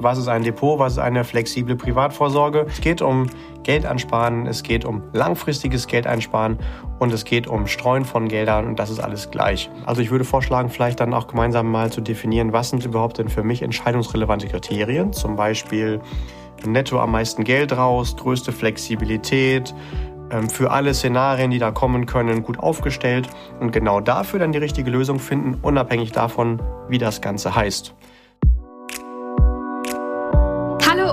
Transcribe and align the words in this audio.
Was 0.00 0.16
ist 0.16 0.28
ein 0.28 0.44
Depot? 0.44 0.78
Was 0.78 0.92
ist 0.92 0.98
eine 1.00 1.24
flexible 1.24 1.74
Privatvorsorge? 1.74 2.66
Es 2.68 2.80
geht 2.80 3.02
um 3.02 3.26
Geld 3.64 3.84
ansparen, 3.84 4.46
es 4.46 4.62
geht 4.62 4.84
um 4.84 5.02
langfristiges 5.12 5.88
Geld 5.88 6.06
einsparen 6.06 6.56
und 7.00 7.12
es 7.12 7.24
geht 7.24 7.48
um 7.48 7.66
Streuen 7.66 8.04
von 8.04 8.28
Geldern 8.28 8.68
und 8.68 8.78
das 8.78 8.90
ist 8.90 9.00
alles 9.00 9.28
gleich. 9.32 9.68
Also 9.86 10.00
ich 10.00 10.12
würde 10.12 10.24
vorschlagen, 10.24 10.68
vielleicht 10.68 11.00
dann 11.00 11.12
auch 11.12 11.26
gemeinsam 11.26 11.72
mal 11.72 11.90
zu 11.90 12.00
definieren, 12.00 12.52
was 12.52 12.70
sind 12.70 12.84
überhaupt 12.84 13.18
denn 13.18 13.28
für 13.28 13.42
mich 13.42 13.60
entscheidungsrelevante 13.60 14.46
Kriterien? 14.46 15.12
Zum 15.12 15.34
Beispiel 15.34 16.00
netto 16.64 17.00
am 17.00 17.10
meisten 17.10 17.42
Geld 17.42 17.76
raus, 17.76 18.16
größte 18.16 18.52
Flexibilität, 18.52 19.74
ähm, 20.30 20.48
für 20.48 20.70
alle 20.70 20.94
Szenarien, 20.94 21.50
die 21.50 21.58
da 21.58 21.72
kommen 21.72 22.06
können, 22.06 22.44
gut 22.44 22.60
aufgestellt 22.60 23.28
und 23.58 23.72
genau 23.72 23.98
dafür 23.98 24.38
dann 24.38 24.52
die 24.52 24.58
richtige 24.58 24.92
Lösung 24.92 25.18
finden, 25.18 25.58
unabhängig 25.60 26.12
davon, 26.12 26.62
wie 26.88 26.98
das 26.98 27.20
Ganze 27.20 27.56
heißt. 27.56 27.96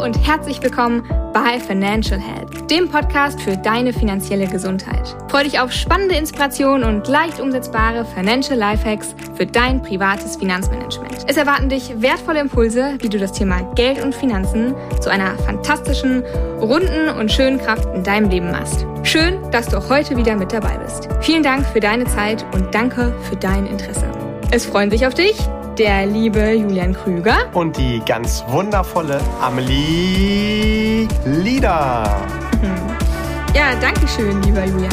Und 0.05 0.27
herzlich 0.27 0.61
willkommen 0.61 1.03
bei 1.34 1.59
Financial 1.59 2.20
Health, 2.20 2.70
dem 2.70 2.88
Podcast 2.88 3.41
für 3.41 3.57
deine 3.57 3.91
finanzielle 3.91 4.45
Gesundheit. 4.45 5.16
Freue 5.30 5.45
dich 5.45 5.59
auf 5.59 5.71
spannende 5.71 6.13
Inspirationen 6.13 6.88
und 6.88 7.07
leicht 7.07 7.39
umsetzbare 7.39 8.05
Financial 8.05 8.55
Lifehacks 8.55 9.16
für 9.33 9.47
dein 9.47 9.81
privates 9.81 10.35
Finanzmanagement. 10.35 11.25
Es 11.25 11.38
erwarten 11.38 11.70
dich 11.70 12.03
wertvolle 12.03 12.39
Impulse, 12.39 12.97
wie 12.99 13.09
du 13.09 13.17
das 13.17 13.31
Thema 13.31 13.63
Geld 13.73 14.03
und 14.03 14.13
Finanzen 14.13 14.75
zu 15.02 15.09
einer 15.09 15.35
fantastischen, 15.39 16.23
runden 16.61 17.09
und 17.19 17.31
schönen 17.31 17.58
Kraft 17.58 17.89
in 17.95 18.03
deinem 18.03 18.30
Leben 18.30 18.52
machst. 18.52 18.85
Schön, 19.02 19.39
dass 19.49 19.69
du 19.69 19.77
auch 19.77 19.89
heute 19.89 20.17
wieder 20.17 20.35
mit 20.35 20.53
dabei 20.53 20.77
bist. 20.77 21.09
Vielen 21.22 21.41
Dank 21.41 21.66
für 21.66 21.80
deine 21.80 22.05
Zeit 22.05 22.45
und 22.53 22.75
danke 22.75 23.11
für 23.27 23.38
dein 23.38 23.66
Interesse. 23.66 24.05
Es 24.52 24.67
freuen 24.67 24.91
sich 24.91 25.08
auf 25.08 25.16
dich 25.16 25.35
der 25.77 26.05
liebe 26.05 26.53
Julian 26.53 26.93
Krüger 26.93 27.49
und 27.53 27.75
die 27.77 28.02
ganz 28.05 28.43
wundervolle 28.47 29.20
Amelie 29.41 31.07
Lieder. 31.25 32.21
Ja, 33.53 33.75
danke 33.81 34.08
schön, 34.08 34.41
lieber 34.44 34.63
Julian. 34.63 34.89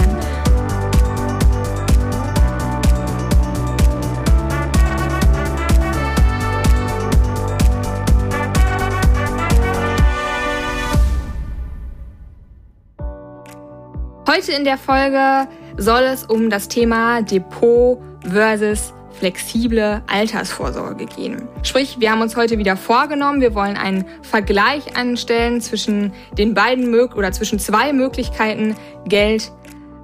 Heute 14.28 14.52
in 14.52 14.64
der 14.64 14.78
Folge 14.78 15.46
soll 15.76 16.02
es 16.02 16.24
um 16.24 16.50
das 16.50 16.66
Thema 16.66 17.22
Depot 17.22 17.98
versus 18.28 18.92
flexible 19.18 20.02
Altersvorsorge 20.06 21.06
gehen. 21.06 21.48
Sprich, 21.62 21.96
wir 22.00 22.10
haben 22.10 22.22
uns 22.22 22.36
heute 22.36 22.58
wieder 22.58 22.76
vorgenommen, 22.76 23.40
wir 23.40 23.54
wollen 23.54 23.76
einen 23.76 24.04
Vergleich 24.22 24.96
anstellen 24.96 25.60
zwischen 25.60 26.12
den 26.36 26.54
beiden 26.54 26.90
Mög 26.90 27.16
oder 27.16 27.32
zwischen 27.32 27.58
zwei 27.58 27.92
Möglichkeiten, 27.92 28.74
Geld 29.06 29.52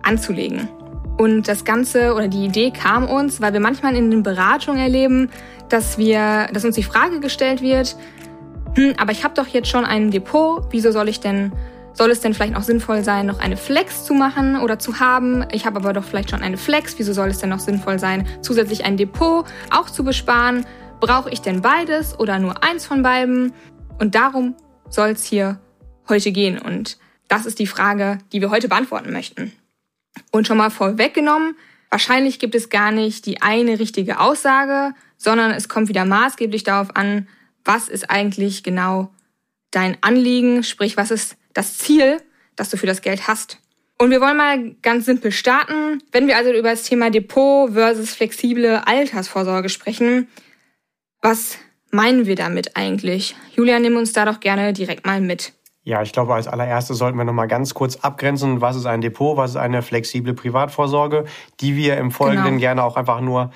anzulegen. 0.02 0.68
Und 1.18 1.48
das 1.48 1.64
Ganze 1.64 2.14
oder 2.14 2.28
die 2.28 2.44
Idee 2.44 2.70
kam 2.70 3.08
uns, 3.08 3.40
weil 3.40 3.52
wir 3.52 3.60
manchmal 3.60 3.96
in 3.96 4.10
den 4.10 4.22
Beratungen 4.22 4.80
erleben, 4.80 5.30
dass 5.68 5.98
wir, 5.98 6.48
dass 6.52 6.64
uns 6.64 6.76
die 6.76 6.84
Frage 6.84 7.20
gestellt 7.20 7.60
wird, 7.60 7.96
hm, 8.74 8.94
aber 8.98 9.10
ich 9.12 9.24
habe 9.24 9.34
doch 9.34 9.48
jetzt 9.48 9.68
schon 9.68 9.84
ein 9.84 10.10
Depot, 10.12 10.64
wieso 10.70 10.92
soll 10.92 11.08
ich 11.08 11.18
denn 11.18 11.52
soll 11.98 12.12
es 12.12 12.20
denn 12.20 12.32
vielleicht 12.32 12.54
auch 12.54 12.62
sinnvoll 12.62 13.02
sein, 13.02 13.26
noch 13.26 13.40
eine 13.40 13.56
Flex 13.56 14.04
zu 14.04 14.14
machen 14.14 14.60
oder 14.60 14.78
zu 14.78 15.00
haben? 15.00 15.44
Ich 15.50 15.66
habe 15.66 15.80
aber 15.80 15.92
doch 15.92 16.04
vielleicht 16.04 16.30
schon 16.30 16.42
eine 16.42 16.56
Flex. 16.56 16.96
Wieso 16.96 17.12
soll 17.12 17.28
es 17.28 17.38
denn 17.38 17.50
noch 17.50 17.58
sinnvoll 17.58 17.98
sein, 17.98 18.24
zusätzlich 18.40 18.84
ein 18.84 18.96
Depot 18.96 19.44
auch 19.70 19.90
zu 19.90 20.04
besparen? 20.04 20.64
Brauche 21.00 21.28
ich 21.30 21.40
denn 21.40 21.60
beides 21.60 22.16
oder 22.16 22.38
nur 22.38 22.62
eins 22.62 22.86
von 22.86 23.02
beiden? 23.02 23.52
Und 23.98 24.14
darum 24.14 24.54
soll 24.88 25.10
es 25.10 25.24
hier 25.24 25.58
heute 26.08 26.30
gehen. 26.30 26.60
Und 26.60 26.98
das 27.26 27.46
ist 27.46 27.58
die 27.58 27.66
Frage, 27.66 28.18
die 28.32 28.40
wir 28.40 28.50
heute 28.50 28.68
beantworten 28.68 29.12
möchten. 29.12 29.50
Und 30.30 30.46
schon 30.46 30.56
mal 30.56 30.70
vorweggenommen, 30.70 31.56
wahrscheinlich 31.90 32.38
gibt 32.38 32.54
es 32.54 32.70
gar 32.70 32.92
nicht 32.92 33.26
die 33.26 33.42
eine 33.42 33.80
richtige 33.80 34.20
Aussage, 34.20 34.94
sondern 35.16 35.50
es 35.50 35.68
kommt 35.68 35.88
wieder 35.88 36.04
maßgeblich 36.04 36.62
darauf 36.62 36.94
an, 36.94 37.26
was 37.64 37.88
ist 37.88 38.08
eigentlich 38.08 38.62
genau 38.62 39.10
dein 39.72 39.96
Anliegen, 40.00 40.62
sprich, 40.62 40.96
was 40.96 41.10
ist 41.10 41.37
das 41.58 41.76
Ziel, 41.76 42.22
das 42.54 42.70
du 42.70 42.76
für 42.76 42.86
das 42.86 43.02
Geld 43.02 43.26
hast. 43.26 43.58
Und 43.98 44.12
wir 44.12 44.20
wollen 44.20 44.36
mal 44.36 44.76
ganz 44.80 45.06
simpel 45.06 45.32
starten. 45.32 46.00
Wenn 46.12 46.28
wir 46.28 46.36
also 46.36 46.52
über 46.52 46.70
das 46.70 46.84
Thema 46.84 47.10
Depot 47.10 47.72
versus 47.72 48.14
flexible 48.14 48.80
Altersvorsorge 48.86 49.68
sprechen, 49.68 50.28
was 51.20 51.58
meinen 51.90 52.26
wir 52.26 52.36
damit 52.36 52.76
eigentlich? 52.76 53.34
Julia, 53.56 53.80
nimm 53.80 53.96
uns 53.96 54.12
da 54.12 54.24
doch 54.24 54.38
gerne 54.38 54.72
direkt 54.72 55.04
mal 55.04 55.20
mit. 55.20 55.52
Ja, 55.82 56.00
ich 56.02 56.12
glaube, 56.12 56.34
als 56.34 56.46
allererstes 56.46 56.96
sollten 56.96 57.18
wir 57.18 57.24
noch 57.24 57.32
mal 57.32 57.48
ganz 57.48 57.74
kurz 57.74 57.96
abgrenzen, 57.96 58.60
was 58.60 58.76
ist 58.76 58.86
ein 58.86 59.00
Depot, 59.00 59.36
was 59.36 59.52
ist 59.52 59.56
eine 59.56 59.82
flexible 59.82 60.34
Privatvorsorge, 60.34 61.24
die 61.60 61.74
wir 61.74 61.96
im 61.96 62.12
Folgenden 62.12 62.44
genau. 62.44 62.60
gerne 62.60 62.84
auch 62.84 62.96
einfach 62.96 63.20
nur, 63.20 63.50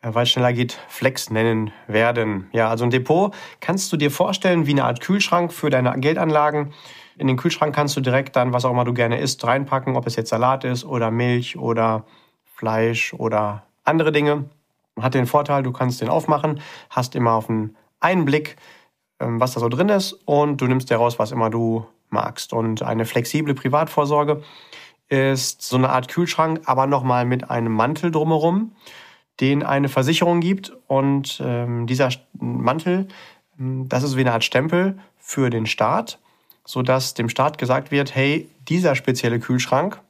äh, 0.00 0.08
weil 0.12 0.24
es 0.24 0.30
schneller 0.30 0.52
geht, 0.52 0.76
Flex 0.88 1.30
nennen 1.30 1.72
werden. 1.86 2.48
Ja, 2.52 2.68
also 2.68 2.84
ein 2.84 2.90
Depot 2.90 3.32
kannst 3.60 3.92
du 3.92 3.96
dir 3.96 4.10
vorstellen 4.10 4.66
wie 4.66 4.72
eine 4.72 4.84
Art 4.84 5.00
Kühlschrank 5.00 5.52
für 5.52 5.70
deine 5.70 5.92
Geldanlagen. 6.00 6.72
In 7.16 7.26
den 7.26 7.36
Kühlschrank 7.36 7.74
kannst 7.74 7.96
du 7.96 8.00
direkt 8.00 8.36
dann, 8.36 8.52
was 8.52 8.64
auch 8.64 8.70
immer 8.70 8.84
du 8.84 8.92
gerne 8.92 9.20
isst, 9.20 9.44
reinpacken, 9.44 9.96
ob 9.96 10.06
es 10.06 10.16
jetzt 10.16 10.30
Salat 10.30 10.64
ist 10.64 10.84
oder 10.84 11.10
Milch 11.10 11.56
oder 11.56 12.04
Fleisch 12.44 13.14
oder 13.14 13.64
andere 13.84 14.12
Dinge. 14.12 14.44
Hat 15.00 15.14
den 15.14 15.26
Vorteil, 15.26 15.62
du 15.62 15.72
kannst 15.72 16.00
den 16.00 16.08
aufmachen, 16.08 16.60
hast 16.90 17.14
immer 17.14 17.32
auf 17.32 17.48
einen 17.48 17.76
Einblick, 18.00 18.56
ähm, 19.20 19.40
was 19.40 19.54
da 19.54 19.60
so 19.60 19.68
drin 19.68 19.88
ist 19.88 20.12
und 20.24 20.60
du 20.60 20.66
nimmst 20.66 20.90
dir 20.90 20.96
raus, 20.96 21.18
was 21.18 21.32
immer 21.32 21.50
du 21.50 21.86
magst. 22.10 22.52
Und 22.52 22.82
eine 22.82 23.04
flexible 23.04 23.54
Privatvorsorge 23.54 24.42
ist 25.08 25.62
so 25.62 25.76
eine 25.76 25.90
Art 25.90 26.08
Kühlschrank, 26.08 26.62
aber 26.64 26.86
nochmal 26.86 27.24
mit 27.24 27.50
einem 27.50 27.72
Mantel 27.72 28.10
drumherum, 28.10 28.72
den 29.40 29.62
eine 29.62 29.88
Versicherung 29.88 30.40
gibt. 30.40 30.72
Und 30.86 31.42
ähm, 31.44 31.86
dieser 31.86 32.10
Mantel, 32.32 33.08
ähm, 33.58 33.88
das 33.88 34.02
ist 34.02 34.16
wie 34.16 34.20
eine 34.20 34.32
Art 34.32 34.44
Stempel 34.44 34.98
für 35.18 35.50
den 35.50 35.66
Staat 35.66 36.18
sodass 36.66 37.14
dem 37.14 37.28
Staat 37.28 37.58
gesagt 37.58 37.90
wird, 37.90 38.14
hey, 38.14 38.48
dieser 38.68 38.94
spezielle 38.94 39.38
Kühlschrank, 39.38 40.00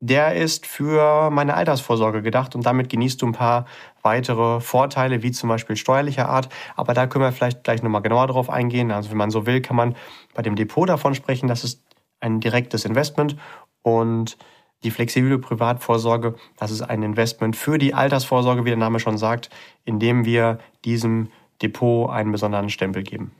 der 0.00 0.34
ist 0.34 0.66
für 0.66 1.30
meine 1.30 1.54
Altersvorsorge 1.54 2.22
gedacht 2.22 2.56
und 2.56 2.66
damit 2.66 2.88
genießt 2.88 3.22
du 3.22 3.26
ein 3.26 3.32
paar 3.32 3.66
weitere 4.02 4.60
Vorteile, 4.60 5.22
wie 5.22 5.30
zum 5.30 5.48
Beispiel 5.48 5.76
steuerlicher 5.76 6.28
Art. 6.28 6.48
Aber 6.74 6.92
da 6.92 7.06
können 7.06 7.24
wir 7.24 7.30
vielleicht 7.30 7.62
gleich 7.62 7.84
nochmal 7.84 8.02
genauer 8.02 8.26
drauf 8.26 8.50
eingehen. 8.50 8.90
Also 8.90 9.10
wenn 9.10 9.16
man 9.16 9.30
so 9.30 9.46
will, 9.46 9.60
kann 9.60 9.76
man 9.76 9.94
bei 10.34 10.42
dem 10.42 10.56
Depot 10.56 10.88
davon 10.88 11.14
sprechen, 11.14 11.46
das 11.46 11.62
ist 11.62 11.82
ein 12.18 12.40
direktes 12.40 12.84
Investment 12.84 13.36
und 13.82 14.36
die 14.82 14.90
flexible 14.90 15.38
Privatvorsorge, 15.38 16.34
das 16.56 16.72
ist 16.72 16.82
ein 16.82 17.04
Investment 17.04 17.54
für 17.54 17.78
die 17.78 17.94
Altersvorsorge, 17.94 18.64
wie 18.64 18.70
der 18.70 18.78
Name 18.78 18.98
schon 18.98 19.18
sagt, 19.18 19.50
indem 19.84 20.24
wir 20.24 20.58
diesem 20.84 21.30
Depot 21.62 22.10
einen 22.10 22.32
besonderen 22.32 22.70
Stempel 22.70 23.04
geben. 23.04 23.30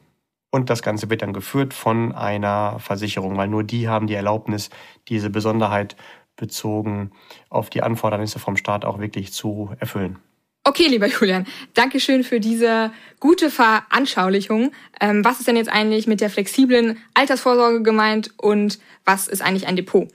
Und 0.55 0.69
das 0.69 0.83
Ganze 0.83 1.09
wird 1.09 1.23
dann 1.23 1.33
geführt 1.33 1.73
von 1.73 2.13
einer 2.13 2.79
Versicherung, 2.79 3.39
weil 3.39 3.49
nur 3.49 3.65
die 3.65 3.89
haben 3.89 4.07
die 4.07 4.13
Erlaubnis, 4.13 4.69
diese 5.09 5.31
Besonderheit 5.31 5.97
bezogen 6.37 7.11
auf 7.49 7.71
die 7.71 7.83
Anfordernisse 7.83 8.39
vom 8.39 8.59
Staat 8.59 8.85
auch 8.85 8.99
wirklich 8.99 9.33
zu 9.33 9.75
erfüllen. 9.81 10.19
Okay, 10.65 10.89
lieber 10.89 11.07
Julian, 11.09 11.47
danke 11.73 12.01
schön 12.01 12.23
für 12.23 12.39
diese 12.39 12.93
gute 13.19 13.51
Veranschaulichung. 13.51 14.73
Ähm, 15.01 15.25
was 15.25 15.39
ist 15.39 15.49
denn 15.49 15.57
jetzt 15.57 15.73
eigentlich 15.73 16.07
mit 16.07 16.21
der 16.21 16.29
flexiblen 16.29 16.99
Altersvorsorge 17.15 17.83
gemeint 17.83 18.33
und 18.37 18.79
was 19.07 19.29
ist 19.29 19.41
eigentlich 19.41 19.67
ein 19.67 19.77
Depot? 19.77 20.09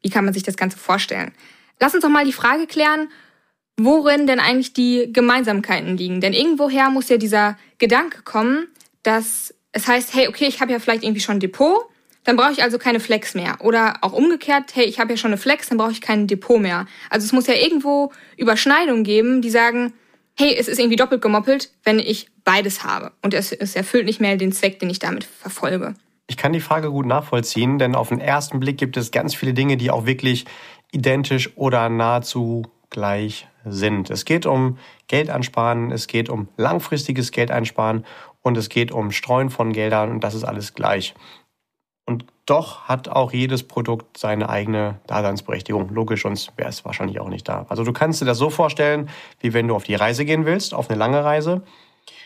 Wie 0.00 0.08
kann 0.08 0.24
man 0.24 0.32
sich 0.32 0.42
das 0.42 0.56
Ganze 0.56 0.78
vorstellen? 0.78 1.32
Lass 1.78 1.94
uns 1.94 2.02
doch 2.02 2.08
mal 2.08 2.24
die 2.24 2.32
Frage 2.32 2.66
klären, 2.66 3.10
worin 3.76 4.26
denn 4.26 4.40
eigentlich 4.40 4.72
die 4.72 5.12
Gemeinsamkeiten 5.12 5.98
liegen. 5.98 6.22
Denn 6.22 6.32
irgendwoher 6.32 6.88
muss 6.88 7.10
ja 7.10 7.18
dieser 7.18 7.58
Gedanke 7.78 8.22
kommen, 8.22 8.68
dass 9.02 9.54
es 9.72 9.88
heißt, 9.88 10.14
hey, 10.14 10.28
okay, 10.28 10.46
ich 10.46 10.60
habe 10.60 10.72
ja 10.72 10.78
vielleicht 10.78 11.02
irgendwie 11.02 11.20
schon 11.20 11.36
ein 11.36 11.40
Depot, 11.40 11.86
dann 12.24 12.36
brauche 12.36 12.52
ich 12.52 12.62
also 12.62 12.78
keine 12.78 13.00
Flex 13.00 13.34
mehr. 13.34 13.56
Oder 13.60 13.96
auch 14.02 14.12
umgekehrt, 14.12 14.74
hey, 14.74 14.84
ich 14.84 15.00
habe 15.00 15.12
ja 15.12 15.16
schon 15.16 15.30
eine 15.30 15.38
Flex, 15.38 15.68
dann 15.68 15.78
brauche 15.78 15.90
ich 15.90 16.00
kein 16.00 16.26
Depot 16.26 16.60
mehr. 16.60 16.86
Also 17.10 17.24
es 17.24 17.32
muss 17.32 17.46
ja 17.46 17.54
irgendwo 17.54 18.12
Überschneidungen 18.36 19.02
geben, 19.02 19.42
die 19.42 19.50
sagen, 19.50 19.92
hey, 20.36 20.54
es 20.58 20.68
ist 20.68 20.78
irgendwie 20.78 20.96
doppelt 20.96 21.20
gemoppelt, 21.20 21.70
wenn 21.84 21.98
ich 21.98 22.28
beides 22.44 22.84
habe. 22.84 23.12
Und 23.22 23.34
es, 23.34 23.52
es 23.52 23.74
erfüllt 23.74 24.06
nicht 24.06 24.20
mehr 24.20 24.36
den 24.36 24.52
Zweck, 24.52 24.78
den 24.78 24.90
ich 24.90 24.98
damit 24.98 25.24
verfolge. 25.24 25.94
Ich 26.28 26.36
kann 26.36 26.52
die 26.52 26.60
Frage 26.60 26.90
gut 26.90 27.06
nachvollziehen, 27.06 27.78
denn 27.78 27.94
auf 27.94 28.08
den 28.08 28.20
ersten 28.20 28.60
Blick 28.60 28.78
gibt 28.78 28.96
es 28.96 29.10
ganz 29.10 29.34
viele 29.34 29.52
Dinge, 29.52 29.76
die 29.76 29.90
auch 29.90 30.06
wirklich 30.06 30.44
identisch 30.92 31.50
oder 31.56 31.88
nahezu 31.88 32.62
gleich 32.88 33.48
sind. 33.64 34.10
Es 34.10 34.24
geht 34.24 34.46
um 34.46 34.78
Geld 35.08 35.30
ansparen, 35.30 35.90
es 35.90 36.06
geht 36.06 36.28
um 36.28 36.48
langfristiges 36.56 37.32
Geld 37.32 37.50
einsparen 37.50 38.04
und 38.42 38.56
es 38.56 38.68
geht 38.68 38.92
um 38.92 39.10
Streuen 39.10 39.50
von 39.50 39.72
Geldern 39.72 40.10
und 40.10 40.22
das 40.22 40.34
ist 40.34 40.44
alles 40.44 40.74
gleich. 40.74 41.14
Und 42.04 42.26
doch 42.46 42.82
hat 42.82 43.08
auch 43.08 43.32
jedes 43.32 43.62
Produkt 43.62 44.18
seine 44.18 44.48
eigene 44.48 45.00
Daseinsberechtigung. 45.06 45.90
Logisch, 45.90 46.22
sonst 46.22 46.52
wäre 46.56 46.68
es 46.68 46.84
wahrscheinlich 46.84 47.20
auch 47.20 47.28
nicht 47.28 47.48
da. 47.48 47.64
Also 47.68 47.84
du 47.84 47.92
kannst 47.92 48.20
dir 48.20 48.24
das 48.24 48.38
so 48.38 48.50
vorstellen, 48.50 49.08
wie 49.40 49.54
wenn 49.54 49.68
du 49.68 49.76
auf 49.76 49.84
die 49.84 49.94
Reise 49.94 50.24
gehen 50.24 50.44
willst, 50.44 50.74
auf 50.74 50.90
eine 50.90 50.98
lange 50.98 51.24
Reise. 51.24 51.62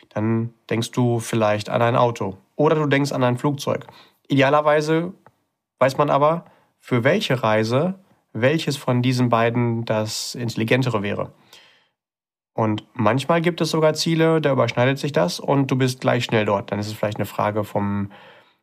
Dann 0.08 0.54
denkst 0.70 0.92
du 0.92 1.20
vielleicht 1.20 1.68
an 1.68 1.82
ein 1.82 1.96
Auto. 1.96 2.38
oder 2.56 2.76
du 2.76 2.86
denkst 2.86 3.12
an 3.12 3.22
ein 3.22 3.36
Flugzeug. 3.36 3.86
Idealerweise 4.28 5.12
weiß 5.78 5.98
man 5.98 6.08
aber, 6.08 6.46
für 6.80 7.04
welche 7.04 7.42
Reise 7.42 7.98
welches 8.32 8.76
von 8.76 9.02
diesen 9.02 9.28
beiden 9.28 9.84
das 9.84 10.34
intelligentere 10.34 11.02
wäre. 11.02 11.32
Und 12.56 12.86
manchmal 12.94 13.42
gibt 13.42 13.60
es 13.60 13.70
sogar 13.70 13.92
Ziele, 13.92 14.40
da 14.40 14.50
überschneidet 14.50 14.98
sich 14.98 15.12
das 15.12 15.40
und 15.40 15.70
du 15.70 15.76
bist 15.76 16.00
gleich 16.00 16.24
schnell 16.24 16.46
dort. 16.46 16.72
Dann 16.72 16.78
ist 16.78 16.86
es 16.86 16.94
vielleicht 16.94 17.18
eine 17.18 17.26
Frage 17.26 17.64
vom 17.64 18.10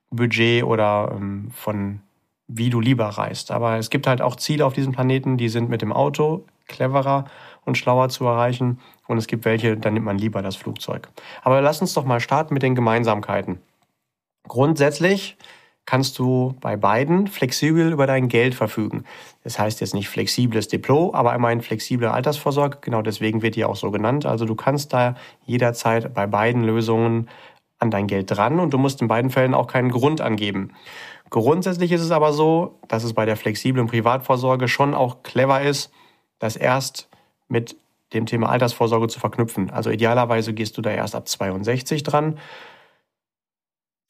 Budget 0.10 0.64
oder 0.64 1.12
ähm, 1.16 1.52
von 1.52 2.02
wie 2.48 2.72
du 2.72 2.82
lieber 2.82 3.06
reist. 3.06 3.52
Aber 3.52 3.78
es 3.78 3.92
gibt 3.92 4.08
halt 4.08 4.20
auch 4.20 4.36
Ziele 4.36 4.66
auf 4.66 4.74
diesem 4.74 4.94
Planeten, 4.94 5.38
die 5.38 5.48
sind 5.48 5.70
mit 5.70 5.84
dem 5.84 5.94
Auto 5.94 6.44
cleverer 6.68 7.26
und 7.66 7.78
schlauer 7.78 8.10
zu 8.10 8.26
erreichen. 8.26 8.80
Und 9.08 9.20
es 9.20 9.28
gibt 9.28 9.46
welche, 9.46 9.78
da 9.78 9.92
nimmt 9.92 10.08
man 10.08 10.18
lieber 10.18 10.42
das 10.42 10.56
Flugzeug. 10.56 11.10
Aber 11.44 11.62
lass 11.62 11.80
uns 11.80 11.94
doch 11.94 12.04
mal 12.04 12.20
starten 12.20 12.56
mit 12.56 12.64
den 12.64 12.74
Gemeinsamkeiten. 12.74 13.60
Grundsätzlich 14.48 15.38
kannst 15.86 16.18
du 16.18 16.56
bei 16.62 16.78
beiden 16.78 17.28
flexibel 17.28 17.92
über 17.92 18.08
dein 18.08 18.30
Geld 18.30 18.56
verfügen. 18.56 19.04
Das 19.44 19.60
heißt 19.60 19.82
jetzt 19.82 19.94
nicht 19.94 20.08
flexibles 20.08 20.68
Depot, 20.68 21.14
aber 21.14 21.36
immerhin 21.36 21.62
flexible 21.62 22.08
Altersvorsorge. 22.08 22.78
Genau 22.82 23.02
deswegen 23.02 23.42
wird 23.42 23.56
die 23.56 23.66
auch 23.66 23.76
so 23.76 23.92
genannt. 23.92 24.26
Also 24.26 24.46
du 24.46 24.56
kannst 24.56 24.94
da 24.94 25.16
jederzeit 25.46 26.14
bei 26.14 26.26
beiden 26.26 26.64
Lösungen 26.64 27.30
an 27.80 27.92
dein 27.92 28.08
Geld 28.08 28.32
dran 28.32 28.60
und 28.60 28.74
du 28.74 28.78
musst 28.78 29.02
in 29.02 29.08
beiden 29.08 29.30
Fällen 29.30 29.54
auch 29.54 29.68
keinen 29.68 29.92
Grund 29.92 30.22
angeben. 30.22 30.72
Grundsätzlich 31.30 31.92
ist 31.92 32.02
es 32.02 32.12
aber 32.12 32.32
so, 32.32 32.80
dass 32.88 33.04
es 33.04 33.14
bei 33.14 33.26
der 33.26 33.36
flexiblen 33.36 33.88
Privatvorsorge 33.88 34.68
schon 34.68 34.94
auch 34.94 35.24
clever 35.24 35.62
ist, 35.62 35.92
das 36.40 36.56
erst 36.56 37.10
mit 37.50 37.76
dem 38.14 38.26
Thema 38.26 38.50
Altersvorsorge 38.50 39.08
zu 39.08 39.20
verknüpfen. 39.20 39.70
Also 39.70 39.90
idealerweise 39.90 40.54
gehst 40.54 40.78
du 40.78 40.82
da 40.82 40.92
erst 40.92 41.16
ab 41.16 41.28
62 41.28 42.04
dran 42.04 42.38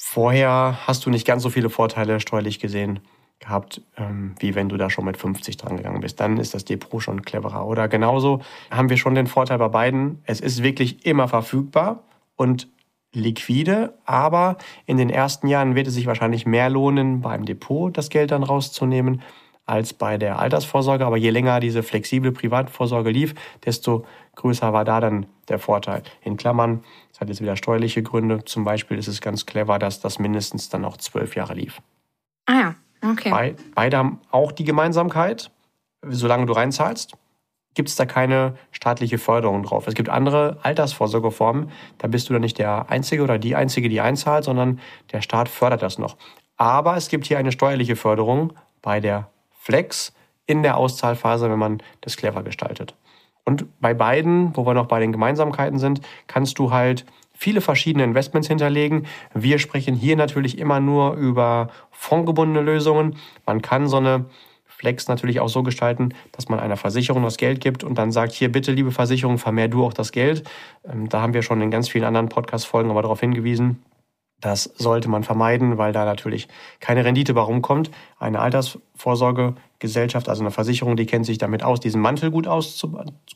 Vorher 0.06 0.78
hast 0.86 1.06
du 1.06 1.10
nicht 1.10 1.26
ganz 1.26 1.42
so 1.42 1.50
viele 1.50 1.70
Vorteile 1.70 2.20
steuerlich 2.20 2.60
gesehen 2.60 3.00
gehabt, 3.40 3.82
ähm, 3.98 4.36
wie 4.38 4.54
wenn 4.54 4.68
du 4.68 4.76
da 4.76 4.90
schon 4.90 5.06
mit 5.06 5.16
50 5.16 5.56
dran 5.56 5.78
gegangen 5.78 6.02
bist. 6.02 6.20
Dann 6.20 6.38
ist 6.38 6.54
das 6.54 6.66
Depot 6.66 7.02
schon 7.02 7.22
cleverer. 7.24 7.66
Oder 7.66 7.88
genauso 7.88 8.42
haben 8.70 8.90
wir 8.90 8.98
schon 8.98 9.16
den 9.16 9.28
Vorteil 9.28 9.58
bei 9.58 9.70
beiden, 9.70 10.22
es 10.26 10.42
ist 10.42 10.62
wirklich 10.62 11.06
immer 11.06 11.30
verfügbar 11.30 12.04
und 12.36 12.68
liquide, 13.14 13.98
aber 14.04 14.58
in 14.86 14.98
den 14.98 15.10
ersten 15.10 15.48
Jahren 15.48 15.74
wird 15.74 15.88
es 15.88 15.94
sich 15.94 16.06
wahrscheinlich 16.06 16.46
mehr 16.46 16.70
lohnen, 16.70 17.22
beim 17.22 17.46
Depot 17.46 17.98
das 17.98 18.10
Geld 18.10 18.32
dann 18.32 18.44
rauszunehmen, 18.44 19.22
als 19.66 19.94
bei 19.94 20.18
der 20.18 20.38
Altersvorsorge. 20.38 21.06
Aber 21.06 21.18
je 21.18 21.30
länger 21.30 21.62
diese 21.62 21.82
flexible 21.82 22.34
Privatvorsorge 22.34 23.10
lief, 23.10 23.36
desto 23.66 24.06
größer 24.36 24.74
war 24.74 24.84
da 24.84 25.00
dann 25.00 25.28
der 25.50 25.60
Vorteil. 25.60 26.04
In 26.22 26.38
Klammern, 26.38 26.84
das 27.12 27.22
hat 27.22 27.30
jetzt 27.30 27.42
wieder 27.42 27.56
steuerliche 27.56 28.04
Gründe. 28.04 28.44
Zum 28.46 28.64
Beispiel 28.64 28.98
ist 28.98 29.08
es 29.08 29.22
ganz 29.22 29.46
clever, 29.46 29.80
dass 29.80 30.00
das 30.00 30.20
mindestens 30.20 30.70
dann 30.70 30.86
auch 30.86 30.98
zwölf 30.98 31.36
Jahre 31.36 31.54
lief. 31.54 31.82
Ah 32.46 32.54
ja, 32.54 32.76
okay. 33.10 33.30
Be 33.30 33.64
beide 33.76 33.98
haben 33.98 34.22
auch 34.32 34.52
die 34.52 34.64
Gemeinsamkeit, 34.64 35.52
solange 36.02 36.46
du 36.46 36.54
reinzahlst, 36.54 37.16
gibt 37.74 37.90
es 37.90 37.96
da 37.96 38.06
keine 38.06 38.56
staatliche 38.72 39.18
Förderung 39.18 39.64
drauf. 39.64 39.88
Es 39.88 39.96
gibt 39.96 40.10
andere 40.10 40.58
Altersvorsorgeformen, 40.62 41.72
da 41.98 42.08
bist 42.08 42.30
du 42.30 42.34
dann 42.34 42.42
nicht 42.42 42.60
der 42.60 42.90
Einzige 42.90 43.24
oder 43.24 43.40
die 43.40 43.56
Einzige, 43.56 43.90
die 43.90 44.02
einzahlt, 44.02 44.44
sondern 44.44 44.80
der 45.12 45.22
Staat 45.22 45.50
fördert 45.50 45.82
das 45.82 45.98
noch. 45.98 46.18
Aber 46.58 46.96
es 46.98 47.10
gibt 47.10 47.26
hier 47.26 47.38
eine 47.38 47.52
steuerliche 47.52 47.96
Förderung 47.96 48.54
bei 48.82 49.00
der 49.00 49.30
Flex 49.52 50.14
in 50.46 50.62
der 50.62 50.78
Auszahlphase, 50.78 51.50
wenn 51.50 51.60
man 51.60 51.82
das 52.02 52.18
clever 52.18 52.44
gestaltet. 52.44 52.96
Und 53.46 53.66
bei 53.82 53.94
beiden, 53.94 54.56
wo 54.56 54.66
wir 54.66 54.74
noch 54.74 54.88
bei 54.88 55.00
den 55.00 55.12
Gemeinsamkeiten 55.12 55.80
sind, 55.80 56.02
kannst 56.28 56.60
du 56.60 56.72
halt 56.72 57.06
viele 57.34 57.62
verschiedene 57.62 58.04
Investments 58.04 58.48
hinterlegen. 58.48 59.06
Wir 59.34 59.60
sprechen 59.60 59.96
hier 59.96 60.16
natürlich 60.16 60.58
immer 60.58 60.80
nur 60.80 61.16
über 61.16 61.70
fondgebundene 61.92 62.62
Lösungen. 62.62 63.18
Man 63.46 63.62
kann 63.62 63.88
so 63.88 63.98
eine 63.98 64.26
Flex 64.66 65.08
natürlich 65.08 65.40
auch 65.40 65.50
so 65.50 65.64
gestalten, 65.64 66.14
dass 66.32 66.50
man 66.50 66.60
einer 66.60 66.78
Versicherung 66.78 67.24
das 67.24 67.38
Geld 67.38 67.62
gibt 67.62 67.84
und 67.84 67.98
dann 67.98 68.12
sagt, 68.12 68.34
hier 68.34 68.52
bitte, 68.52 68.72
liebe 68.72 68.92
Versicherung, 68.92 69.38
vermehr 69.38 69.68
du 69.68 69.86
auch 69.86 69.94
das 69.94 70.12
Geld. 70.12 70.44
Ähm, 70.86 71.10
da 71.10 71.22
haben 71.22 71.34
wir 71.34 71.42
schon 71.42 71.62
in 71.62 71.72
ganz 71.72 71.90
vielen 71.90 72.04
anderen 72.04 72.30
Podcast-Folgen 72.30 72.92
aber 72.92 73.02
darauf 73.02 73.20
hingewiesen. 73.20 73.82
Das 74.44 74.66
sollte 74.76 75.08
man 75.08 75.24
vermeiden, 75.24 75.78
weil 75.78 75.94
da 75.94 76.04
natürlich 76.04 76.50
keine 76.82 77.06
Rendite 77.06 77.34
bei 77.34 77.40
rumkommt. 77.40 77.92
Eine 78.20 78.42
Altersvorsorgegesellschaft, 78.42 80.28
also 80.28 80.44
eine 80.44 80.52
Versicherung, 80.52 80.98
die 80.98 81.06
kennt 81.06 81.26
sich 81.26 81.38
damit 81.38 81.64
aus, 81.64 81.80
diesen 81.80 82.02
Mantel 82.02 82.30
gut, 82.30 82.46
aus, 82.46 82.86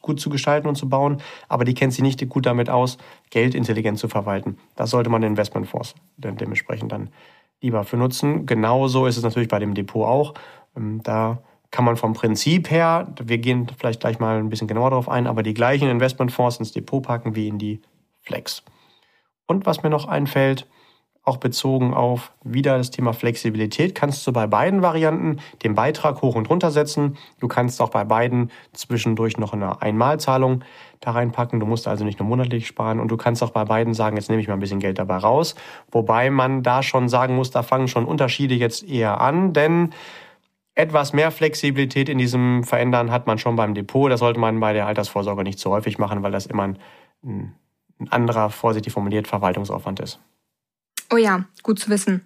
gut 0.01 0.19
zu 0.19 0.30
gestalten 0.30 0.68
und 0.68 0.75
zu 0.75 0.89
bauen, 0.89 1.21
aber 1.48 1.63
die 1.63 1.74
kennt 1.74 1.94
sich 1.94 2.01
nicht 2.01 2.27
gut 2.27 2.45
damit 2.45 2.69
aus, 2.69 2.98
Geld 3.30 3.56
intelligent 3.56 3.98
zu 4.00 4.09
verwalten. 4.09 4.57
Das 4.75 4.89
sollte 4.89 5.09
man 5.09 5.24
Investmentfonds 5.24 5.95
dementsprechend 6.18 6.92
dann 6.92 7.10
lieber 7.62 7.86
für 7.86 7.95
nutzen. 7.95 8.45
Genauso 8.45 9.06
ist 9.06 9.15
es 9.15 9.24
natürlich 9.24 9.48
bei 9.48 9.60
dem 9.60 9.75
Depot 9.75 10.06
auch. 10.06 10.33
Ähm, 10.75 11.00
da 11.03 11.42
kann 11.71 11.86
man 11.86 11.95
vom 11.95 12.15
Prinzip 12.15 12.69
her, 12.69 13.13
wir 13.24 13.38
gehen 13.38 13.71
vielleicht 13.77 14.01
gleich 14.01 14.19
mal 14.19 14.39
ein 14.39 14.50
bisschen 14.50 14.68
genauer 14.68 14.89
darauf 14.89 15.07
ein, 15.07 15.25
aber 15.25 15.42
die 15.42 15.53
gleichen 15.53 15.88
Investmentfonds 15.88 16.60
ins 16.60 16.74
Depot 16.74 17.01
packen 17.01 17.33
wie 17.33 17.48
in 17.48 17.60
die 17.60 17.81
Flex. 18.19 18.62
Und 19.45 19.65
was 19.65 19.83
mir 19.83 19.89
noch 19.89 20.10
einfällt, 20.10 20.68
auch 21.27 21.38
bezogen 21.38 21.94
auf 21.94 22.31
wieder 22.44 22.77
das 22.77 22.91
Thema 22.91 23.13
Flexibilität, 23.13 23.95
kannst 23.95 24.25
du 24.25 24.31
bei 24.31 24.47
beiden 24.47 24.81
Varianten 24.81 25.39
den 25.63 25.75
Beitrag 25.75 26.21
hoch 26.21 26.35
und 26.35 26.50
runter 26.50 26.71
setzen. 26.71 27.18
Du 27.39 27.47
kannst 27.47 27.81
auch 27.81 27.89
bei 27.89 28.03
beiden 28.06 28.51
zwischendurch 28.74 29.38
noch 29.38 29.53
eine 29.53 29.81
Einmalzahlung 29.81 30.63
da 31.01 31.12
reinpacken. 31.12 31.59
Du 31.59 31.65
musst 31.65 31.88
also 31.88 32.06
nicht 32.06 32.19
nur 32.19 32.27
monatlich 32.27 32.68
sparen 32.68 33.00
und 33.00 33.09
du 33.09 33.18
kannst 33.18 33.44
auch 33.44 33.51
bei 33.51 33.65
beiden 33.65 33.94
sagen, 33.94 34.15
jetzt 34.15 34.29
nehme 34.29 34.41
ich 34.41 34.47
mal 34.47 34.56
ein 34.56 34.59
bisschen 34.59 34.79
Geld 34.79 35.00
dabei 35.00 35.18
raus. 35.18 35.56
Wobei 35.91 36.29
man 36.29 36.63
da 36.63 36.81
schon 36.81 37.09
sagen 37.09 37.35
muss, 37.35 37.51
da 37.51 37.63
fangen 37.63 37.88
schon 37.88 38.06
Unterschiede 38.06 38.56
jetzt 38.56 38.88
eher 38.88 39.21
an, 39.21 39.53
denn 39.53 39.91
etwas 40.75 41.12
mehr 41.12 41.31
Flexibilität 41.31 42.07
in 42.07 42.19
diesem 42.19 42.63
Verändern 42.63 43.12
hat 43.12 43.27
man 43.27 43.38
schon 43.39 43.56
beim 43.56 43.74
Depot. 43.74 44.12
Das 44.12 44.19
sollte 44.19 44.39
man 44.39 44.59
bei 44.59 44.74
der 44.74 44.85
Altersvorsorge 44.85 45.44
nicht 45.44 45.59
zu 45.59 45.71
häufig 45.71 45.97
machen, 45.97 46.21
weil 46.24 46.31
das 46.31 46.45
immer 46.45 46.63
ein, 46.63 46.77
ein 47.24 47.53
anderer, 48.09 48.51
vorsichtig 48.51 48.94
formuliert, 48.94 49.27
Verwaltungsaufwand 49.27 50.00
ist. 50.00 50.19
Oh 51.12 51.18
ja, 51.18 51.45
gut 51.63 51.80
zu 51.80 51.89
wissen. 51.89 52.25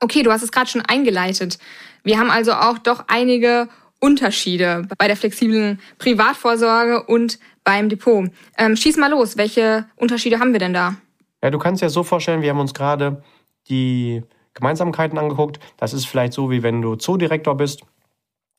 Okay, 0.00 0.22
du 0.22 0.32
hast 0.32 0.42
es 0.42 0.52
gerade 0.52 0.68
schon 0.68 0.82
eingeleitet. 0.82 1.58
Wir 2.02 2.18
haben 2.18 2.30
also 2.30 2.52
auch 2.52 2.78
doch 2.78 3.04
einige 3.06 3.68
Unterschiede 4.00 4.88
bei 4.98 5.06
der 5.06 5.16
flexiblen 5.16 5.80
Privatvorsorge 5.98 7.04
und 7.04 7.38
beim 7.62 7.88
Depot. 7.88 8.28
Ähm, 8.58 8.76
schieß 8.76 8.96
mal 8.96 9.10
los, 9.10 9.36
welche 9.36 9.86
Unterschiede 9.94 10.40
haben 10.40 10.52
wir 10.52 10.58
denn 10.58 10.74
da? 10.74 10.96
Ja, 11.42 11.50
du 11.50 11.58
kannst 11.58 11.82
das 11.82 11.92
so 11.92 12.02
vorstellen, 12.02 12.42
wir 12.42 12.50
haben 12.50 12.58
uns 12.58 12.74
gerade 12.74 13.22
die 13.68 14.22
Gemeinsamkeiten 14.54 15.18
angeguckt. 15.18 15.60
Das 15.76 15.92
ist 15.92 16.06
vielleicht 16.06 16.32
so, 16.32 16.50
wie 16.50 16.62
wenn 16.64 16.82
du 16.82 16.96
Zoodirektor 16.96 17.56
bist. 17.56 17.82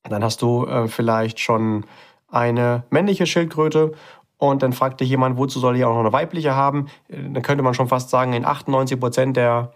Dann 0.04 0.24
hast 0.24 0.42
du 0.42 0.66
äh, 0.66 0.88
vielleicht 0.88 1.40
schon 1.40 1.86
eine 2.28 2.84
männliche 2.90 3.26
Schildkröte 3.26 3.94
und 4.50 4.64
dann 4.64 4.74
fragt 4.74 5.02
dich 5.02 5.10
jemand, 5.10 5.38
wozu 5.38 5.60
soll 5.60 5.78
ich 5.78 5.86
auch 5.86 5.94
noch 5.94 6.02
eine 6.02 6.14
weibliche 6.14 6.56
haben? 6.56 6.88
Dann 7.08 7.42
könnte 7.42 7.64
man 7.64 7.74
schon 7.74 7.88
fast 7.88 8.10
sagen, 8.10 8.34
in 8.34 8.46
98 8.46 9.00
Prozent 9.00 9.38
der 9.38 9.72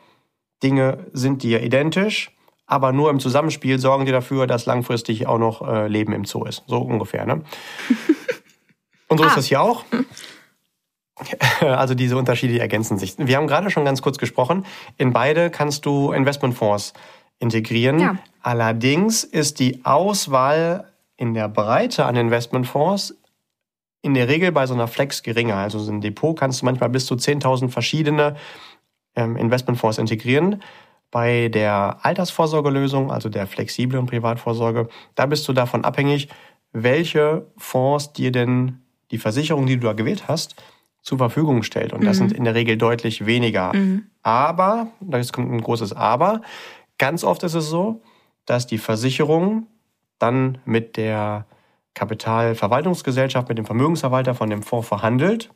Dinge 0.64 1.06
sind 1.14 1.44
die 1.44 1.56
identisch, 1.56 2.32
aber 2.66 2.92
nur 2.92 3.10
im 3.10 3.20
Zusammenspiel 3.20 3.80
sorgen 3.80 4.06
die 4.06 4.12
dafür, 4.12 4.48
dass 4.48 4.66
langfristig 4.66 5.28
auch 5.28 5.38
noch 5.38 5.68
äh, 5.68 5.88
Leben 5.88 6.14
im 6.14 6.26
Zoo 6.26 6.44
ist. 6.44 6.64
So 6.68 6.80
ungefähr, 6.80 7.26
ne? 7.26 7.44
Und 9.08 9.20
so 9.20 9.24
ah. 9.24 9.28
ist 9.28 9.38
das 9.38 9.46
hier 9.46 9.62
auch. 9.62 9.84
Also 11.62 11.96
diese 11.96 12.16
Unterschiede 12.16 12.60
ergänzen 12.60 13.00
sich. 13.00 13.16
Wir 13.18 13.38
haben 13.38 13.48
gerade 13.48 13.72
schon 13.72 13.84
ganz 13.86 14.04
kurz 14.04 14.20
gesprochen. 14.20 14.68
In 14.98 15.14
beide 15.14 15.50
kannst 15.50 15.84
du 15.88 16.12
Investmentfonds 16.12 16.94
integrieren. 17.40 18.00
Ja. 18.00 18.18
Allerdings 18.44 19.24
ist 19.24 19.60
die 19.60 19.84
Auswahl 19.84 20.92
in 21.16 21.34
der 21.34 21.50
Breite 21.50 22.06
an 22.06 22.16
Investmentfonds 22.16 23.16
in 24.02 24.14
der 24.14 24.28
Regel 24.28 24.52
bei 24.52 24.66
so 24.66 24.74
einer 24.74 24.88
Flex 24.88 25.24
geringer. 25.24 25.56
Also 25.56 25.80
so 25.80 25.92
ein 25.92 26.02
Depot 26.02 26.38
kannst 26.38 26.62
du 26.62 26.66
manchmal 26.66 26.90
bis 26.90 27.06
zu 27.06 27.16
10.000 27.16 27.70
verschiedene 27.70 28.36
ähm, 29.16 29.36
Investmentfonds 29.36 29.98
integrieren. 29.98 30.62
Bei 31.10 31.50
der 31.50 32.00
Altersvorsorgelösung, 32.02 33.12
also 33.12 33.30
der 33.30 33.48
flexiblen 33.48 34.06
Privatvorsorge, 34.06 34.90
da 35.16 35.26
bist 35.26 35.48
du 35.48 35.54
davon 35.54 35.84
abhängig, 35.86 36.30
welche 36.74 37.48
Fonds 37.58 38.14
dir 38.14 38.32
denn 38.32 38.82
die 39.12 39.18
Versicherung, 39.18 39.66
die 39.66 39.78
du 39.78 39.88
da 39.88 39.94
gewählt 39.94 40.28
hast, 40.28 40.56
zur 41.02 41.18
Verfügung 41.18 41.64
stellt. 41.64 41.94
Und 41.94 42.04
das 42.04 42.20
mhm. 42.20 42.30
sind 42.30 42.38
in 42.38 42.44
der 42.44 42.56
Regel 42.56 42.78
deutlich 42.78 43.26
weniger. 43.26 43.74
Mhm. 43.74 44.08
Aber, 44.22 44.88
da 45.00 45.22
kommt 45.32 45.52
ein 45.52 45.62
großes 45.62 45.94
Aber, 45.94 46.42
ganz 46.98 47.24
oft 47.24 47.44
ist 47.44 47.54
es 47.54 47.70
so, 47.70 48.02
dass 48.46 48.68
die 48.68 48.78
Versicherung 48.78 49.68
dann 50.20 50.58
mit 50.66 50.98
der 50.98 51.46
Kapitalverwaltungsgesellschaft 51.98 53.50
mit 53.50 53.58
dem 53.58 53.66
Vermögensverwalter 53.66 54.36
von 54.36 54.50
dem 54.50 54.62
Fonds 54.62 54.88
verhandelt 54.88 55.50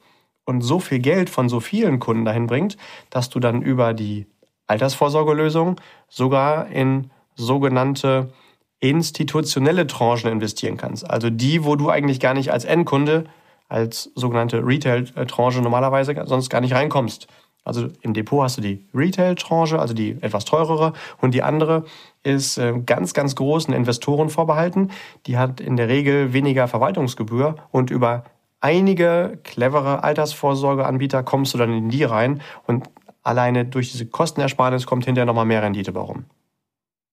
und 0.46 0.62
so 0.62 0.80
viel 0.80 1.00
Geld 1.00 1.30
von 1.30 1.50
so 1.50 1.60
vielen 1.60 2.00
Kunden 2.00 2.26
dahin 2.26 2.48
bringt, 2.48 2.78
dass 3.12 3.30
du 3.30 3.40
dann 3.40 3.62
über 3.62 3.94
die 3.94 4.26
Altersvorsorgelösung 4.66 5.80
sogar 6.10 6.68
in 6.68 7.12
sogenannte 7.36 8.34
institutionelle 8.80 9.86
Tranchen 9.86 10.32
investieren 10.32 10.78
kannst. 10.78 11.08
Also 11.08 11.30
die, 11.30 11.64
wo 11.64 11.76
du 11.76 11.90
eigentlich 11.90 12.20
gar 12.20 12.34
nicht 12.34 12.52
als 12.52 12.66
Endkunde, 12.66 13.26
als 13.70 14.12
sogenannte 14.16 14.66
Retail-Tranche 14.66 15.62
normalerweise 15.62 16.16
sonst 16.26 16.50
gar 16.50 16.62
nicht 16.62 16.74
reinkommst. 16.74 17.28
Also 17.64 17.90
im 18.02 18.14
Depot 18.14 18.44
hast 18.44 18.58
du 18.58 18.62
die 18.62 18.88
Retail-Tranche, 18.94 19.80
also 19.80 19.94
die 19.94 20.18
etwas 20.22 20.46
teurere, 20.46 20.94
und 21.20 21.34
die 21.34 21.44
andere 21.44 21.86
ist 22.24 22.58
äh, 22.58 22.74
ganz, 22.86 23.14
ganz 23.14 23.36
großen 23.36 23.74
Investoren 23.74 24.30
vorbehalten. 24.30 24.90
Die 25.28 25.38
hat 25.38 25.62
in 25.62 25.76
der 25.76 25.88
Regel 25.88 26.34
weniger 26.34 26.68
Verwaltungsgebühr 26.68 27.56
und 27.72 27.92
über 27.92 28.24
einige 28.62 29.40
clevere 29.44 30.04
Altersvorsorgeanbieter 30.04 31.24
kommst 31.24 31.54
du 31.54 31.58
dann 31.58 31.74
in 31.74 31.90
die 31.90 32.04
rein 32.04 32.42
und 32.66 32.90
alleine 33.24 33.66
durch 33.66 33.92
diese 33.92 34.08
Kostenersparnis 34.08 34.86
kommt 34.86 35.06
hinterher 35.06 35.26
nochmal 35.26 35.46
mehr 35.46 35.62
Rendite 35.62 35.94
warum. 35.94 36.26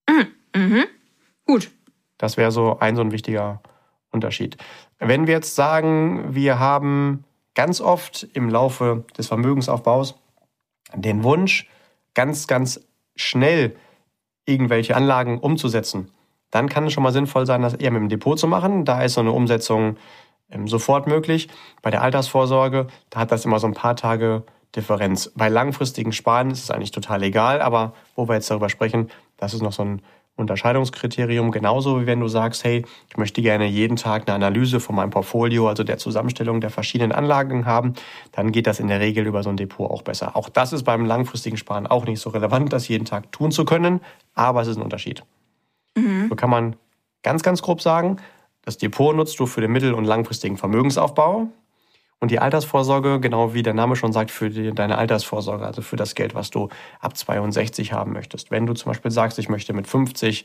Mhm. 0.08 0.26
Mhm. 0.54 0.84
Gut. 1.46 1.70
Das 2.16 2.36
wäre 2.36 2.50
so 2.50 2.78
ein 2.78 2.96
so 2.96 3.02
ein 3.02 3.12
wichtiger 3.12 3.60
Unterschied. 4.10 4.56
Wenn 4.98 5.26
wir 5.26 5.34
jetzt 5.34 5.54
sagen, 5.54 6.34
wir 6.34 6.58
haben 6.58 7.24
ganz 7.54 7.80
oft 7.80 8.26
im 8.32 8.48
Laufe 8.48 9.04
des 9.16 9.28
Vermögensaufbaus 9.28 10.16
den 10.95 11.25
Wunsch, 11.25 11.68
ganz, 12.14 12.47
ganz 12.47 12.80
schnell 13.14 13.76
irgendwelche 14.47 14.97
Anlagen 14.97 15.38
umzusetzen, 15.38 16.11
dann 16.50 16.68
kann 16.68 16.87
es 16.87 16.92
schon 16.92 17.02
mal 17.02 17.12
sinnvoll 17.12 17.47
sein, 17.47 17.62
das 17.62 17.75
eher 17.75 17.90
mit 17.90 18.00
dem 18.00 18.09
Depot 18.09 18.38
zu 18.38 18.47
machen. 18.47 18.85
Da 18.85 19.02
ist 19.02 19.14
so 19.14 19.21
eine 19.21 19.33
Umsetzung 19.33 19.97
ähm, 20.50 20.66
sofort 20.66 21.07
möglich. 21.07 21.49
Bei 21.83 21.90
der 21.90 22.02
Altersvorsorge, 22.02 22.87
da 23.11 23.21
hat 23.21 23.33
das 23.33 23.45
immer 23.45 23.59
so 23.59 23.66
ein 23.66 23.75
paar 23.75 23.97
Tage 23.97 24.45
Differenz. 24.75 25.33
Bei 25.35 25.49
langfristigen 25.49 26.12
Sparen 26.12 26.50
ist 26.50 26.64
es 26.64 26.71
eigentlich 26.71 26.90
total 26.90 27.23
egal, 27.23 27.61
aber 27.61 27.95
wo 28.14 28.28
wir 28.28 28.35
jetzt 28.35 28.50
darüber 28.50 28.68
sprechen, 28.68 29.11
das 29.37 29.54
ist 29.54 29.62
noch 29.62 29.73
so 29.73 29.83
ein 29.83 30.02
Unterscheidungskriterium, 30.38 31.50
genauso 31.50 32.00
wie 32.00 32.07
wenn 32.07 32.21
du 32.21 32.28
sagst, 32.28 32.64
hey, 32.64 32.85
ich 33.09 33.16
möchte 33.16 33.42
gerne 33.42 33.66
jeden 33.66 33.97
Tag 33.97 34.23
eine 34.26 34.35
Analyse 34.35 34.80
von 34.80 34.95
meinem 34.95 35.11
Portfolio, 35.11 35.68
also 35.68 35.85
der 35.85 35.99
Zusammenstellung 35.99 36.61
der 36.61 36.71
verschiedenen 36.71 37.12
Anlagen 37.12 37.66
haben, 37.66 37.95
dann 38.33 38.52
geht 38.52 38.66
das 38.66 38.80
in 38.80 38.88
der 38.88 39.00
Regel 39.00 39.26
über 39.26 39.42
so 39.42 39.50
ein 39.50 39.57
Depot 39.57 39.90
auch 39.90 40.02
besser. 40.02 40.37
Auch 40.37 40.49
das 40.49 40.73
ist 40.73 40.85
beim 40.85 41.04
langfristigen 41.04 41.57
Sparen 41.57 41.87
auch 41.87 42.07
nicht 42.07 42.21
so 42.21 42.30
relevant, 42.30 42.73
das 42.73 42.88
jeden 42.88 43.04
Tag 43.04 43.33
tun 43.33 43.50
zu 43.50 43.64
können, 43.64 44.00
aber 44.35 44.62
es 44.62 44.68
ist 44.68 44.76
ein 44.76 44.83
Unterschied. 44.83 45.25
Mhm. 45.97 46.28
So 46.28 46.37
kann 46.37 46.50
man 46.50 46.76
ganz, 47.23 47.42
ganz 47.42 47.61
grob 47.61 47.83
sagen, 47.83 48.18
das 48.62 48.78
Depot 48.78 49.16
nutzt 49.16 49.38
du 49.40 49.47
für 49.47 49.61
den 49.61 49.73
mittel- 49.73 49.95
und 49.95 50.04
langfristigen 50.04 50.57
Vermögensaufbau. 50.57 51.49
Und 52.20 52.30
die 52.30 52.40
Altersvorsorge, 52.40 53.20
genau 53.20 53.54
wie 53.54 53.62
der 53.62 53.75
Name 53.75 53.94
schon 53.94 54.12
sagt, 54.12 54.30
für 54.30 54.50
die, 54.50 54.72
deine 54.72 54.98
Altersvorsorge, 54.98 55.64
also 55.64 55.82
für 55.82 55.96
das 55.96 56.14
Geld, 56.14 56.34
was 56.34 56.50
du 56.50 56.68
ab 57.00 57.16
62 57.16 57.92
haben 57.92 58.12
möchtest. 58.12 58.50
Wenn 58.50 58.66
du 58.66 58.75
zum 58.75 58.90
Beispiel 58.90 59.12
sagst, 59.12 59.38
ich 59.38 59.48
möchte 59.48 59.72
mit 59.72 59.87
50 59.87 60.44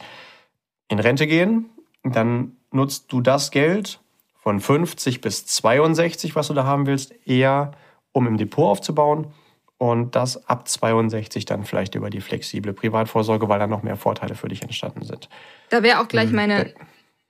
in 0.88 1.00
Rente 1.00 1.26
gehen, 1.26 1.70
dann 2.04 2.58
nutzt 2.72 3.12
du 3.12 3.22
das 3.22 3.50
Geld 3.50 4.00
von 4.36 4.60
50 4.60 5.22
bis 5.22 5.46
62, 5.48 6.36
was 6.36 6.48
du 6.48 6.54
da 6.54 6.66
haben 6.66 6.86
willst, 6.86 7.14
eher 7.26 7.72
um 8.12 8.28
im 8.28 8.38
Depot 8.38 8.70
aufzubauen 8.70 9.34
und 9.78 10.16
das 10.16 10.48
ab 10.48 10.68
62 10.68 11.46
dann 11.46 11.66
vielleicht 11.66 11.96
über 11.96 12.10
die 12.10 12.22
flexible 12.22 12.74
Privatvorsorge, 12.74 13.50
weil 13.50 13.60
da 13.60 13.68
noch 13.68 13.84
mehr 13.84 13.96
Vorteile 13.96 14.36
für 14.36 14.48
dich 14.48 14.62
entstanden 14.62 15.04
sind. 15.04 15.30
Da 15.70 15.82
wäre 15.82 16.00
auch 16.00 16.08
gleich 16.08 16.30
hm, 16.30 16.36
meine 16.36 16.74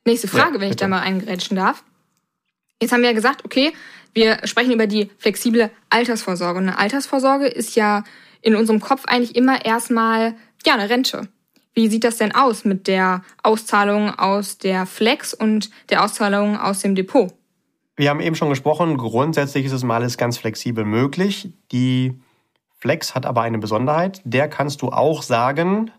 nächste 0.06 0.28
Frage, 0.28 0.56
ja, 0.56 0.62
wenn 0.62 0.70
ich 0.70 0.76
da 0.76 0.88
mal 0.88 1.00
eingrätschen 1.00 1.56
darf. 1.56 1.84
Jetzt 2.82 2.92
haben 2.92 3.02
wir 3.02 3.10
ja 3.10 3.16
gesagt, 3.16 3.46
okay, 3.46 3.74
wir 4.14 4.40
sprechen 4.46 4.72
über 4.72 4.88
die 4.88 5.10
flexible 5.18 5.72
Altersvorsorge. 5.90 6.60
Und 6.60 6.70
eine 6.70 6.78
Altersvorsorge 6.78 7.48
ist 7.48 7.76
ja 7.76 8.04
in 8.42 8.56
unserem 8.56 8.80
Kopf 8.80 9.06
eigentlich 9.06 9.36
immer 9.36 9.66
erstmal 9.66 10.36
ja 10.66 10.74
eine 10.74 10.90
Rente. 10.90 11.28
Wie 11.74 11.88
sieht 11.88 12.04
das 12.04 12.18
denn 12.18 12.36
aus 12.36 12.66
mit 12.66 12.88
der 12.88 13.24
Auszahlung 13.42 14.12
aus 14.12 14.60
der 14.60 14.86
Flex 14.86 15.34
und 15.34 15.72
der 15.90 16.04
Auszahlung 16.04 16.58
aus 16.58 16.82
dem 16.82 16.94
Depot? 16.94 17.34
Wir 17.96 18.10
haben 18.10 18.20
eben 18.20 18.36
schon 18.36 18.50
gesprochen, 18.50 18.98
grundsätzlich 18.98 19.66
ist 19.66 19.72
es 19.72 19.84
mal 19.84 19.96
alles 19.96 20.18
ganz 20.18 20.38
flexibel 20.38 20.84
möglich. 20.84 21.50
Die 21.72 22.20
Flex 22.80 23.16
hat 23.16 23.26
aber 23.26 23.42
eine 23.42 23.60
Besonderheit. 23.60 24.22
Der 24.24 24.48
kannst 24.50 24.82
du 24.82 24.90
auch 24.90 25.24
sagen, 25.24 25.92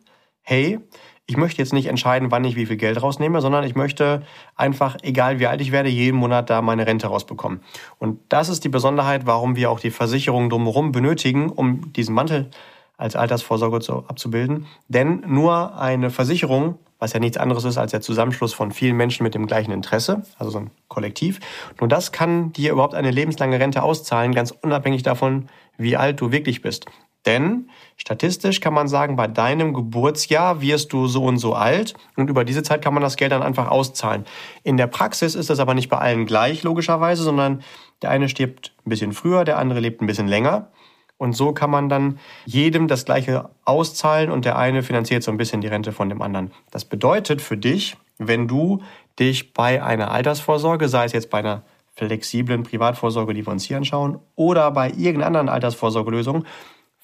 hey, 0.43 0.81
ich 1.27 1.37
möchte 1.37 1.63
jetzt 1.63 1.73
nicht 1.73 1.87
entscheiden, 1.87 2.31
wann 2.31 2.45
ich 2.45 2.55
wie 2.57 2.67
viel 2.67 2.77
Geld 2.77 3.03
rausnehme, 3.03 3.41
sondern 3.41 3.65
ich 3.65 3.75
möchte 3.75 4.23
einfach, 4.57 4.97
egal 5.03 5.39
wie 5.39 5.47
alt 5.47 5.61
ich 5.61 5.73
werde, 5.73 5.89
jeden 5.89 6.19
Monat 6.19 6.51
da 6.51 6.61
meine 6.61 6.87
Rente 6.87 7.07
rausbekommen. 7.07 7.61
Und 7.99 8.21
das 8.29 8.49
ist 8.49 8.65
die 8.65 8.69
Besonderheit, 8.69 9.25
warum 9.25 9.57
wir 9.57 9.71
auch 9.71 9.81
die 9.81 9.91
Versicherung 9.91 10.51
drumherum 10.51 10.93
benötigen, 10.93 11.49
um 11.49 11.93
diesen 11.93 12.15
Mantel 12.15 12.51
als 12.97 13.17
Altersvorsorge 13.17 13.81
zu, 13.81 14.05
abzubilden. 14.07 14.67
Denn 14.89 15.25
nur 15.27 15.79
eine 15.79 16.11
Versicherung, 16.11 16.79
was 16.99 17.15
ja 17.15 17.21
nichts 17.21 17.39
anderes 17.39 17.65
ist 17.65 17.79
als 17.79 17.91
der 17.91 18.03
Zusammenschluss 18.03 18.53
von 18.53 18.71
vielen 18.71 18.97
Menschen 18.97 19.25
mit 19.25 19.35
dem 19.35 19.47
gleichen 19.47 19.73
Interesse, 19.73 20.23
also 20.39 20.51
so 20.51 20.59
ein 20.59 20.71
Kollektiv, 20.89 21.41
nur 21.81 21.89
das 21.89 22.13
kann 22.13 22.53
dir 22.53 22.73
überhaupt 22.73 22.95
eine 22.95 23.11
lebenslange 23.11 23.59
Rente 23.59 23.83
auszahlen, 23.83 24.35
ganz 24.35 24.53
unabhängig 24.53 25.03
davon, 25.03 25.49
wie 25.77 25.97
alt 25.97 26.21
du 26.21 26.31
wirklich 26.31 26.63
bist. 26.63 26.87
Denn 27.27 27.71
statistisch 27.97 28.61
kann 28.61 28.75
man 28.75 28.87
sagen, 28.87 29.17
bei 29.17 29.27
deinem 29.27 29.73
Geburtsjahr 29.73 30.61
wirst 30.61 30.93
du 30.93 31.07
so 31.07 31.25
und 31.25 31.39
so 31.39 31.55
alt 31.55 31.95
und 32.17 32.29
über 32.29 32.45
diese 32.45 32.63
Zeit 32.63 32.83
kann 32.83 32.93
man 32.93 33.03
das 33.03 33.17
Geld 33.17 33.33
dann 33.33 33.43
einfach 33.43 33.69
auszahlen. 33.69 34.27
In 34.63 34.77
der 34.77 34.87
Praxis 34.87 35.35
ist 35.35 35.51
das 35.51 35.59
aber 35.59 35.75
nicht 35.75 35.89
bei 35.89 35.99
allen 35.99 36.27
gleich, 36.27 36.63
logischerweise, 36.63 37.23
sondern 37.23 37.63
der 38.03 38.11
eine 38.11 38.29
stirbt 38.29 38.75
ein 38.85 38.91
bisschen 38.91 39.13
früher, 39.13 39.45
der 39.45 39.59
andere 39.59 39.81
lebt 39.81 40.03
ein 40.03 40.07
bisschen 40.07 40.29
länger. 40.29 40.71
Und 41.17 41.33
so 41.35 41.53
kann 41.53 41.71
man 41.71 41.89
dann 41.89 42.19
jedem 42.45 42.89
das 42.89 43.05
gleiche 43.05 43.49
auszahlen 43.65 44.31
und 44.31 44.45
der 44.45 44.59
eine 44.59 44.83
finanziert 44.83 45.23
so 45.23 45.31
ein 45.31 45.37
bisschen 45.37 45.61
die 45.61 45.69
Rente 45.69 45.93
von 45.93 46.09
dem 46.09 46.21
anderen. 46.21 46.51
Das 46.71 46.85
bedeutet 46.85 47.41
für 47.41 47.57
dich, 47.57 47.97
wenn 48.19 48.49
du 48.49 48.83
dich 49.19 49.55
bei 49.55 49.83
einer 49.83 50.11
Altersvorsorge, 50.11 50.89
sei 50.89 51.05
es 51.05 51.13
jetzt 51.13 51.31
bei 51.31 51.39
einer 51.39 51.63
flexiblen 51.95 52.65
Privatvorsorge, 52.65 53.33
die 53.33 53.47
wir 53.47 53.53
uns 53.53 53.65
hier 53.65 53.77
anschauen, 53.77 54.19
oder 54.35 54.71
bei 54.73 54.89
irgendeiner 54.91 55.27
anderen 55.27 55.49
Altersvorsorgelösung, 55.49 56.45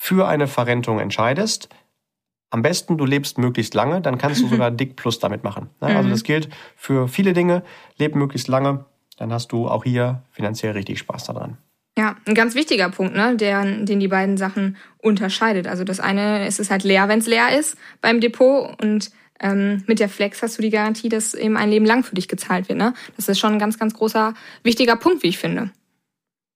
für 0.03 0.27
eine 0.27 0.47
Verrentung 0.47 0.99
entscheidest, 0.99 1.69
am 2.49 2.63
besten 2.63 2.97
du 2.97 3.05
lebst 3.05 3.37
möglichst 3.37 3.75
lange, 3.75 4.01
dann 4.01 4.17
kannst 4.17 4.41
du 4.41 4.49
sogar 4.49 4.71
Dick 4.71 4.97
Plus 4.97 5.19
damit 5.19 5.45
machen. 5.45 5.69
Also 5.79 6.09
mhm. 6.09 6.11
das 6.11 6.25
gilt 6.25 6.49
für 6.75 7.07
viele 7.07 7.35
Dinge, 7.35 7.63
leb 7.99 8.15
möglichst 8.15 8.49
lange, 8.49 8.87
dann 9.19 9.31
hast 9.31 9.53
du 9.53 9.69
auch 9.69 9.85
hier 9.85 10.23
finanziell 10.31 10.73
richtig 10.73 11.01
Spaß 11.01 11.25
daran. 11.25 11.59
Ja, 11.99 12.17
ein 12.25 12.35
ganz 12.35 12.55
wichtiger 12.55 12.89
Punkt, 12.89 13.15
ne, 13.15 13.37
der, 13.37 13.63
den 13.63 14.01
die 14.01 14.09
beiden 14.09 14.39
Sachen 14.39 14.79
unterscheidet. 14.97 15.67
Also 15.67 15.85
das 15.85 16.01
eine 16.01 16.47
ist 16.47 16.61
es 16.61 16.71
halt 16.71 16.83
leer, 16.83 17.09
wenn 17.09 17.19
es 17.19 17.27
leer 17.27 17.59
ist 17.59 17.77
beim 18.01 18.21
Depot 18.23 18.83
und 18.83 19.11
ähm, 19.39 19.85
mit 19.87 20.01
der 20.01 20.09
Flex 20.09 20.43
hast 20.43 20.57
du 20.57 20.63
die 20.63 20.71
Garantie, 20.71 21.11
dass 21.11 21.35
eben 21.35 21.59
ein 21.59 21.69
Leben 21.69 21.85
lang 21.85 22.05
für 22.05 22.15
dich 22.15 22.27
gezahlt 22.27 22.71
wird. 22.71 22.79
Ne? 22.79 22.95
Das 23.17 23.29
ist 23.29 23.39
schon 23.39 23.53
ein 23.53 23.59
ganz, 23.59 23.79
ganz 23.79 23.93
großer, 23.93 24.33
wichtiger 24.63 24.97
Punkt, 24.97 25.23
wie 25.23 25.29
ich 25.29 25.39
finde 25.39 25.71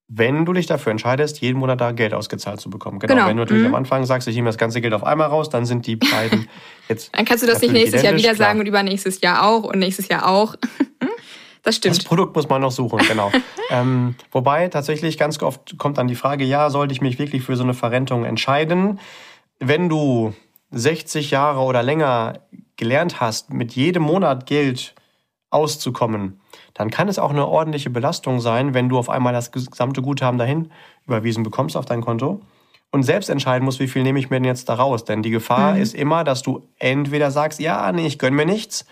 wenn 0.09 0.45
du 0.45 0.53
dich 0.53 0.67
dafür 0.67 0.91
entscheidest, 0.93 1.41
jeden 1.41 1.59
Monat 1.59 1.81
da 1.81 1.93
Geld 1.93 2.13
ausgezahlt 2.13 2.61
zu 2.61 2.69
bekommen. 2.69 2.99
Genau. 2.99 3.15
genau. 3.15 3.29
Wenn 3.29 3.37
du 3.37 3.43
natürlich 3.43 3.63
mhm. 3.63 3.69
am 3.69 3.75
Anfang 3.77 4.05
sagst, 4.05 4.29
ich 4.29 4.37
nehme 4.37 4.49
das 4.49 4.59
ganze 4.59 4.81
Geld 4.81 4.93
auf 4.93 5.05
einmal 5.05 5.29
raus, 5.29 5.49
dann 5.49 5.65
sind 5.65 5.87
die 5.87 5.97
beiden 5.97 6.49
jetzt. 6.89 7.15
dann 7.17 7.25
kannst 7.25 7.43
du 7.43 7.47
das 7.47 7.63
nicht 7.63 7.73
nächstes 7.73 8.03
Jahr 8.03 8.13
wieder 8.13 8.35
klar. 8.35 8.49
sagen 8.49 8.61
und 8.61 8.67
übernächstes 8.67 9.21
Jahr 9.23 9.47
auch 9.49 9.65
und 9.65 9.79
nächstes 9.79 10.09
Jahr 10.09 10.29
auch. 10.29 10.57
das 11.63 11.77
stimmt. 11.77 11.97
Das 11.97 12.05
Produkt 12.05 12.37
muss 12.37 12.49
man 12.49 12.61
noch 12.61 12.71
suchen, 12.71 13.01
genau. 13.09 13.33
ähm, 13.71 14.15
wobei 14.31 14.69
tatsächlich 14.69 15.17
ganz 15.17 15.41
oft 15.43 15.79
kommt 15.79 15.97
dann 15.97 16.07
die 16.07 16.17
Frage, 16.17 16.45
ja, 16.45 16.69
sollte 16.69 16.93
ich 16.93 17.01
mich 17.01 17.19
wirklich 17.19 17.43
für 17.43 17.57
so 17.57 17.63
eine 17.63 17.75
Verrentung 17.75 18.25
entscheiden? 18.25 19.01
Wenn 19.59 19.89
du 19.89 20.35
60 20.71 21.31
Jahre 21.31 21.61
oder 21.61 21.83
länger 21.83 22.41
gelernt 22.77 23.21
hast, 23.21 23.53
mit 23.53 23.73
jedem 23.73 24.03
Monat 24.03 24.47
Geld 24.47 24.95
auszukommen, 25.51 26.41
dann 26.75 26.91
kann 26.91 27.09
es 27.09 27.19
auch 27.19 27.31
eine 27.31 27.47
ordentliche 27.47 27.91
Belastung 27.91 28.41
sein, 28.41 28.75
wenn 28.75 28.89
du 28.89 28.99
auf 28.99 29.09
einmal 29.09 29.33
das 29.33 29.53
gesamte 29.53 30.03
Guthaben 30.03 30.39
dahin 30.39 30.71
überwiesen 31.07 31.45
bekommst 31.45 31.77
auf 31.77 31.87
dein 31.87 32.01
Konto 32.01 32.41
und 32.91 33.03
selbst 33.03 33.31
entscheiden 33.31 33.65
musst, 33.65 33.81
wie 33.81 33.89
viel 33.89 34.03
nehme 34.03 34.19
ich 34.19 34.31
mir 34.31 34.37
denn 34.37 34.45
jetzt 34.45 34.69
da 34.69 34.75
raus. 34.75 35.05
Denn 35.05 35.23
die 35.23 35.31
Gefahr 35.31 35.75
mhm. 35.75 35.83
ist 35.83 35.95
immer, 35.95 36.25
dass 36.25 36.43
du 36.43 36.63
entweder 36.79 37.31
sagst, 37.31 37.61
ja, 37.61 37.91
nee, 37.93 38.07
ich 38.07 38.19
gönn 38.19 38.35
mir 38.35 38.47
nichts, 38.47 38.87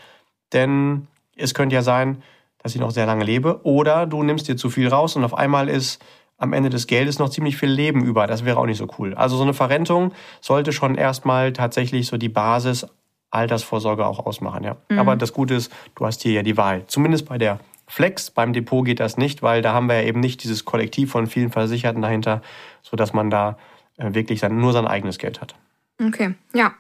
denn 0.53 1.07
es 1.37 1.55
könnte 1.55 1.75
ja 1.75 1.83
sein, 1.83 2.23
dass 2.59 2.75
ich 2.75 2.81
noch 2.81 2.93
sehr 2.93 3.07
lange 3.07 3.25
lebe, 3.25 3.61
oder 3.65 4.07
du 4.07 4.23
nimmst 4.23 4.49
dir 4.49 4.57
zu 4.57 4.71
viel 4.71 4.89
raus 4.89 5.17
und 5.17 5.25
auf 5.25 5.35
einmal 5.35 5.69
ist 5.69 6.01
am 6.39 6.53
Ende 6.53 6.71
des 6.71 6.87
Geldes 6.87 7.19
noch 7.19 7.29
ziemlich 7.29 7.57
viel 7.57 7.69
Leben 7.69 8.05
über. 8.05 8.27
Das 8.27 8.45
wäre 8.45 8.59
auch 8.59 8.67
nicht 8.67 8.79
so 8.79 8.89
cool. 8.99 9.15
Also 9.15 9.37
so 9.37 9.43
eine 9.43 9.55
Verrentung 9.55 10.13
sollte 10.41 10.73
schon 10.73 10.97
erstmal 10.97 11.53
tatsächlich 11.53 12.07
so 12.07 12.17
die 12.17 12.29
Basis 12.29 12.87
Altersvorsorge 13.31 14.07
auch 14.07 14.27
ausmachen, 14.27 14.63
ja. 14.63 14.77
Mhm. 14.89 14.99
Aber 14.99 15.17
das 15.17 15.33
Gute 15.33 15.55
ist, 15.55 15.73
du 15.95 16.05
hast 16.05 16.23
hier 16.23 16.33
ja 16.33 16.43
die 16.43 16.57
Wahl. 16.57 16.83
Zumindest 16.87 17.27
bei 17.27 17.39
der 17.39 17.61
Flex, 17.93 18.31
beim 18.31 18.55
Depot 18.55 18.87
geht 18.87 19.01
das 19.01 19.19
nicht, 19.19 19.43
weil 19.43 19.61
da 19.61 19.75
haben 19.75 19.87
wir 19.87 20.01
ja 20.01 20.09
eben 20.09 20.21
nicht 20.21 20.43
dieses 20.43 20.65
Kollektiv 20.65 21.11
von 21.11 21.27
vielen 21.27 21.51
Versicherten 21.51 22.01
dahinter, 22.01 22.41
sodass 22.81 23.13
man 23.13 23.29
da 23.29 23.59
äh, 23.99 24.15
wirklich 24.15 24.41
dann 24.41 24.57
nur 24.57 24.73
sein 24.73 24.87
eigenes 24.87 25.19
Geld 25.19 25.43
hat. 25.43 25.55
Okay, 26.03 26.33
ja. 26.55 26.73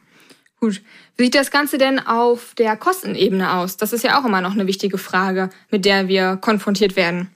Gut. 0.59 0.81
Wie 1.19 1.25
sieht 1.25 1.35
das 1.35 1.51
Ganze 1.51 1.77
denn 1.77 1.99
auf 1.99 2.55
der 2.55 2.79
Kostenebene 2.79 3.59
aus? 3.59 3.77
Das 3.77 3.93
ist 3.93 4.05
ja 4.05 4.19
auch 4.19 4.25
immer 4.25 4.41
noch 4.41 4.53
eine 4.53 4.67
wichtige 4.67 4.97
Frage, 4.97 5.51
mit 5.71 5.85
der 5.85 6.09
wir 6.09 6.39
konfrontiert 6.39 6.97
werden. 6.97 7.29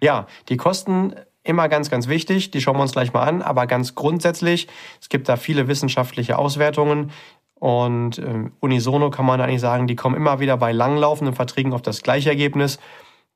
Ja, 0.00 0.28
die 0.48 0.56
Kosten 0.56 1.16
immer 1.42 1.68
ganz, 1.68 1.90
ganz 1.90 2.06
wichtig. 2.06 2.52
Die 2.52 2.60
schauen 2.60 2.76
wir 2.76 2.82
uns 2.82 2.92
gleich 2.92 3.12
mal 3.12 3.24
an. 3.24 3.42
Aber 3.42 3.66
ganz 3.66 3.96
grundsätzlich, 3.96 4.68
es 5.00 5.08
gibt 5.08 5.28
da 5.28 5.34
viele 5.36 5.66
wissenschaftliche 5.66 6.38
Auswertungen. 6.38 7.10
Und 7.54 8.18
äh, 8.18 8.50
unisono 8.60 9.10
kann 9.10 9.26
man 9.26 9.40
eigentlich 9.40 9.60
sagen, 9.60 9.88
die 9.88 9.96
kommen 9.96 10.14
immer 10.14 10.38
wieder 10.38 10.56
bei 10.56 10.70
langlaufenden 10.70 11.34
Verträgen 11.34 11.72
auf 11.72 11.82
das 11.82 12.02
gleiche 12.02 12.28
Ergebnis. 12.28 12.78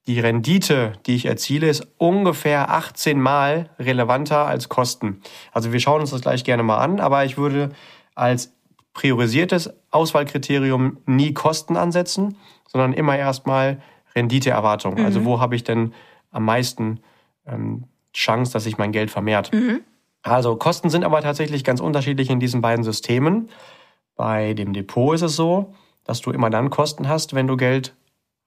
Die 0.09 0.21
Rendite, 0.21 0.95
die 1.05 1.15
ich 1.15 1.27
erziele, 1.27 1.69
ist 1.69 1.87
ungefähr 1.99 2.71
18 2.71 3.21
Mal 3.21 3.69
relevanter 3.79 4.47
als 4.47 4.71
Kosten. 4.71 5.21
Also 5.53 5.71
wir 5.71 5.81
schauen 5.81 6.01
uns 6.01 6.11
das 6.11 6.23
gleich 6.23 6.45
gerne 6.45 6.63
mal 6.63 6.79
an, 6.79 6.99
aber 6.99 7.27
ich 7.27 7.37
würde 7.37 7.69
als 8.15 8.55
priorisiertes 8.95 9.71
Auswahlkriterium 9.91 10.97
nie 11.05 11.35
Kosten 11.35 11.77
ansetzen, 11.77 12.39
sondern 12.67 12.95
immer 12.95 13.19
erstmal 13.19 13.83
Renditeerwartung. 14.15 14.95
Mhm. 14.95 15.05
Also 15.05 15.27
wo 15.27 15.41
habe 15.41 15.55
ich 15.55 15.63
denn 15.63 15.93
am 16.31 16.47
meisten 16.47 17.01
ähm, 17.47 17.85
Chance, 18.15 18.55
dass 18.55 18.65
sich 18.65 18.79
mein 18.79 18.93
Geld 18.93 19.11
vermehrt? 19.11 19.53
Mhm. 19.53 19.83
Also 20.23 20.57
Kosten 20.57 20.89
sind 20.89 21.05
aber 21.05 21.21
tatsächlich 21.21 21.65
ganz 21.65 21.81
unterschiedlich 21.81 22.31
in 22.31 22.41
diesen 22.41 22.63
beiden 22.63 22.83
Systemen. 22.83 23.51
Bei 24.17 24.55
dem 24.55 24.73
Depot 24.73 25.15
ist 25.15 25.23
es 25.23 25.37
so, 25.37 25.75
dass 26.05 26.23
du 26.23 26.31
immer 26.31 26.49
dann 26.49 26.71
Kosten 26.71 27.11
hast, 27.11 27.35
wenn 27.35 27.47
du 27.47 27.59
Geld 27.59 27.95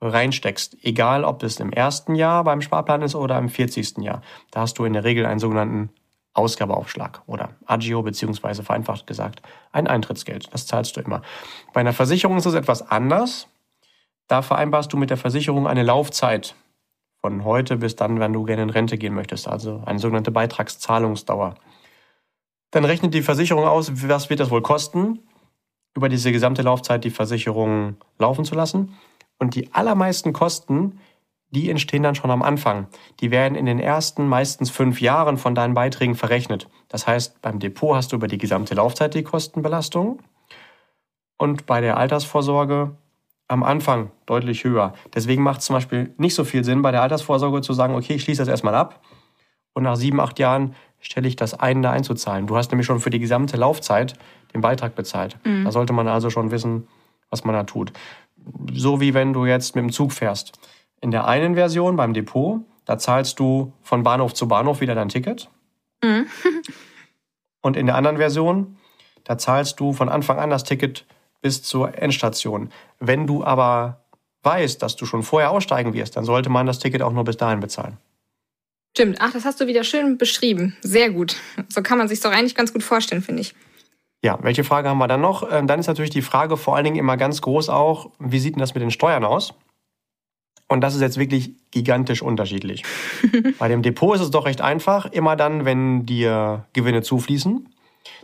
reinsteckst. 0.01 0.77
Egal, 0.83 1.23
ob 1.23 1.43
es 1.43 1.59
im 1.59 1.71
ersten 1.71 2.15
Jahr 2.15 2.43
beim 2.43 2.61
Sparplan 2.61 3.01
ist 3.01 3.15
oder 3.15 3.37
im 3.37 3.49
40. 3.49 3.99
Jahr. 3.99 4.21
Da 4.49 4.61
hast 4.61 4.79
du 4.79 4.85
in 4.85 4.93
der 4.93 5.03
Regel 5.03 5.25
einen 5.25 5.39
sogenannten 5.39 5.89
Ausgabeaufschlag 6.33 7.21
oder 7.27 7.49
Agio 7.65 8.01
beziehungsweise 8.01 8.63
vereinfacht 8.63 9.05
gesagt 9.05 9.41
ein 9.71 9.87
Eintrittsgeld. 9.87 10.53
Das 10.53 10.65
zahlst 10.65 10.95
du 10.95 11.01
immer. 11.01 11.21
Bei 11.73 11.81
einer 11.81 11.93
Versicherung 11.93 12.37
ist 12.37 12.45
es 12.45 12.53
etwas 12.53 12.89
anders. 12.89 13.47
Da 14.27 14.41
vereinbarst 14.41 14.91
du 14.93 14.97
mit 14.97 15.09
der 15.09 15.17
Versicherung 15.17 15.67
eine 15.67 15.83
Laufzeit 15.83 16.55
von 17.19 17.43
heute 17.43 17.77
bis 17.77 17.95
dann, 17.95 18.19
wenn 18.19 18.33
du 18.33 18.43
gerne 18.43 18.63
in 18.63 18.69
Rente 18.69 18.97
gehen 18.97 19.13
möchtest, 19.13 19.47
also 19.47 19.83
eine 19.85 19.99
sogenannte 19.99 20.31
Beitragszahlungsdauer. 20.31 21.55
Dann 22.71 22.85
rechnet 22.85 23.13
die 23.13 23.21
Versicherung 23.21 23.65
aus, 23.65 23.91
was 24.07 24.29
wird 24.29 24.39
das 24.39 24.49
wohl 24.49 24.61
kosten, 24.61 25.19
über 25.93 26.07
diese 26.07 26.31
gesamte 26.31 26.61
Laufzeit 26.61 27.03
die 27.03 27.09
Versicherung 27.09 27.97
laufen 28.17 28.45
zu 28.45 28.55
lassen. 28.55 28.97
Und 29.41 29.55
die 29.55 29.73
allermeisten 29.73 30.33
Kosten, 30.33 30.99
die 31.49 31.71
entstehen 31.71 32.03
dann 32.03 32.13
schon 32.13 32.29
am 32.29 32.43
Anfang. 32.43 32.85
Die 33.21 33.31
werden 33.31 33.55
in 33.55 33.65
den 33.65 33.79
ersten 33.79 34.27
meistens 34.27 34.69
fünf 34.69 35.01
Jahren 35.01 35.37
von 35.37 35.55
deinen 35.55 35.73
Beiträgen 35.73 36.13
verrechnet. 36.13 36.69
Das 36.89 37.07
heißt, 37.07 37.41
beim 37.41 37.57
Depot 37.57 37.95
hast 37.95 38.11
du 38.11 38.17
über 38.17 38.27
die 38.27 38.37
gesamte 38.37 38.75
Laufzeit 38.75 39.15
die 39.15 39.23
Kostenbelastung 39.23 40.19
und 41.39 41.65
bei 41.65 41.81
der 41.81 41.97
Altersvorsorge 41.97 42.95
am 43.47 43.63
Anfang 43.63 44.11
deutlich 44.27 44.63
höher. 44.63 44.93
Deswegen 45.15 45.41
macht 45.41 45.61
es 45.61 45.65
zum 45.65 45.73
Beispiel 45.73 46.13
nicht 46.17 46.35
so 46.35 46.43
viel 46.43 46.63
Sinn, 46.63 46.83
bei 46.83 46.91
der 46.91 47.01
Altersvorsorge 47.01 47.61
zu 47.61 47.73
sagen, 47.73 47.95
okay, 47.95 48.13
ich 48.13 48.21
schließe 48.21 48.43
das 48.43 48.47
erstmal 48.47 48.75
ab 48.75 49.01
und 49.73 49.81
nach 49.81 49.95
sieben, 49.95 50.19
acht 50.19 50.37
Jahren 50.37 50.75
stelle 50.99 51.27
ich 51.27 51.35
das 51.35 51.55
ein, 51.55 51.81
da 51.81 51.89
einzuzahlen. 51.89 52.45
Du 52.45 52.57
hast 52.57 52.69
nämlich 52.69 52.85
schon 52.85 52.99
für 52.99 53.09
die 53.09 53.17
gesamte 53.17 53.57
Laufzeit 53.57 54.13
den 54.53 54.61
Beitrag 54.61 54.93
bezahlt. 54.93 55.39
Mhm. 55.43 55.65
Da 55.65 55.71
sollte 55.71 55.93
man 55.93 56.07
also 56.07 56.29
schon 56.29 56.51
wissen, 56.51 56.87
was 57.31 57.43
man 57.43 57.55
da 57.55 57.63
tut 57.63 57.91
so 58.73 59.01
wie 59.01 59.13
wenn 59.13 59.33
du 59.33 59.45
jetzt 59.45 59.75
mit 59.75 59.83
dem 59.83 59.91
Zug 59.91 60.11
fährst. 60.11 60.53
In 60.99 61.11
der 61.11 61.27
einen 61.27 61.55
Version 61.55 61.95
beim 61.95 62.13
Depot, 62.13 62.61
da 62.85 62.97
zahlst 62.97 63.39
du 63.39 63.73
von 63.81 64.03
Bahnhof 64.03 64.33
zu 64.33 64.47
Bahnhof 64.47 64.81
wieder 64.81 64.95
dein 64.95 65.09
Ticket. 65.09 65.49
Mhm. 66.03 66.27
Und 67.61 67.77
in 67.77 67.85
der 67.85 67.95
anderen 67.95 68.17
Version, 68.17 68.77
da 69.23 69.37
zahlst 69.37 69.79
du 69.79 69.93
von 69.93 70.09
Anfang 70.09 70.39
an 70.39 70.49
das 70.49 70.63
Ticket 70.63 71.05
bis 71.41 71.61
zur 71.63 71.97
Endstation. 71.97 72.71
Wenn 72.99 73.27
du 73.27 73.43
aber 73.43 74.03
weißt, 74.43 74.81
dass 74.81 74.95
du 74.95 75.05
schon 75.05 75.23
vorher 75.23 75.51
aussteigen 75.51 75.93
wirst, 75.93 76.17
dann 76.17 76.25
sollte 76.25 76.49
man 76.49 76.65
das 76.65 76.79
Ticket 76.79 77.01
auch 77.03 77.13
nur 77.13 77.23
bis 77.23 77.37
dahin 77.37 77.59
bezahlen. 77.59 77.97
Stimmt. 78.95 79.17
Ach, 79.21 79.31
das 79.31 79.45
hast 79.45 79.61
du 79.61 79.67
wieder 79.67 79.83
schön 79.83 80.17
beschrieben. 80.17 80.75
Sehr 80.81 81.11
gut. 81.11 81.35
So 81.69 81.81
kann 81.81 81.97
man 81.97 82.07
sich 82.07 82.19
doch 82.19 82.31
eigentlich 82.31 82.55
ganz 82.55 82.73
gut 82.73 82.83
vorstellen, 82.83 83.21
finde 83.21 83.41
ich. 83.41 83.53
Ja, 84.23 84.37
welche 84.41 84.63
Frage 84.63 84.89
haben 84.89 84.99
wir 84.99 85.07
dann 85.07 85.21
noch? 85.21 85.51
Ähm, 85.51 85.67
dann 85.67 85.79
ist 85.79 85.87
natürlich 85.87 86.11
die 86.11 86.21
Frage 86.21 86.57
vor 86.57 86.75
allen 86.75 86.85
Dingen 86.85 86.97
immer 86.97 87.17
ganz 87.17 87.41
groß 87.41 87.69
auch, 87.69 88.11
wie 88.19 88.39
sieht 88.39 88.55
denn 88.55 88.59
das 88.59 88.75
mit 88.75 88.83
den 88.83 88.91
Steuern 88.91 89.25
aus? 89.25 89.53
Und 90.67 90.81
das 90.81 90.95
ist 90.95 91.01
jetzt 91.01 91.17
wirklich 91.17 91.51
gigantisch 91.71 92.21
unterschiedlich. 92.21 92.83
Bei 93.59 93.67
dem 93.67 93.81
Depot 93.81 94.15
ist 94.15 94.21
es 94.21 94.31
doch 94.31 94.45
recht 94.45 94.61
einfach. 94.61 95.05
Immer 95.07 95.35
dann, 95.35 95.65
wenn 95.65 96.05
dir 96.05 96.65
Gewinne 96.73 97.01
zufließen, 97.01 97.67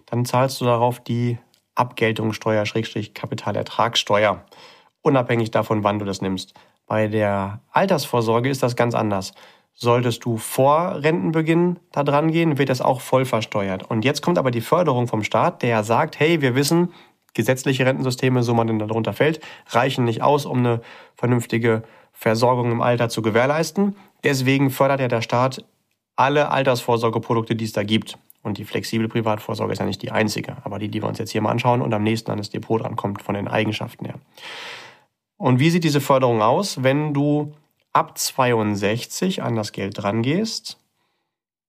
dann 0.06 0.24
zahlst 0.24 0.62
du 0.62 0.66
darauf 0.66 1.00
die 1.00 1.40
Abgeltungssteuer, 1.76 2.66
Schrägstrich 2.66 3.14
Kapitalertragssteuer. 3.14 4.46
Unabhängig 5.02 5.52
davon, 5.52 5.84
wann 5.84 6.00
du 6.00 6.06
das 6.06 6.22
nimmst. 6.22 6.54
Bei 6.86 7.08
der 7.08 7.60
Altersvorsorge 7.72 8.50
ist 8.50 8.64
das 8.64 8.76
ganz 8.76 8.96
anders. 8.96 9.34
Solltest 9.80 10.26
du 10.26 10.38
vor 10.38 11.04
Rentenbeginn 11.04 11.78
da 11.92 12.04
dran 12.04 12.32
gehen, 12.32 12.58
wird 12.58 12.70
das 12.70 12.82
auch 12.82 13.00
voll 13.00 13.26
versteuert. 13.26 13.88
Und 13.88 14.04
jetzt 14.04 14.24
kommt 14.24 14.40
aber 14.40 14.50
die 14.50 14.62
Förderung 14.62 15.08
vom 15.08 15.24
Staat, 15.24 15.62
der 15.62 15.84
sagt, 15.84 16.20
hey, 16.20 16.42
wir 16.42 16.56
wissen, 16.56 16.92
gesetzliche 17.36 17.86
Rentensysteme, 17.86 18.42
so 18.42 18.56
man 18.56 18.66
denn 18.66 18.80
darunter 18.80 19.14
fällt, 19.14 19.40
reichen 19.68 20.04
nicht 20.04 20.24
aus, 20.24 20.48
um 20.48 20.58
eine 20.58 20.82
vernünftige 21.16 21.84
Versorgung 22.12 22.72
im 22.72 22.82
Alter 22.82 23.08
zu 23.10 23.22
gewährleisten. 23.22 23.96
Deswegen 24.24 24.72
fördert 24.72 25.00
ja 25.00 25.10
der 25.10 25.22
Staat 25.22 25.64
alle 26.16 26.50
Altersvorsorgeprodukte, 26.50 27.56
die 27.56 27.66
es 27.66 27.74
da 27.74 27.84
gibt. 27.84 28.18
Und 28.42 28.58
die 28.58 28.66
flexible 28.66 29.08
Privatvorsorge 29.08 29.74
ist 29.74 29.80
ja 29.80 29.86
nicht 29.86 30.02
die 30.02 30.10
einzige, 30.10 30.58
aber 30.64 30.80
die, 30.80 30.90
die 30.90 31.04
wir 31.04 31.08
uns 31.08 31.20
jetzt 31.20 31.30
hier 31.30 31.42
mal 31.42 31.52
anschauen 31.52 31.84
und 31.84 31.94
am 31.94 32.02
nächsten 32.02 32.32
an 32.32 32.40
das 32.40 32.50
Depot 32.50 32.82
dran 32.82 32.96
kommt 32.96 33.22
von 33.22 33.36
den 33.36 33.48
Eigenschaften 33.48 34.06
her. 34.06 34.16
Und 35.38 35.60
wie 35.60 35.70
sieht 35.70 35.84
diese 35.84 36.02
Förderung 36.02 36.42
aus, 36.42 36.82
wenn 36.82 37.14
du 37.14 37.54
ab 37.98 38.16
62 38.16 39.42
an 39.42 39.56
das 39.56 39.72
Geld 39.72 39.98
drangehst, 39.98 40.78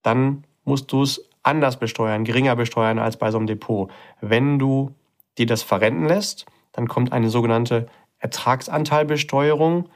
dann 0.02 0.44
musst 0.64 0.92
du 0.92 1.02
es 1.02 1.26
anders 1.42 1.78
besteuern, 1.78 2.24
geringer 2.24 2.54
besteuern 2.54 2.98
als 2.98 3.16
bei 3.16 3.30
so 3.30 3.38
einem 3.38 3.46
Depot. 3.46 3.90
Wenn 4.20 4.58
du 4.58 4.94
dir 5.38 5.46
das 5.46 5.62
verrenten 5.62 6.06
lässt, 6.06 6.44
dann 6.72 6.86
kommt 6.86 7.12
eine 7.12 7.30
sogenannte 7.30 7.88
Ertragsanteilbesteuerung 8.18 9.88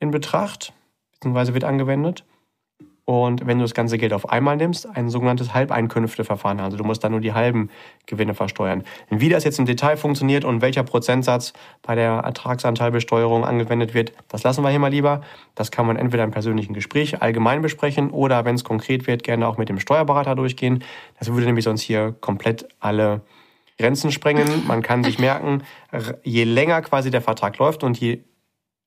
in 0.00 0.10
Betracht, 0.10 0.72
beziehungsweise 1.12 1.54
wird 1.54 1.62
angewendet. 1.62 2.24
Und 3.08 3.46
wenn 3.46 3.58
du 3.58 3.64
das 3.64 3.72
ganze 3.72 3.98
Geld 3.98 4.12
auf 4.12 4.30
einmal 4.30 4.56
nimmst, 4.56 4.84
ein 4.96 5.08
sogenanntes 5.10 5.54
Halbeinkünfteverfahren. 5.54 6.58
Also 6.58 6.76
du 6.76 6.82
musst 6.82 7.04
dann 7.04 7.12
nur 7.12 7.20
die 7.20 7.32
halben 7.32 7.70
Gewinne 8.06 8.34
versteuern. 8.34 8.82
Wie 9.10 9.28
das 9.28 9.44
jetzt 9.44 9.60
im 9.60 9.64
Detail 9.64 9.96
funktioniert 9.96 10.44
und 10.44 10.60
welcher 10.60 10.82
Prozentsatz 10.82 11.52
bei 11.82 11.94
der 11.94 12.10
Ertragsanteilbesteuerung 12.10 13.44
angewendet 13.44 13.94
wird, 13.94 14.12
das 14.26 14.42
lassen 14.42 14.64
wir 14.64 14.70
hier 14.70 14.80
mal 14.80 14.90
lieber. 14.90 15.20
Das 15.54 15.70
kann 15.70 15.86
man 15.86 15.94
entweder 15.94 16.24
im 16.24 16.32
persönlichen 16.32 16.74
Gespräch 16.74 17.22
allgemein 17.22 17.62
besprechen 17.62 18.10
oder 18.10 18.44
wenn 18.44 18.56
es 18.56 18.64
konkret 18.64 19.06
wird, 19.06 19.22
gerne 19.22 19.46
auch 19.46 19.56
mit 19.56 19.68
dem 19.68 19.78
Steuerberater 19.78 20.34
durchgehen. 20.34 20.82
Das 21.20 21.32
würde 21.32 21.46
nämlich 21.46 21.64
sonst 21.64 21.82
hier 21.82 22.12
komplett 22.20 22.66
alle 22.80 23.20
Grenzen 23.78 24.10
sprengen. 24.10 24.66
Man 24.66 24.82
kann 24.82 25.04
sich 25.04 25.20
merken, 25.20 25.62
je 26.24 26.42
länger 26.42 26.82
quasi 26.82 27.12
der 27.12 27.22
Vertrag 27.22 27.56
läuft 27.58 27.84
und 27.84 28.00
je 28.00 28.24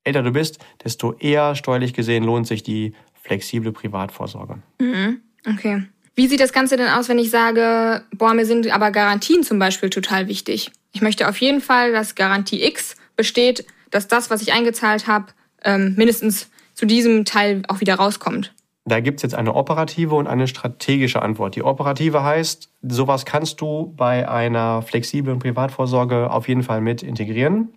älter 0.04 0.24
du 0.24 0.32
bist, 0.32 0.60
desto 0.84 1.14
eher 1.14 1.56
steuerlich 1.56 1.94
gesehen 1.94 2.24
lohnt 2.24 2.48
sich 2.48 2.64
die 2.64 2.94
flexible 3.30 3.72
Privatvorsorge. 3.72 4.58
Mhm. 4.80 5.22
Okay. 5.48 5.84
Wie 6.16 6.28
sieht 6.28 6.40
das 6.40 6.52
Ganze 6.52 6.78
denn 6.78 6.90
aus, 6.90 7.08
wenn 7.10 7.20
ich 7.20 7.30
sage, 7.30 8.02
boah, 8.14 8.34
mir 8.34 8.46
sind 8.46 8.74
aber 8.74 8.92
Garantien 8.92 9.44
zum 9.44 9.60
Beispiel 9.60 9.92
total 9.92 10.28
wichtig? 10.28 10.72
Ich 10.92 11.02
möchte 11.02 11.30
auf 11.30 11.38
jeden 11.38 11.62
Fall, 11.62 11.92
dass 11.92 12.16
Garantie 12.16 12.64
X 12.64 12.96
besteht, 13.16 13.66
dass 13.92 14.08
das, 14.08 14.32
was 14.32 14.42
ich 14.42 14.52
eingezahlt 14.52 15.06
habe, 15.08 15.28
ähm, 15.64 15.94
mindestens 15.96 16.50
zu 16.74 16.88
diesem 16.88 17.24
Teil 17.24 17.62
auch 17.68 17.82
wieder 17.82 17.96
rauskommt. 17.96 18.52
Da 18.86 19.00
gibt 19.00 19.20
es 19.20 19.24
jetzt 19.24 19.36
eine 19.36 19.54
operative 19.54 20.16
und 20.16 20.26
eine 20.26 20.48
strategische 20.48 21.22
Antwort. 21.22 21.56
Die 21.56 21.62
operative 21.62 22.24
heißt, 22.24 22.72
sowas 22.82 23.26
kannst 23.26 23.62
du 23.62 23.94
bei 23.96 24.28
einer 24.28 24.82
flexiblen 24.82 25.38
Privatvorsorge 25.38 26.32
auf 26.32 26.48
jeden 26.48 26.64
Fall 26.64 26.82
mit 26.82 27.04
integrieren. 27.04 27.70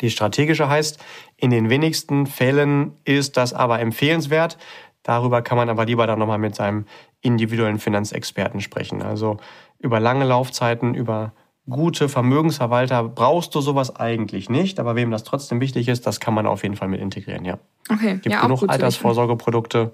Die 0.00 0.10
strategische 0.10 0.68
heißt, 0.68 0.98
in 1.36 1.50
den 1.50 1.70
wenigsten 1.70 2.26
Fällen 2.26 2.92
ist 3.04 3.36
das 3.36 3.52
aber 3.52 3.80
empfehlenswert. 3.80 4.58
Darüber 5.02 5.42
kann 5.42 5.56
man 5.56 5.68
aber 5.68 5.84
lieber 5.84 6.06
dann 6.06 6.18
nochmal 6.18 6.38
mit 6.38 6.54
seinem 6.54 6.84
individuellen 7.20 7.78
Finanzexperten 7.78 8.60
sprechen. 8.60 9.02
Also 9.02 9.38
über 9.78 10.00
lange 10.00 10.24
Laufzeiten, 10.24 10.94
über 10.94 11.32
gute 11.68 12.08
Vermögensverwalter 12.08 13.04
brauchst 13.04 13.54
du 13.54 13.60
sowas 13.60 13.94
eigentlich 13.94 14.48
nicht. 14.48 14.80
Aber 14.80 14.96
wem 14.96 15.10
das 15.10 15.24
trotzdem 15.24 15.60
wichtig 15.60 15.88
ist, 15.88 16.06
das 16.06 16.20
kann 16.20 16.34
man 16.34 16.46
auf 16.46 16.62
jeden 16.62 16.76
Fall 16.76 16.88
mit 16.88 17.00
integrieren, 17.00 17.44
ja. 17.44 17.58
Okay, 17.90 18.14
es 18.16 18.22
gibt 18.22 18.26
ja, 18.26 18.42
genug 18.42 18.64
Altersvorsorgeprodukte. 18.66 19.92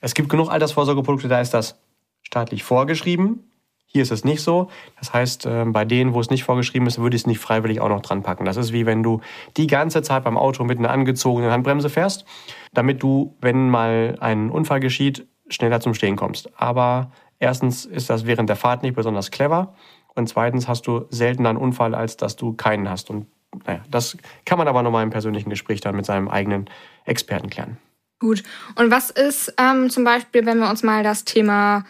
Es 0.00 0.14
gibt 0.14 0.28
genug 0.28 0.50
Altersvorsorgeprodukte, 0.50 1.28
da 1.28 1.40
ist 1.40 1.54
das 1.54 1.78
staatlich 2.22 2.64
vorgeschrieben. 2.64 3.50
Hier 3.96 4.02
ist 4.02 4.10
es 4.10 4.24
nicht 4.24 4.42
so. 4.42 4.68
Das 4.98 5.14
heißt, 5.14 5.46
ähm, 5.46 5.72
bei 5.72 5.86
denen, 5.86 6.12
wo 6.12 6.20
es 6.20 6.28
nicht 6.28 6.44
vorgeschrieben 6.44 6.86
ist, 6.86 6.98
würde 6.98 7.16
ich 7.16 7.22
es 7.22 7.26
nicht 7.26 7.38
freiwillig 7.38 7.80
auch 7.80 7.88
noch 7.88 8.02
dran 8.02 8.22
packen. 8.22 8.44
Das 8.44 8.58
ist 8.58 8.74
wie 8.74 8.84
wenn 8.84 9.02
du 9.02 9.22
die 9.56 9.66
ganze 9.66 10.02
Zeit 10.02 10.24
beim 10.24 10.36
Auto 10.36 10.64
mit 10.64 10.78
einer 10.78 10.90
angezogenen 10.90 11.50
Handbremse 11.50 11.88
fährst, 11.88 12.26
damit 12.74 13.02
du, 13.02 13.34
wenn 13.40 13.70
mal 13.70 14.18
ein 14.20 14.50
Unfall 14.50 14.80
geschieht, 14.80 15.26
schneller 15.48 15.80
zum 15.80 15.94
Stehen 15.94 16.14
kommst. 16.14 16.50
Aber 16.60 17.10
erstens 17.38 17.86
ist 17.86 18.10
das 18.10 18.26
während 18.26 18.50
der 18.50 18.56
Fahrt 18.56 18.82
nicht 18.82 18.94
besonders 18.94 19.30
clever 19.30 19.72
und 20.14 20.28
zweitens 20.28 20.68
hast 20.68 20.86
du 20.86 21.06
seltener 21.08 21.48
einen 21.48 21.58
Unfall, 21.58 21.94
als 21.94 22.18
dass 22.18 22.36
du 22.36 22.52
keinen 22.52 22.90
hast. 22.90 23.08
Und 23.08 23.28
naja, 23.64 23.80
das 23.90 24.18
kann 24.44 24.58
man 24.58 24.68
aber 24.68 24.82
nochmal 24.82 25.04
im 25.04 25.10
persönlichen 25.10 25.48
Gespräch 25.48 25.80
dann 25.80 25.96
mit 25.96 26.04
seinem 26.04 26.28
eigenen 26.28 26.68
Experten 27.06 27.48
klären. 27.48 27.78
Gut. 28.18 28.42
Und 28.74 28.90
was 28.90 29.08
ist 29.08 29.54
ähm, 29.56 29.88
zum 29.88 30.04
Beispiel, 30.04 30.44
wenn 30.44 30.58
wir 30.58 30.68
uns 30.68 30.82
mal 30.82 31.02
das 31.02 31.24
Thema 31.24 31.86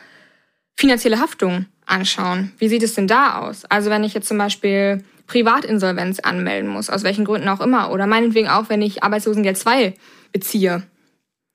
finanzielle 0.77 1.19
Haftung 1.19 1.67
anschauen. 1.87 2.53
Wie 2.59 2.69
sieht 2.69 2.83
es 2.83 2.95
denn 2.95 3.07
da 3.07 3.41
aus? 3.41 3.65
Also 3.67 3.91
wenn 3.91 4.05
ich 4.05 4.15
jetzt 4.15 4.29
zum 4.29 4.39
Beispiel 4.39 5.03
Privatinsolvenz 5.27 6.21
anmelden 6.21 6.69
muss, 6.69 6.91
aus 6.91 7.03
welchen 7.03 7.25
Gründen 7.25 7.49
auch 7.49 7.61
immer, 7.61 7.91
oder 7.91 8.07
meinetwegen 8.07 8.49
auch, 8.49 8.69
wenn 8.69 8.83
ich 8.83 9.03
Arbeitslosengeld 9.03 9.57
2 9.57 9.95
beziehe. 10.33 10.83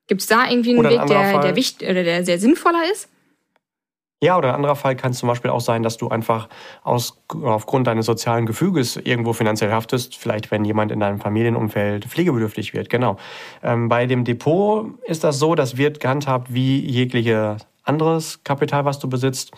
Gibt 0.08 0.22
es 0.22 0.28
da 0.28 0.50
irgendwie 0.50 0.72
einen 0.72 0.80
oder 0.80 0.89
Weg, 0.89 1.08
der, 1.08 1.39
der, 1.39 1.56
wichtig, 1.56 1.89
oder 1.89 2.04
der 2.04 2.26
sehr 2.26 2.39
sinnvoller 2.39 2.84
ist? 2.91 3.08
Ja, 4.24 4.38
oder 4.38 4.50
ein 4.50 4.56
anderer 4.56 4.76
Fall 4.76 4.96
kann 4.96 5.12
es 5.12 5.17
zum 5.17 5.30
Beispiel 5.30 5.50
auch 5.50 5.62
sein, 5.62 5.82
dass 5.82 5.98
du 5.98 6.10
einfach 6.10 6.48
aus, 6.84 7.24
aufgrund 7.30 7.88
deines 7.88 8.06
sozialen 8.06 8.46
Gefüges 8.46 8.98
irgendwo 8.98 9.34
finanziell 9.34 9.72
haftest. 9.72 10.15
Vielleicht, 10.15 10.52
wenn 10.52 10.63
jemand 10.63 10.91
in 10.91 11.00
deinem 11.00 11.20
Familienumfeld 11.20 12.06
pflegebedürftig 12.06 12.76
wird. 12.76 12.89
Genau. 12.89 13.17
Ähm, 13.63 13.89
bei 13.89 14.06
dem 14.06 14.24
Depot 14.24 14.91
ist 15.06 15.24
das 15.24 15.39
so, 15.39 15.56
das 15.56 15.78
wird 15.78 16.00
gehandhabt 16.00 16.54
wie 16.54 16.80
jegliche 16.80 17.58
anderes 17.84 18.44
Kapital, 18.44 18.86
was 18.86 19.00
du 19.00 19.10
besitzt 19.10 19.54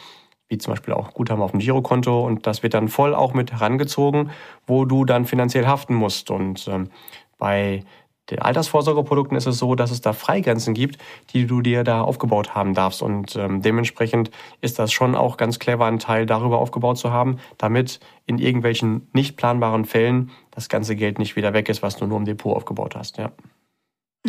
wie 0.53 0.59
zum 0.59 0.73
Beispiel 0.73 0.93
auch 0.93 1.13
Guthaben 1.13 1.41
auf 1.41 1.51
dem 1.51 1.59
Girokonto 1.59 2.25
und 2.25 2.45
das 2.45 2.61
wird 2.61 2.75
dann 2.75 2.87
voll 2.87 3.15
auch 3.15 3.33
mit 3.33 3.51
herangezogen, 3.51 4.29
wo 4.67 4.85
du 4.85 5.03
dann 5.03 5.25
finanziell 5.25 5.65
haften 5.65 5.95
musst. 5.95 6.29
Und 6.29 6.67
ähm, 6.67 6.89
bei 7.39 7.83
den 8.29 8.39
Altersvorsorgeprodukten 8.39 9.35
ist 9.35 9.47
es 9.47 9.57
so, 9.57 9.73
dass 9.73 9.89
es 9.89 10.01
da 10.01 10.13
Freigrenzen 10.13 10.75
gibt, 10.75 10.99
die 11.31 11.47
du 11.47 11.61
dir 11.61 11.83
da 11.83 12.01
aufgebaut 12.01 12.53
haben 12.53 12.75
darfst. 12.75 13.01
Und 13.01 13.35
ähm, 13.35 13.63
dementsprechend 13.63 14.29
ist 14.61 14.77
das 14.77 14.93
schon 14.93 15.15
auch 15.15 15.37
ganz 15.37 15.57
clever, 15.57 15.85
einen 15.85 15.99
Teil 15.99 16.27
darüber 16.27 16.59
aufgebaut 16.59 16.99
zu 16.99 17.11
haben, 17.11 17.39
damit 17.57 17.99
in 18.27 18.37
irgendwelchen 18.37 19.07
nicht 19.11 19.35
planbaren 19.35 19.85
Fällen 19.85 20.29
das 20.51 20.69
ganze 20.69 20.95
Geld 20.95 21.17
nicht 21.17 21.35
wieder 21.35 21.53
weg 21.53 21.67
ist, 21.67 21.81
was 21.81 21.97
du 21.97 22.05
nur 22.05 22.19
im 22.19 22.25
Depot 22.25 22.55
aufgebaut 22.55 22.95
hast. 22.95 23.17
Ja. 23.17 23.31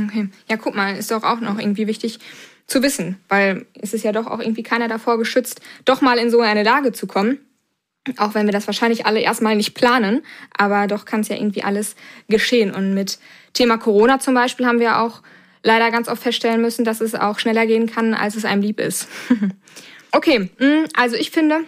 Okay. 0.01 0.31
Ja, 0.49 0.57
guck 0.57 0.75
mal, 0.75 0.97
ist 0.97 1.11
doch 1.11 1.23
auch 1.23 1.41
noch 1.41 1.59
irgendwie 1.59 1.87
wichtig 1.87 2.19
zu 2.67 2.83
wissen, 2.83 3.21
weil 3.29 3.67
es 3.81 3.93
ist 3.95 4.05
ja 4.05 4.13
doch 4.13 4.27
auch 4.27 4.41
irgendwie 4.41 4.63
keiner 4.63 4.89
davor 4.89 5.19
geschützt, 5.19 5.61
doch 5.85 6.01
mal 6.01 6.19
in 6.19 6.31
so 6.31 6.41
eine 6.41 6.63
Lage 6.63 6.93
zu 6.93 7.07
kommen. 7.07 7.39
Auch 8.19 8.35
wenn 8.35 8.47
wir 8.47 8.53
das 8.53 8.67
wahrscheinlich 8.67 9.07
alle 9.07 9.21
erstmal 9.21 9.57
nicht 9.57 9.75
planen, 9.75 10.23
aber 10.57 10.87
doch 10.87 11.05
kann 11.07 11.21
es 11.21 11.29
ja 11.29 11.37
irgendwie 11.37 11.63
alles 11.63 11.97
geschehen. 12.29 12.75
Und 12.75 12.93
mit 12.93 13.19
Thema 13.55 13.79
Corona 13.79 14.19
zum 14.19 14.35
Beispiel 14.35 14.67
haben 14.67 14.81
wir 14.81 14.99
auch 14.99 15.23
leider 15.63 15.91
ganz 15.91 16.09
oft 16.09 16.23
feststellen 16.23 16.61
müssen, 16.61 16.85
dass 16.85 17.01
es 17.01 17.15
auch 17.15 17.39
schneller 17.39 17.67
gehen 17.67 17.91
kann, 17.91 18.13
als 18.13 18.37
es 18.37 18.45
einem 18.45 18.61
lieb 18.61 18.79
ist. 18.79 19.09
okay, 20.13 20.51
mm, 20.59 20.85
also 20.95 21.17
ich 21.17 21.31
finde, 21.31 21.61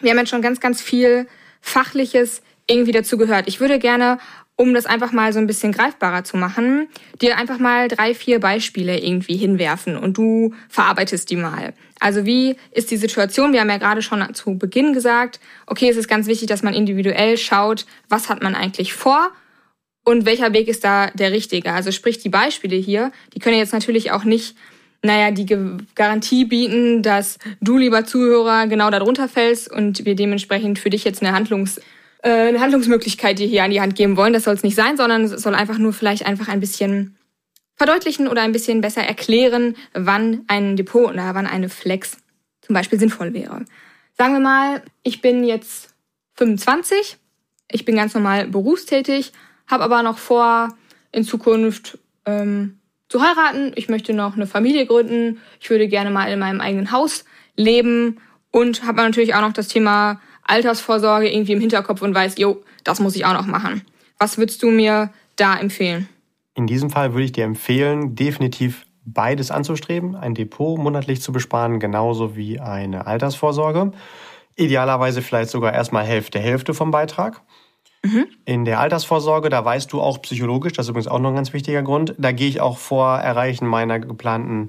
wir 0.00 0.10
haben 0.10 0.18
jetzt 0.18 0.30
schon 0.30 0.42
ganz, 0.42 0.60
ganz 0.60 0.80
viel 0.80 1.28
Fachliches 1.60 2.42
irgendwie 2.66 2.92
dazu 2.92 3.18
gehört. 3.18 3.48
Ich 3.48 3.60
würde 3.60 3.78
gerne 3.78 4.18
um 4.60 4.74
das 4.74 4.86
einfach 4.86 5.12
mal 5.12 5.32
so 5.32 5.38
ein 5.38 5.46
bisschen 5.46 5.70
greifbarer 5.70 6.24
zu 6.24 6.36
machen, 6.36 6.88
dir 7.22 7.38
einfach 7.38 7.60
mal 7.60 7.86
drei, 7.86 8.12
vier 8.12 8.40
Beispiele 8.40 8.98
irgendwie 8.98 9.36
hinwerfen 9.36 9.96
und 9.96 10.18
du 10.18 10.52
verarbeitest 10.68 11.30
die 11.30 11.36
mal. 11.36 11.74
Also 12.00 12.26
wie 12.26 12.56
ist 12.72 12.90
die 12.90 12.96
Situation? 12.96 13.52
Wir 13.52 13.60
haben 13.60 13.70
ja 13.70 13.78
gerade 13.78 14.02
schon 14.02 14.34
zu 14.34 14.58
Beginn 14.58 14.92
gesagt, 14.92 15.38
okay, 15.66 15.88
es 15.88 15.96
ist 15.96 16.08
ganz 16.08 16.26
wichtig, 16.26 16.48
dass 16.48 16.64
man 16.64 16.74
individuell 16.74 17.38
schaut, 17.38 17.86
was 18.08 18.28
hat 18.28 18.42
man 18.42 18.56
eigentlich 18.56 18.94
vor 18.94 19.30
und 20.04 20.26
welcher 20.26 20.52
Weg 20.52 20.66
ist 20.66 20.82
da 20.82 21.12
der 21.12 21.30
richtige. 21.30 21.72
Also 21.72 21.92
sprich 21.92 22.18
die 22.18 22.28
Beispiele 22.28 22.76
hier, 22.76 23.12
die 23.34 23.38
können 23.38 23.58
jetzt 23.58 23.72
natürlich 23.72 24.10
auch 24.10 24.24
nicht 24.24 24.56
naja, 25.00 25.30
die 25.30 25.46
Garantie 25.94 26.44
bieten, 26.44 27.04
dass 27.04 27.38
du, 27.60 27.78
lieber 27.78 28.04
Zuhörer, 28.04 28.66
genau 28.66 28.90
darunter 28.90 29.28
fällst 29.28 29.70
und 29.70 30.04
wir 30.04 30.16
dementsprechend 30.16 30.80
für 30.80 30.90
dich 30.90 31.04
jetzt 31.04 31.22
eine 31.22 31.32
Handlungs 31.32 31.80
eine 32.22 32.60
Handlungsmöglichkeit 32.60 33.38
dir 33.38 33.46
hier 33.46 33.64
an 33.64 33.70
die 33.70 33.80
Hand 33.80 33.94
geben 33.94 34.16
wollen. 34.16 34.32
Das 34.32 34.44
soll 34.44 34.54
es 34.54 34.62
nicht 34.62 34.74
sein, 34.74 34.96
sondern 34.96 35.24
es 35.24 35.42
soll 35.42 35.54
einfach 35.54 35.78
nur 35.78 35.92
vielleicht 35.92 36.26
einfach 36.26 36.48
ein 36.48 36.60
bisschen 36.60 37.16
verdeutlichen 37.76 38.26
oder 38.26 38.42
ein 38.42 38.52
bisschen 38.52 38.80
besser 38.80 39.02
erklären, 39.02 39.76
wann 39.94 40.44
ein 40.48 40.76
Depot 40.76 41.10
oder 41.10 41.34
wann 41.34 41.46
eine 41.46 41.68
Flex 41.68 42.16
zum 42.60 42.74
Beispiel 42.74 42.98
sinnvoll 42.98 43.32
wäre. 43.34 43.64
Sagen 44.16 44.32
wir 44.32 44.40
mal, 44.40 44.82
ich 45.04 45.20
bin 45.20 45.44
jetzt 45.44 45.94
25, 46.34 47.18
ich 47.70 47.84
bin 47.84 47.94
ganz 47.94 48.14
normal 48.14 48.48
berufstätig, 48.48 49.32
habe 49.68 49.84
aber 49.84 50.02
noch 50.02 50.18
vor, 50.18 50.76
in 51.12 51.24
Zukunft 51.24 51.98
ähm, 52.26 52.78
zu 53.08 53.22
heiraten. 53.22 53.72
Ich 53.76 53.88
möchte 53.88 54.12
noch 54.12 54.34
eine 54.34 54.46
Familie 54.46 54.86
gründen. 54.86 55.40
Ich 55.60 55.70
würde 55.70 55.88
gerne 55.88 56.10
mal 56.10 56.30
in 56.30 56.38
meinem 56.38 56.60
eigenen 56.60 56.90
Haus 56.90 57.24
leben 57.56 58.20
und 58.50 58.84
habe 58.84 59.02
natürlich 59.02 59.34
auch 59.34 59.40
noch 59.40 59.52
das 59.52 59.68
Thema 59.68 60.20
Altersvorsorge 60.48 61.30
irgendwie 61.30 61.52
im 61.52 61.60
Hinterkopf 61.60 62.02
und 62.02 62.14
weiß, 62.14 62.38
jo, 62.38 62.62
das 62.84 63.00
muss 63.00 63.14
ich 63.14 63.24
auch 63.24 63.34
noch 63.34 63.46
machen. 63.46 63.82
Was 64.18 64.38
würdest 64.38 64.62
du 64.62 64.70
mir 64.70 65.10
da 65.36 65.56
empfehlen? 65.56 66.08
In 66.54 66.66
diesem 66.66 66.90
Fall 66.90 67.12
würde 67.12 67.24
ich 67.24 67.32
dir 67.32 67.44
empfehlen, 67.44 68.16
definitiv 68.16 68.84
beides 69.04 69.50
anzustreben, 69.50 70.16
ein 70.16 70.34
Depot 70.34 70.78
monatlich 70.78 71.22
zu 71.22 71.32
besparen, 71.32 71.78
genauso 71.78 72.36
wie 72.36 72.60
eine 72.60 73.06
Altersvorsorge. 73.06 73.92
Idealerweise 74.56 75.22
vielleicht 75.22 75.50
sogar 75.50 75.72
erstmal 75.72 76.04
Hälfte, 76.04 76.40
Hälfte 76.40 76.74
vom 76.74 76.90
Beitrag. 76.90 77.42
Mhm. 78.04 78.26
In 78.44 78.64
der 78.64 78.80
Altersvorsorge, 78.80 79.48
da 79.48 79.64
weißt 79.64 79.92
du 79.92 80.00
auch 80.00 80.20
psychologisch, 80.22 80.72
das 80.72 80.86
ist 80.86 80.90
übrigens 80.90 81.08
auch 81.08 81.18
noch 81.18 81.30
ein 81.30 81.36
ganz 81.36 81.52
wichtiger 81.52 81.82
Grund, 81.82 82.14
da 82.18 82.32
gehe 82.32 82.48
ich 82.48 82.60
auch 82.60 82.78
vor 82.78 83.16
Erreichen 83.18 83.66
meiner 83.66 83.98
geplanten 83.98 84.68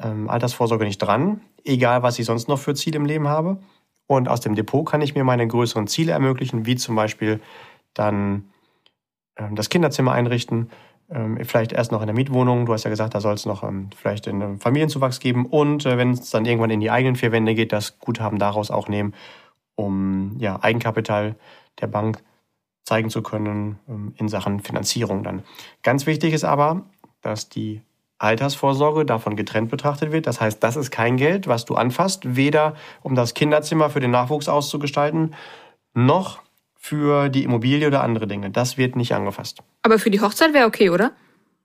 ähm, 0.00 0.28
Altersvorsorge 0.28 0.84
nicht 0.84 0.98
dran, 0.98 1.40
egal 1.64 2.02
was 2.02 2.18
ich 2.18 2.26
sonst 2.26 2.48
noch 2.48 2.58
für 2.58 2.74
Ziele 2.74 2.96
im 2.96 3.06
Leben 3.06 3.28
habe. 3.28 3.58
Und 4.06 4.28
aus 4.28 4.40
dem 4.40 4.54
Depot 4.54 4.86
kann 4.86 5.00
ich 5.00 5.14
mir 5.14 5.24
meine 5.24 5.46
größeren 5.46 5.86
Ziele 5.86 6.12
ermöglichen, 6.12 6.66
wie 6.66 6.76
zum 6.76 6.94
Beispiel 6.94 7.40
dann 7.94 8.44
ähm, 9.36 9.56
das 9.56 9.68
Kinderzimmer 9.68 10.12
einrichten, 10.12 10.70
ähm, 11.10 11.38
vielleicht 11.44 11.72
erst 11.72 11.92
noch 11.92 12.00
in 12.00 12.06
der 12.06 12.14
Mietwohnung. 12.14 12.66
Du 12.66 12.72
hast 12.72 12.84
ja 12.84 12.90
gesagt, 12.90 13.14
da 13.14 13.20
soll 13.20 13.34
es 13.34 13.46
noch 13.46 13.62
ähm, 13.62 13.90
vielleicht 13.96 14.28
einen 14.28 14.58
Familienzuwachs 14.58 15.20
geben. 15.20 15.46
Und 15.46 15.86
äh, 15.86 15.98
wenn 15.98 16.12
es 16.12 16.30
dann 16.30 16.44
irgendwann 16.44 16.70
in 16.70 16.80
die 16.80 16.90
eigenen 16.90 17.16
vier 17.16 17.32
Wände 17.32 17.54
geht, 17.54 17.72
das 17.72 17.98
Guthaben 17.98 18.38
daraus 18.38 18.70
auch 18.70 18.88
nehmen, 18.88 19.14
um 19.74 20.36
ja, 20.38 20.62
Eigenkapital 20.62 21.36
der 21.80 21.86
Bank 21.86 22.22
zeigen 22.84 23.10
zu 23.10 23.20
können 23.20 24.12
in 24.16 24.28
Sachen 24.28 24.60
Finanzierung 24.60 25.24
dann. 25.24 25.42
Ganz 25.82 26.06
wichtig 26.06 26.32
ist 26.32 26.44
aber, 26.44 26.84
dass 27.20 27.48
die 27.48 27.82
Altersvorsorge 28.18 29.04
davon 29.04 29.36
getrennt 29.36 29.70
betrachtet 29.70 30.12
wird. 30.12 30.26
Das 30.26 30.40
heißt, 30.40 30.62
das 30.62 30.76
ist 30.76 30.90
kein 30.90 31.16
Geld, 31.16 31.48
was 31.48 31.64
du 31.64 31.74
anfasst, 31.74 32.36
weder 32.36 32.74
um 33.02 33.14
das 33.14 33.34
Kinderzimmer 33.34 33.90
für 33.90 34.00
den 34.00 34.10
Nachwuchs 34.10 34.48
auszugestalten, 34.48 35.34
noch 35.94 36.40
für 36.76 37.28
die 37.28 37.44
Immobilie 37.44 37.86
oder 37.86 38.02
andere 38.02 38.26
Dinge. 38.26 38.50
Das 38.50 38.78
wird 38.78 38.96
nicht 38.96 39.12
angefasst. 39.12 39.58
Aber 39.82 39.98
für 39.98 40.10
die 40.10 40.20
Hochzeit 40.20 40.54
wäre 40.54 40.66
okay, 40.66 40.90
oder? 40.90 41.12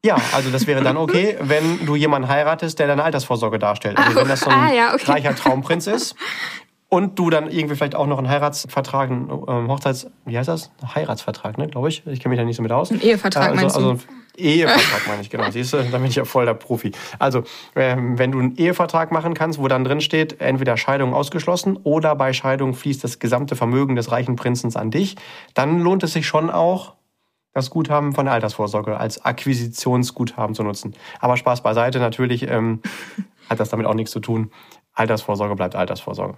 Ja, 0.03 0.17
also 0.33 0.49
das 0.49 0.65
wäre 0.65 0.83
dann 0.83 0.97
okay, 0.97 1.37
wenn 1.41 1.85
du 1.85 1.95
jemanden 1.95 2.27
heiratest, 2.27 2.79
der 2.79 2.87
deine 2.87 3.03
Altersvorsorge 3.03 3.59
darstellt. 3.59 3.97
Also 3.97 4.15
wenn 4.15 4.27
das 4.27 4.39
so 4.41 4.49
ein 4.49 4.57
ah, 4.57 4.73
ja, 4.73 4.93
okay. 4.93 5.11
reicher 5.11 5.35
Traumprinz 5.35 5.85
ist 5.87 6.15
und 6.89 7.19
du 7.19 7.29
dann 7.29 7.51
irgendwie 7.51 7.75
vielleicht 7.75 7.95
auch 7.95 8.07
noch 8.07 8.17
einen 8.17 8.29
Heiratsvertrag, 8.29 9.11
einen 9.11 9.29
ähm, 9.29 9.67
Hochzeits... 9.69 10.07
Wie 10.25 10.37
heißt 10.37 10.49
das? 10.49 10.71
Heiratsvertrag, 10.95 11.57
ne, 11.57 11.67
glaube 11.67 11.89
ich. 11.89 12.05
Ich 12.07 12.19
kenne 12.19 12.31
mich 12.31 12.39
da 12.39 12.45
nicht 12.45 12.57
so 12.57 12.63
mit 12.63 12.71
aus. 12.71 12.91
Ein 12.91 13.01
Ehevertrag 13.01 13.49
also, 13.49 13.55
meinst 13.55 13.75
also, 13.75 13.99
Ehevertrag 14.37 15.07
meine 15.07 15.21
ich, 15.21 15.29
genau. 15.29 15.49
Siehst 15.51 15.73
du, 15.73 15.83
da 15.83 15.97
bin 15.97 16.07
ich 16.07 16.15
ja 16.15 16.25
voll 16.25 16.45
der 16.45 16.53
Profi. 16.53 16.91
Also, 17.19 17.43
ähm, 17.75 18.17
wenn 18.17 18.31
du 18.31 18.39
einen 18.39 18.55
Ehevertrag 18.55 19.11
machen 19.11 19.33
kannst, 19.33 19.59
wo 19.59 19.67
dann 19.67 19.83
drin 19.83 20.01
steht, 20.01 20.39
entweder 20.39 20.77
Scheidung 20.77 21.13
ausgeschlossen 21.13 21.77
oder 21.83 22.15
bei 22.15 22.33
Scheidung 22.33 22.73
fließt 22.73 23.03
das 23.03 23.19
gesamte 23.19 23.55
Vermögen 23.55 23.95
des 23.95 24.11
reichen 24.11 24.35
Prinzens 24.35 24.75
an 24.75 24.91
dich, 24.91 25.15
dann 25.53 25.79
lohnt 25.81 26.03
es 26.03 26.13
sich 26.13 26.27
schon 26.27 26.49
auch, 26.49 26.93
das 27.53 27.69
Guthaben 27.69 28.13
von 28.13 28.25
der 28.25 28.33
Altersvorsorge 28.33 28.97
als 28.97 29.23
Akquisitionsguthaben 29.25 30.55
zu 30.55 30.63
nutzen. 30.63 30.93
Aber 31.19 31.35
Spaß 31.35 31.61
beiseite, 31.63 31.99
natürlich 31.99 32.47
ähm, 32.47 32.81
hat 33.49 33.59
das 33.59 33.69
damit 33.69 33.85
auch 33.85 33.93
nichts 33.93 34.11
zu 34.11 34.19
tun. 34.19 34.51
Altersvorsorge 34.93 35.55
bleibt 35.55 35.75
Altersvorsorge. 35.75 36.35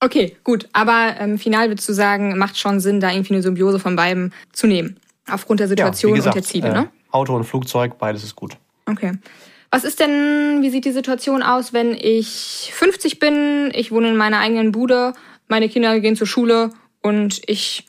Okay, 0.00 0.36
gut. 0.44 0.68
Aber 0.72 1.16
ähm, 1.18 1.38
final 1.38 1.68
würdest 1.68 1.88
du 1.88 1.92
sagen, 1.92 2.38
macht 2.38 2.56
schon 2.58 2.80
Sinn, 2.80 3.00
da 3.00 3.10
irgendwie 3.10 3.34
eine 3.34 3.42
Symbiose 3.42 3.78
von 3.78 3.96
beiden 3.96 4.32
zu 4.52 4.66
nehmen. 4.66 4.98
Aufgrund 5.30 5.60
der 5.60 5.68
Situation 5.68 6.12
ja, 6.12 6.16
gesagt, 6.16 6.36
und 6.36 6.44
der 6.44 6.48
Ziele, 6.48 6.72
ne? 6.72 6.88
Auto 7.10 7.34
und 7.34 7.44
Flugzeug, 7.44 7.98
beides 7.98 8.24
ist 8.24 8.36
gut. 8.36 8.56
Okay. 8.86 9.12
Was 9.70 9.84
ist 9.84 10.00
denn, 10.00 10.62
wie 10.62 10.70
sieht 10.70 10.84
die 10.84 10.92
Situation 10.92 11.42
aus, 11.42 11.72
wenn 11.72 11.94
ich 11.94 12.70
50 12.74 13.20
bin, 13.20 13.70
ich 13.72 13.92
wohne 13.92 14.10
in 14.10 14.16
meiner 14.16 14.40
eigenen 14.40 14.72
Bude, 14.72 15.12
meine 15.48 15.68
Kinder 15.68 15.98
gehen 16.00 16.16
zur 16.16 16.26
Schule 16.26 16.70
und 17.02 17.40
ich 17.46 17.86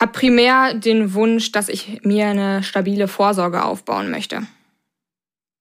habe 0.00 0.12
primär 0.12 0.74
den 0.74 1.14
Wunsch, 1.14 1.52
dass 1.52 1.68
ich 1.68 2.00
mir 2.02 2.26
eine 2.26 2.62
stabile 2.62 3.08
Vorsorge 3.08 3.64
aufbauen 3.64 4.10
möchte. 4.10 4.42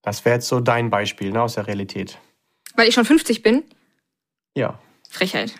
Das 0.01 0.25
wäre 0.25 0.35
jetzt 0.35 0.47
so 0.47 0.59
dein 0.59 0.89
Beispiel 0.89 1.31
ne, 1.31 1.41
aus 1.41 1.53
der 1.55 1.67
Realität. 1.67 2.17
Weil 2.75 2.87
ich 2.87 2.95
schon 2.95 3.05
50 3.05 3.43
bin? 3.43 3.63
Ja. 4.55 4.79
Frechheit. 5.09 5.53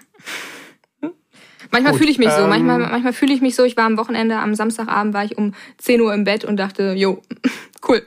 Manchmal 1.72 1.94
fühle 1.94 2.12
ich 2.12 2.18
mich 2.18 2.30
so, 2.30 2.48
manchmal, 2.48 2.82
ähm, 2.82 2.90
manchmal 2.92 3.14
fühle 3.14 3.34
ich 3.34 3.42
mich 3.42 3.56
so. 3.56 3.64
Ich 3.64 3.78
war 3.78 3.86
am 3.86 3.98
Wochenende, 3.98 4.38
am 4.38 4.56
Samstagabend 4.56 5.14
war 5.14 5.24
ich 5.24 5.38
um 5.38 5.54
10 5.78 6.02
Uhr 6.02 6.14
im 6.14 6.24
Bett 6.24 6.44
und 6.46 6.58
dachte, 6.58 6.94
jo, 6.94 7.22
cool. 7.88 8.06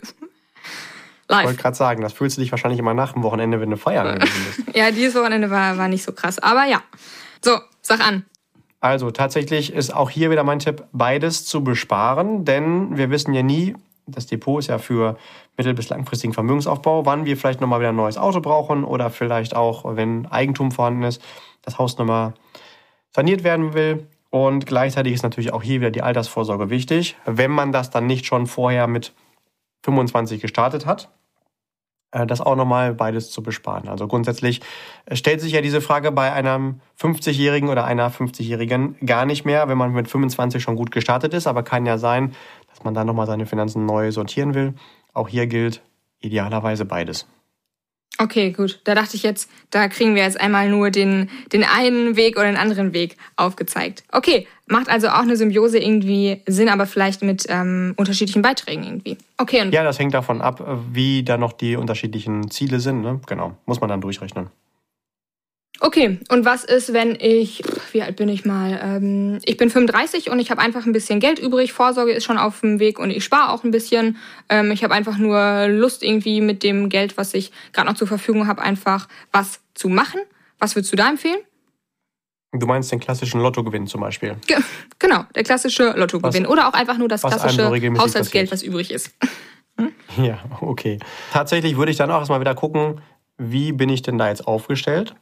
Live. 1.29 1.41
Ich 1.41 1.47
wollte 1.47 1.63
gerade 1.63 1.77
sagen, 1.77 2.03
das 2.03 2.13
fühlst 2.13 2.37
du 2.37 2.43
dich 2.43 2.51
wahrscheinlich 2.51 2.79
immer 2.79 2.93
nach 2.93 3.13
dem 3.13 3.23
Wochenende, 3.23 3.61
wenn 3.61 3.71
du 3.71 3.77
feiern 3.77 4.19
bist. 4.19 4.33
ja, 4.75 4.91
dieses 4.91 5.15
Wochenende 5.15 5.51
war, 5.51 5.79
war 5.79 5.89
nicht 5.89 6.05
so 6.05 6.13
krass. 6.13 6.39
Aber 6.39 6.65
ja. 6.67 6.83
So, 7.43 7.59
sag 7.81 8.01
an. 8.07 8.25
Also 8.81 9.11
tatsächlich 9.11 9.73
ist 9.73 9.95
auch 9.95 10.11
hier 10.11 10.31
wieder 10.31 10.45
mein 10.45 10.59
Tipp, 10.59 10.85
beides 10.93 11.47
zu 11.47 11.65
besparen, 11.65 12.45
denn 12.45 12.99
wir 12.99 13.09
wissen 13.09 13.33
ja 13.33 13.43
nie, 13.43 13.75
das 14.07 14.27
Depot 14.27 14.59
ist 14.59 14.67
ja 14.67 14.77
für 14.77 15.17
mittel- 15.57 15.73
bis 15.73 15.89
langfristigen 15.89 16.35
Vermögensaufbau, 16.35 17.07
wann 17.07 17.25
wir 17.25 17.39
vielleicht 17.39 17.63
nochmal 17.63 17.81
wieder 17.81 17.91
ein 17.91 17.97
neues 17.97 18.19
Auto 18.19 18.43
brauchen 18.43 18.85
oder 18.85 19.09
vielleicht 19.09 19.57
auch, 19.57 19.97
wenn 19.97 20.27
Eigentum 20.27 20.71
vorhanden 20.71 21.03
ist, 21.05 21.23
das 21.63 21.79
Haus 21.79 21.97
nochmal 21.97 22.35
saniert 23.15 23.45
werden 23.45 23.75
will. 23.75 24.07
Und 24.31 24.67
gleichzeitig 24.67 25.13
ist 25.13 25.23
natürlich 25.23 25.53
auch 25.53 25.63
hier 25.63 25.81
wieder 25.81 25.93
die 25.93 26.03
Altersvorsorge 26.03 26.69
wichtig. 26.69 27.17
Wenn 27.25 27.53
man 27.53 27.71
das 27.71 27.91
dann 27.91 28.07
nicht 28.07 28.27
schon 28.27 28.47
vorher 28.47 28.87
mit 28.89 29.13
25 29.85 30.41
gestartet 30.41 30.87
hat, 30.87 31.09
äh, 32.11 32.27
das 32.27 32.41
auch 32.41 32.57
nochmal 32.57 32.95
beides 32.95 33.31
zu 33.31 33.43
besparen. 33.43 33.89
Also 33.89 34.09
grundsätzlich 34.09 34.61
äh, 35.07 35.15
stellt 35.15 35.41
sich 35.41 35.53
ja 35.53 35.61
diese 35.61 35.81
Frage 35.81 36.11
bei 36.11 36.33
einem 36.33 36.81
50-Jährigen 36.99 37.69
oder 37.69 37.85
einer 37.85 38.11
50-Jährigen 38.11 38.97
gar 39.05 39.27
nicht 39.27 39.45
mehr, 39.45 39.69
wenn 39.69 39.79
man 39.79 39.93
mit 39.93 40.09
25 40.09 40.63
schon 40.63 40.77
gut 40.77 40.91
gestartet 40.91 41.35
ist. 41.35 41.47
Aber 41.47 41.63
kann 41.63 41.87
ja 41.87 41.99
sein, 41.99 42.35
dass 42.71 42.83
man 42.83 42.95
dann 42.95 43.07
nochmal 43.07 43.27
seine 43.27 43.47
Finanzen 43.47 43.87
neu 43.87 44.11
sortieren 44.11 44.55
will. 44.55 44.75
Auch 45.13 45.29
hier 45.29 45.47
gilt 45.47 45.83
idealerweise 46.21 46.85
beides. 46.85 47.29
Okay, 48.19 48.53
gut. 48.53 48.81
Da 48.85 48.95
dachte 48.95 49.17
ich 49.17 49.23
jetzt, 49.23 49.51
da 49.71 49.89
kriegen 49.89 50.15
wir 50.15 50.23
jetzt 50.23 50.41
einmal 50.41 50.69
nur 50.69 50.91
den, 50.91 51.31
den 51.53 51.65
einen 51.65 52.17
Weg 52.17 52.37
oder 52.37 52.47
den 52.47 52.57
anderen 52.57 52.93
Weg 52.93 53.17
aufgezeigt. 53.37 54.05
Okay, 54.13 54.47
macht 54.67 54.89
also 54.89 55.09
auch 55.09 55.23
eine 55.23 55.37
Symbiose 55.37 55.79
irgendwie 55.79 56.41
Sinn, 56.47 56.69
aber 56.69 56.87
vielleicht 56.87 57.23
mit 57.23 57.47
ähm, 57.49 57.95
unterschiedlichen 57.97 58.43
Beiträgen 58.43 58.85
irgendwie. 58.85 59.19
Okay. 59.37 59.69
Ja, 59.71 59.83
das 59.83 59.99
hängt 59.99 60.15
davon 60.15 60.41
ab, 60.41 60.65
wie 60.93 61.25
da 61.25 61.37
noch 61.37 61.53
die 61.53 61.77
unterschiedlichen 61.77 62.51
Ziele 62.51 62.79
sind. 62.79 63.03
Ne? 63.03 63.21
Genau, 63.27 63.57
muss 63.67 63.81
man 63.81 63.91
dann 63.91 64.01
durchrechnen. 64.01 64.49
Okay, 65.85 66.19
und 66.31 66.47
was 66.47 66.65
ist, 66.65 66.95
wenn 66.95 67.15
ich, 67.21 67.63
wie 67.93 68.01
alt 68.01 68.17
bin 68.17 68.31
ich 68.31 68.47
mal? 68.47 68.81
Ähm, 68.83 69.39
ich 69.45 69.59
bin 69.59 69.69
35 69.69 70.31
und 70.31 70.39
ich 70.39 70.51
habe 70.51 70.63
einfach 70.63 70.87
ein 70.87 70.95
bisschen 70.95 71.21
Geld 71.21 71.39
übrig. 71.39 71.75
Vorsorge 71.75 72.13
ist 72.13 72.25
schon 72.25 72.39
auf 72.39 72.61
dem 72.61 72.81
Weg 72.81 72.99
und 72.99 73.11
ich 73.11 73.23
spare 73.23 73.53
auch 73.53 73.65
ein 73.65 73.71
bisschen. 73.71 74.17
Ähm, 74.49 74.71
ich 74.71 74.83
habe 74.83 74.95
einfach 74.95 75.19
nur 75.19 75.69
Lust 75.69 76.03
irgendwie 76.03 76.41
mit 76.41 76.63
dem 76.63 76.89
Geld, 76.89 77.19
was 77.19 77.35
ich 77.35 77.53
gerade 77.75 77.87
noch 77.87 77.97
zur 77.97 78.09
Verfügung 78.09 78.47
habe, 78.47 78.63
einfach 78.63 79.09
was 79.31 79.61
zu 79.75 79.91
machen. 79.91 80.21
Was 80.59 80.75
würdest 80.75 80.91
du 80.91 80.97
da 80.97 81.11
empfehlen? 81.11 81.41
Du 82.53 82.67
meinst 82.67 82.91
den 82.91 83.01
klassischen 83.01 83.43
Lottogewinn 83.43 83.87
zum 83.87 84.01
Beispiel? 84.01 84.37
Ge 84.47 84.57
genau, 84.99 85.25
der 85.35 85.43
klassische 85.43 85.93
Lottogewinn. 85.99 86.45
Was, 86.45 86.51
Oder 86.51 86.67
auch 86.67 86.73
einfach 86.73 86.97
nur 86.97 87.09
das 87.09 87.21
klassische 87.21 87.69
Haushaltsgeld, 87.99 88.51
was 88.51 88.63
übrig 88.63 88.91
ist. 88.91 89.11
Hm? 89.79 89.93
Ja, 90.25 90.39
okay. 90.63 90.99
Tatsächlich 91.31 91.77
würde 91.77 91.91
ich 91.91 91.99
dann 91.99 92.11
auch 92.11 92.21
erstmal 92.21 92.41
wieder 92.41 92.55
gucken, 92.55 93.03
wie 93.37 93.73
bin 93.73 93.91
ich 93.91 94.01
denn 94.01 94.17
da 94.17 94.29
jetzt 94.29 94.47
aufgestellt? 94.47 95.15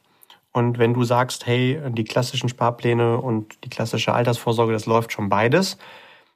Und 0.53 0.77
wenn 0.77 0.93
du 0.93 1.03
sagst, 1.03 1.47
hey, 1.47 1.81
die 1.89 2.03
klassischen 2.03 2.47
Sparpläne 2.47 3.17
und 3.19 3.63
die 3.63 3.69
klassische 3.69 4.13
Altersvorsorge, 4.13 4.71
das 4.71 4.85
läuft 4.85 5.11
schon 5.11 5.27
beides, 5.27 5.77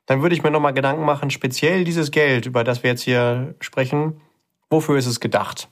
dann 0.08 0.22
würde 0.22 0.36
ich 0.36 0.44
mir 0.44 0.52
nochmal 0.52 0.74
Gedanken 0.74 1.06
machen, 1.06 1.30
speziell 1.30 1.84
dieses 1.84 2.12
Geld, 2.12 2.46
über 2.48 2.64
das 2.64 2.82
wir 2.82 2.90
jetzt 2.90 3.04
hier 3.04 3.56
sprechen, 3.60 4.20
wofür 4.70 4.98
ist 4.98 5.06
es 5.06 5.20
gedacht? 5.20 5.70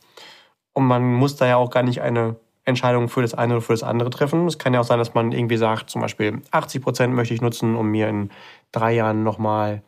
Und 0.73 0.85
man 0.85 1.13
muss 1.13 1.35
da 1.37 1.47
ja 1.47 1.55
auch 1.55 1.71
gar 1.71 1.83
nicht 1.83 2.01
eine 2.01 2.35
Entscheidung 2.65 3.09
für 3.09 3.21
das 3.21 3.33
eine 3.33 3.53
oder 3.53 3.61
für 3.61 3.73
das 3.73 3.83
andere 3.83 4.09
treffen. 4.09 4.45
Es 4.47 4.59
kann 4.59 4.73
ja 4.73 4.81
auch 4.81 4.85
sein, 4.85 4.99
dass 4.99 5.13
man 5.13 5.31
irgendwie 5.31 5.57
sagt, 5.57 5.89
zum 5.89 6.01
Beispiel 6.01 6.41
80 6.51 6.81
Prozent 6.81 7.13
möchte 7.13 7.33
ich 7.33 7.41
nutzen, 7.41 7.75
um 7.75 7.87
mir 7.89 8.09
in 8.09 8.29
drei 8.71 8.93
Jahren 8.93 9.23
nochmal 9.23 9.83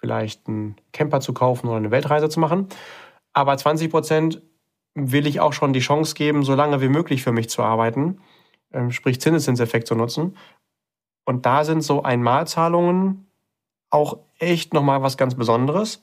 vielleicht 0.00 0.48
einen 0.48 0.76
Camper 0.92 1.20
zu 1.20 1.34
kaufen 1.34 1.68
oder 1.68 1.76
eine 1.76 1.90
Weltreise 1.90 2.28
zu 2.28 2.40
machen. 2.40 2.68
Aber 3.32 3.56
20 3.56 3.90
Prozent 3.90 4.42
will 4.94 5.26
ich 5.26 5.40
auch 5.40 5.52
schon 5.52 5.72
die 5.72 5.80
Chance 5.80 6.14
geben, 6.14 6.42
so 6.42 6.54
lange 6.54 6.80
wie 6.80 6.88
möglich 6.88 7.22
für 7.22 7.32
mich 7.32 7.48
zu 7.48 7.62
arbeiten, 7.62 8.20
ähm, 8.72 8.90
sprich 8.90 9.20
Zinseszinseffekt 9.20 9.86
zu 9.86 9.94
nutzen. 9.94 10.36
Und 11.24 11.46
da 11.46 11.64
sind 11.64 11.82
so 11.82 12.02
Einmalzahlungen 12.02 13.26
auch 13.90 14.18
echt 14.38 14.74
nochmal 14.74 15.02
was 15.02 15.16
ganz 15.16 15.34
Besonderes, 15.34 16.02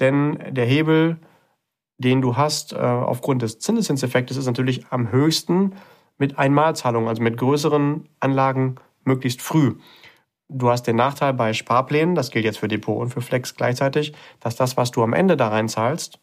denn 0.00 0.38
der 0.50 0.66
Hebel, 0.66 1.18
den 1.98 2.20
du 2.20 2.36
hast 2.36 2.72
äh, 2.72 2.76
aufgrund 2.76 3.42
des 3.42 3.58
Zinseszinseffektes, 3.58 4.36
ist 4.36 4.46
natürlich 4.46 4.86
am 4.90 5.12
höchsten 5.12 5.74
mit 6.18 6.38
Einmalzahlungen, 6.38 7.08
also 7.08 7.22
mit 7.22 7.36
größeren 7.36 8.08
Anlagen 8.20 8.76
möglichst 9.04 9.42
früh. 9.42 9.76
Du 10.48 10.68
hast 10.68 10.84
den 10.84 10.96
Nachteil 10.96 11.32
bei 11.32 11.52
Sparplänen, 11.52 12.14
das 12.14 12.30
gilt 12.30 12.44
jetzt 12.44 12.58
für 12.58 12.68
Depot 12.68 13.00
und 13.00 13.10
für 13.10 13.22
Flex 13.22 13.56
gleichzeitig, 13.56 14.12
dass 14.40 14.54
das, 14.54 14.76
was 14.76 14.90
du 14.90 15.02
am 15.02 15.14
Ende 15.14 15.36
da 15.36 15.48
reinzahlst, 15.48 16.20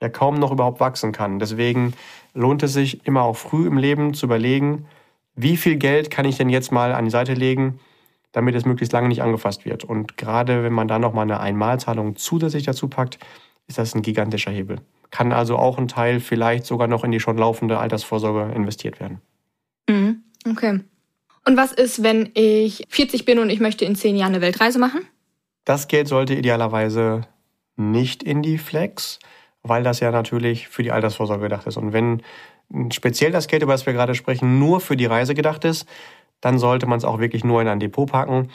ja 0.00 0.08
kaum 0.08 0.36
noch 0.38 0.52
überhaupt 0.52 0.80
wachsen 0.80 1.12
kann. 1.12 1.38
Deswegen 1.38 1.94
lohnt 2.34 2.62
es 2.62 2.72
sich 2.72 3.06
immer 3.06 3.22
auch 3.22 3.36
früh 3.36 3.66
im 3.66 3.78
Leben 3.78 4.14
zu 4.14 4.26
überlegen, 4.26 4.86
wie 5.34 5.56
viel 5.56 5.76
Geld 5.76 6.10
kann 6.10 6.24
ich 6.24 6.36
denn 6.36 6.48
jetzt 6.48 6.72
mal 6.72 6.92
an 6.92 7.04
die 7.04 7.10
Seite 7.10 7.34
legen, 7.34 7.78
damit 8.32 8.54
es 8.54 8.64
möglichst 8.64 8.92
lange 8.92 9.08
nicht 9.08 9.22
angefasst 9.22 9.64
wird. 9.64 9.84
Und 9.84 10.16
gerade 10.16 10.62
wenn 10.62 10.72
man 10.72 10.88
da 10.88 10.98
nochmal 10.98 11.24
eine 11.24 11.40
Einmalzahlung 11.40 12.16
zusätzlich 12.16 12.64
dazu 12.64 12.88
packt, 12.88 13.18
ist 13.66 13.78
das 13.78 13.94
ein 13.94 14.02
gigantischer 14.02 14.50
Hebel. 14.50 14.80
Kann 15.10 15.32
also 15.32 15.56
auch 15.56 15.78
ein 15.78 15.88
Teil 15.88 16.20
vielleicht 16.20 16.66
sogar 16.66 16.88
noch 16.88 17.04
in 17.04 17.12
die 17.12 17.20
schon 17.20 17.38
laufende 17.38 17.78
Altersvorsorge 17.78 18.54
investiert 18.54 19.00
werden. 19.00 19.20
Mhm. 19.88 20.22
Okay. 20.48 20.80
Und 21.44 21.56
was 21.56 21.72
ist, 21.72 22.02
wenn 22.02 22.30
ich 22.34 22.86
40 22.88 23.24
bin 23.24 23.38
und 23.38 23.50
ich 23.50 23.60
möchte 23.60 23.84
in 23.84 23.94
10 23.94 24.16
Jahren 24.16 24.34
eine 24.34 24.42
Weltreise 24.42 24.78
machen? 24.78 25.00
Das 25.64 25.88
Geld 25.88 26.08
sollte 26.08 26.34
idealerweise 26.34 27.22
nicht 27.76 28.22
in 28.22 28.42
die 28.42 28.58
Flex, 28.58 29.18
weil 29.68 29.82
das 29.82 30.00
ja 30.00 30.10
natürlich 30.10 30.68
für 30.68 30.82
die 30.82 30.92
Altersvorsorge 30.92 31.44
gedacht 31.44 31.66
ist. 31.66 31.76
Und 31.76 31.92
wenn 31.92 32.22
speziell 32.92 33.32
das 33.32 33.48
Geld, 33.48 33.62
über 33.62 33.72
das 33.72 33.86
wir 33.86 33.92
gerade 33.92 34.14
sprechen, 34.14 34.58
nur 34.58 34.80
für 34.80 34.96
die 34.96 35.06
Reise 35.06 35.34
gedacht 35.34 35.64
ist, 35.64 35.88
dann 36.40 36.58
sollte 36.58 36.86
man 36.86 36.98
es 36.98 37.04
auch 37.04 37.18
wirklich 37.18 37.44
nur 37.44 37.62
in 37.62 37.68
ein 37.68 37.80
Depot 37.80 38.10
packen. 38.10 38.50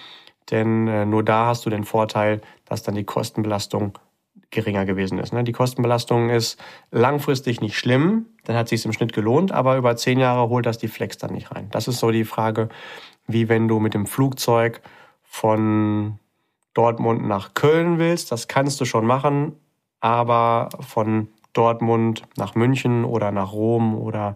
Denn 0.50 0.88
äh, 0.88 1.06
nur 1.06 1.24
da 1.24 1.48
hast 1.48 1.66
du 1.66 1.70
den 1.70 1.84
Vorteil, 1.84 2.42
dass 2.66 2.84
dann 2.84 2.96
die 2.96 3.04
Kostenbelastung 3.04 3.98
geringer 4.50 4.86
gewesen 4.86 5.18
ist. 5.18 5.34
Ne? 5.34 5.44
Die 5.44 5.54
Kostenbelastung 5.54 6.30
ist 6.30 6.62
langfristig 6.92 7.62
nicht 7.62 7.78
schlimm, 7.78 8.26
dann 8.44 8.56
hat 8.56 8.66
es 8.66 8.70
sich 8.72 8.86
im 8.86 8.94
Schnitt 8.94 9.14
gelohnt, 9.14 9.52
aber 9.52 9.78
über 9.78 9.96
zehn 9.96 10.20
Jahre 10.20 10.50
holt 10.50 10.66
das 10.66 10.78
die 10.78 10.90
Flex 10.90 11.18
dann 11.18 11.34
nicht 11.34 11.52
rein. 11.52 11.70
Das 11.72 11.88
ist 11.88 12.00
so 12.00 12.12
die 12.12 12.26
Frage, 12.26 12.68
wie 13.28 13.50
wenn 13.50 13.68
du 13.68 13.80
mit 13.80 13.94
dem 13.94 14.06
Flugzeug 14.06 14.82
von 15.24 16.20
Dortmund 16.74 17.26
nach 17.26 17.54
Köln 17.54 17.98
willst. 17.98 18.32
Das 18.32 18.48
kannst 18.48 18.80
du 18.82 18.86
schon 18.86 19.06
machen, 19.06 19.56
aber 20.02 20.70
von 20.82 21.30
Dortmund 21.54 22.24
nach 22.36 22.56
München 22.56 23.06
oder 23.06 23.32
nach 23.32 23.54
Rom 23.54 23.96
oder 23.96 24.36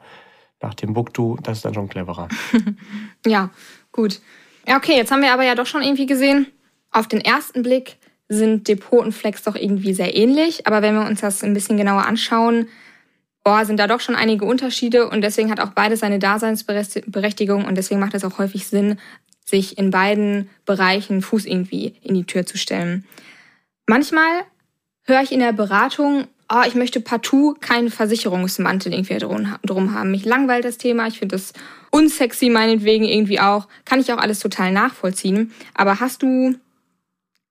nach 0.61 0.73
Timbuktu, 0.73 1.37
das 1.43 1.57
ist 1.57 1.65
dann 1.65 1.73
schon 1.73 1.89
cleverer. 1.89 2.29
ja, 3.25 3.49
gut. 3.91 4.21
Ja, 4.67 4.77
okay, 4.77 4.95
jetzt 4.95 5.11
haben 5.11 5.21
wir 5.21 5.33
aber 5.33 5.43
ja 5.43 5.55
doch 5.55 5.65
schon 5.65 5.83
irgendwie 5.83 6.05
gesehen, 6.05 6.47
auf 6.91 7.07
den 7.07 7.21
ersten 7.21 7.61
Blick 7.61 7.97
sind 8.27 8.67
Depot 8.67 9.03
und 9.03 9.11
Flex 9.11 9.43
doch 9.43 9.55
irgendwie 9.55 9.93
sehr 9.93 10.15
ähnlich, 10.15 10.65
aber 10.65 10.81
wenn 10.81 10.95
wir 10.95 11.05
uns 11.05 11.21
das 11.21 11.43
ein 11.43 11.53
bisschen 11.53 11.77
genauer 11.77 12.05
anschauen, 12.05 12.67
boah, 13.43 13.63
sind 13.63 13.79
da 13.79 13.85
doch 13.85 13.99
schon 13.99 14.15
einige 14.15 14.45
Unterschiede 14.45 15.07
und 15.07 15.21
deswegen 15.21 15.51
hat 15.51 15.59
auch 15.59 15.69
beides 15.69 15.99
seine 15.99 16.17
Daseinsberechtigung 16.17 17.65
und 17.65 17.75
deswegen 17.75 17.99
macht 17.99 18.15
es 18.15 18.25
auch 18.25 18.39
häufig 18.39 18.67
Sinn, 18.67 18.97
sich 19.45 19.77
in 19.77 19.91
beiden 19.91 20.49
Bereichen 20.65 21.21
Fuß 21.21 21.45
irgendwie 21.45 21.93
in 22.01 22.15
die 22.15 22.23
Tür 22.23 22.47
zu 22.47 22.57
stellen. 22.57 23.05
Manchmal 23.85 24.41
höre 25.05 25.21
ich 25.21 25.31
in 25.31 25.39
der 25.39 25.53
Beratung, 25.53 26.27
oh, 26.51 26.61
ich 26.67 26.75
möchte 26.75 26.99
partout 26.99 27.55
keinen 27.59 27.89
Versicherungsmantel 27.89 28.93
irgendwie 28.93 29.17
drum 29.17 29.93
haben. 29.93 30.11
Mich 30.11 30.25
langweilt 30.25 30.65
das 30.65 30.77
Thema, 30.77 31.07
ich 31.07 31.19
finde 31.19 31.35
das 31.35 31.53
unsexy 31.91 32.49
meinetwegen 32.49 33.05
irgendwie 33.05 33.39
auch. 33.39 33.67
Kann 33.85 33.99
ich 33.99 34.11
auch 34.11 34.17
alles 34.17 34.39
total 34.39 34.71
nachvollziehen. 34.71 35.51
Aber 35.73 35.99
hast 35.99 36.23
du 36.23 36.55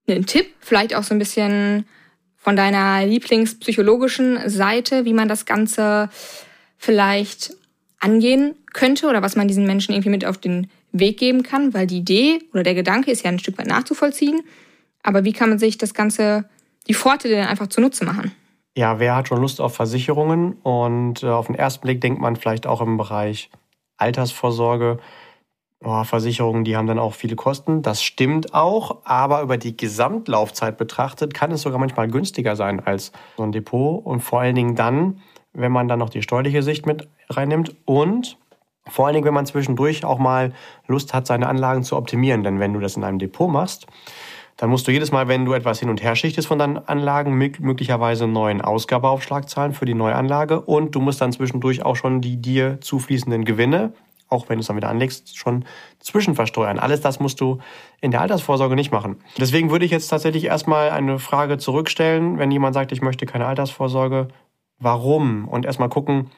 einen 0.07 0.27
Tipp, 0.27 0.47
vielleicht 0.61 0.95
auch 0.95 1.03
so 1.03 1.15
ein 1.15 1.19
bisschen 1.19 1.87
von 2.37 2.57
deiner 2.57 3.07
lieblingspsychologischen 3.07 4.51
Seite, 4.51 5.07
wie 5.07 5.15
man 5.15 5.29
das 5.29 5.47
Ganze 5.47 6.11
vielleicht 6.77 7.57
angehen 8.01 8.55
könnte 8.75 9.07
oder 9.09 9.23
was 9.23 9.35
man 9.35 9.49
diesen 9.49 9.67
Menschen 9.67 9.95
irgendwie 9.95 10.11
mit 10.11 10.27
auf 10.27 10.37
den 10.37 10.69
Weg 10.93 11.19
geben 11.19 11.43
kann, 11.43 11.73
weil 11.73 11.87
die 11.87 11.99
Idee 11.99 12.41
oder 12.53 12.63
der 12.63 12.75
Gedanke 12.75 13.11
ist 13.11 13.25
ja 13.25 13.31
ein 13.31 13.39
Stück 13.39 13.57
weit 13.57 13.67
nachzuvollziehen. 13.67 14.43
Aber 15.03 15.25
wie 15.25 15.33
kann 15.33 15.49
man 15.49 15.59
sich 15.59 15.79
das 15.79 15.95
Ganze 15.95 16.45
die 16.87 16.95
Vorteile 16.95 17.49
einfach 17.49 17.69
zunutze 17.69 18.05
machen. 18.05 18.33
Ja, 18.77 18.99
wer 18.99 19.15
hat 19.15 19.29
schon 19.29 19.41
Lust 19.41 19.61
auf 19.61 19.75
Versicherungen? 19.75 20.55
Und 20.63 21.23
äh, 21.23 21.29
auf 21.29 21.47
den 21.47 21.55
ersten 21.55 21.83
Blick 21.83 22.01
denkt 22.01 22.21
man 22.21 22.37
vielleicht 22.37 22.67
auch 22.67 22.81
im 22.81 22.97
Bereich 22.97 23.51
Altersvorsorge, 23.97 24.99
oh, 25.85 26.03
Versicherungen, 26.05 26.65
die 26.65 26.77
haben 26.77 26.89
dann 26.89 26.99
auch 26.99 27.15
viele 27.15 27.37
Kosten. 27.37 27.83
Das 27.83 28.03
stimmt 28.03 28.53
auch, 28.53 28.99
aber 29.05 29.43
über 29.43 29.59
die 29.59 29.77
Gesamtlaufzeit 29.77 30.77
betrachtet 30.77 31.35
kann 31.35 31.53
es 31.53 31.63
sogar 31.63 31.79
manchmal 31.79 32.09
günstiger 32.09 32.57
sein 32.57 32.81
als 32.81 33.13
so 33.37 33.45
ein 33.45 33.53
Depot. 33.53 34.05
Und 34.05 34.21
vor 34.21 34.41
allen 34.41 34.57
Dingen 34.57 34.75
dann, 34.75 35.21
wenn 35.53 35.71
man 35.71 35.87
dann 35.87 36.01
noch 36.01 36.11
die 36.11 36.23
steuerliche 36.23 36.63
Sicht 36.63 36.87
mit 36.87 37.09
reinnimmt 37.29 37.77
und 37.85 38.39
vor 38.87 39.07
allen 39.07 39.15
Dingen, 39.15 39.25
wenn 39.25 39.35
man 39.35 39.47
zwischendurch 39.47 40.05
auch 40.05 40.19
mal 40.19 40.53
Lust 40.87 41.15
hat, 41.15 41.27
seine 41.27 41.47
Anlagen 41.49 41.85
zu 41.85 41.97
optimieren. 41.97 42.43
Denn 42.43 42.61
wenn 42.61 42.75
du 42.75 42.81
das 42.81 42.97
in 42.97 43.05
einem 43.05 43.19
Depot 43.19 43.51
machst, 43.51 43.87
dann 44.57 44.71
musst 44.71 44.87
du 44.87 44.93
jedes 44.93 45.11
Mal, 45.11 45.27
wenn 45.29 45.45
du 45.45 45.53
etwas 45.53 45.81
hin 45.81 45.91
und 45.91 46.03
her 46.03 46.15
schichtest 46.15 46.49
von 46.49 46.59
deinen 46.59 46.79
Anlagen, 46.79 47.35
möglicherweise 47.37 48.25
einen 48.25 48.33
neuen 48.33 48.61
Ausgabeaufschlag 48.61 49.49
zahlen 49.49 49.73
für 49.73 49.85
die 49.85 49.95
Neuanlage 49.95 50.61
und 50.61 50.95
du 50.95 51.01
musst 51.01 51.21
dann 51.21 51.33
zwischendurch 51.33 51.85
auch 51.85 51.97
schon 51.97 52.21
die 52.21 52.37
dir 52.37 52.81
zufließenden 52.81 53.45
Gewinne, 53.45 53.93
auch 54.29 54.49
wenn 54.49 54.59
du 54.59 54.61
es 54.61 54.69
dann 54.69 54.77
wieder 54.77 54.89
anlegst, 54.89 55.37
schon 55.37 55.65
zwischenversteuern. 55.99 56.79
Alles 56.79 57.01
das 57.01 57.19
musst 57.19 57.41
du 57.41 57.59
in 58.01 58.11
der 58.11 58.21
Altersvorsorge 58.21 58.77
nicht 58.77 58.93
machen. 58.93 59.17
Deswegen 59.39 59.71
würde 59.71 59.85
ich 59.85 59.91
jetzt 59.91 60.09
tatsächlich 60.09 60.45
erstmal 60.45 60.91
eine 60.91 61.19
Frage 61.19 61.59
zurückstellen, 61.59 62.39
wenn 62.39 62.51
jemand 62.51 62.75
sagt, 62.75 62.93
ich 62.93 63.03
möchte 63.03 63.27
keine 63.27 63.47
Altersvorsorge, 63.47 64.29
warum? 64.79 65.49
Und 65.49 65.67
erstmal 65.67 65.89
gucken, 65.89 66.31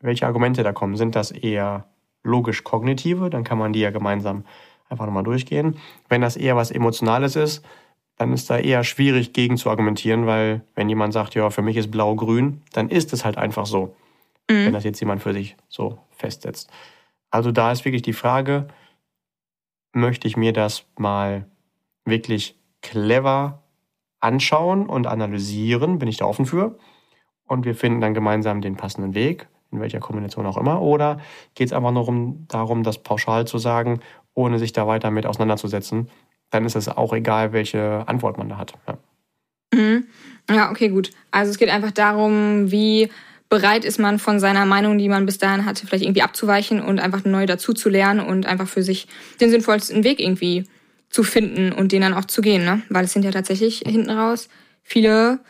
welche 0.00 0.26
Argumente 0.26 0.62
da 0.62 0.72
kommen. 0.72 0.96
Sind 0.96 1.16
das 1.16 1.30
eher 1.30 1.86
logisch-kognitive? 2.22 3.30
Dann 3.30 3.44
kann 3.44 3.58
man 3.58 3.72
die 3.72 3.80
ja 3.80 3.90
gemeinsam 3.90 4.44
einfach 4.90 5.06
nochmal 5.06 5.22
durchgehen. 5.22 5.76
Wenn 6.08 6.20
das 6.20 6.36
eher 6.36 6.56
was 6.56 6.70
Emotionales 6.70 7.36
ist, 7.36 7.64
dann 8.16 8.34
ist 8.34 8.50
da 8.50 8.58
eher 8.58 8.84
schwierig 8.84 9.32
gegen 9.32 9.56
zu 9.56 9.70
argumentieren, 9.70 10.26
weil 10.26 10.60
wenn 10.74 10.90
jemand 10.90 11.14
sagt, 11.14 11.34
ja, 11.34 11.48
für 11.48 11.62
mich 11.62 11.78
ist 11.78 11.90
blau 11.90 12.14
grün, 12.16 12.60
dann 12.72 12.90
ist 12.90 13.14
es 13.14 13.24
halt 13.24 13.38
einfach 13.38 13.64
so. 13.64 13.94
Mhm. 14.50 14.66
Wenn 14.66 14.72
das 14.74 14.84
jetzt 14.84 15.00
jemand 15.00 15.22
für 15.22 15.32
sich 15.32 15.56
so 15.68 15.98
festsetzt. 16.10 16.70
Also 17.30 17.50
da 17.50 17.72
ist 17.72 17.84
wirklich 17.86 18.02
die 18.02 18.12
Frage, 18.12 18.68
möchte 19.92 20.28
ich 20.28 20.36
mir 20.36 20.52
das 20.52 20.84
mal 20.98 21.46
wirklich 22.04 22.56
clever 22.82 23.62
anschauen 24.20 24.86
und 24.86 25.06
analysieren, 25.06 25.98
bin 25.98 26.08
ich 26.08 26.18
da 26.18 26.26
offen 26.26 26.44
für. 26.44 26.78
Und 27.46 27.64
wir 27.64 27.74
finden 27.74 28.00
dann 28.00 28.14
gemeinsam 28.14 28.60
den 28.60 28.76
passenden 28.76 29.14
Weg, 29.14 29.48
in 29.72 29.80
welcher 29.80 30.00
Kombination 30.00 30.46
auch 30.46 30.56
immer. 30.56 30.82
Oder 30.82 31.20
geht 31.54 31.68
es 31.68 31.72
einfach 31.72 31.92
nur 31.92 32.06
um, 32.08 32.46
darum, 32.48 32.82
das 32.82 32.98
pauschal 32.98 33.46
zu 33.46 33.58
sagen, 33.58 34.00
ohne 34.34 34.58
sich 34.58 34.72
da 34.72 34.86
weiter 34.86 35.10
mit 35.10 35.26
auseinanderzusetzen. 35.26 36.08
Dann 36.50 36.64
ist 36.64 36.76
es 36.76 36.88
auch 36.88 37.12
egal, 37.12 37.52
welche 37.52 38.04
Antwort 38.06 38.38
man 38.38 38.48
da 38.48 38.58
hat. 38.58 38.74
Ja. 38.86 38.98
Mhm. 39.72 40.06
ja, 40.50 40.70
okay, 40.70 40.88
gut. 40.88 41.10
Also 41.30 41.50
es 41.50 41.58
geht 41.58 41.68
einfach 41.68 41.92
darum, 41.92 42.72
wie 42.72 43.08
bereit 43.48 43.84
ist 43.84 43.98
man 43.98 44.18
von 44.18 44.40
seiner 44.40 44.64
Meinung, 44.64 44.98
die 44.98 45.08
man 45.08 45.26
bis 45.26 45.38
dahin 45.38 45.64
hatte, 45.66 45.86
vielleicht 45.86 46.04
irgendwie 46.04 46.22
abzuweichen 46.22 46.80
und 46.80 47.00
einfach 47.00 47.24
neu 47.24 47.46
dazu 47.46 47.72
zu 47.72 47.88
lernen 47.88 48.20
und 48.20 48.46
einfach 48.46 48.68
für 48.68 48.82
sich 48.82 49.08
den 49.40 49.50
sinnvollsten 49.50 50.04
Weg 50.04 50.20
irgendwie 50.20 50.64
zu 51.10 51.24
finden 51.24 51.72
und 51.72 51.92
den 51.92 52.02
dann 52.02 52.14
auch 52.14 52.24
zu 52.24 52.40
gehen, 52.40 52.64
ne? 52.64 52.82
Weil 52.88 53.04
es 53.04 53.12
sind 53.12 53.24
ja 53.24 53.32
tatsächlich 53.32 53.82
hinten 53.84 54.10
raus 54.10 54.48
viele, 54.82 55.40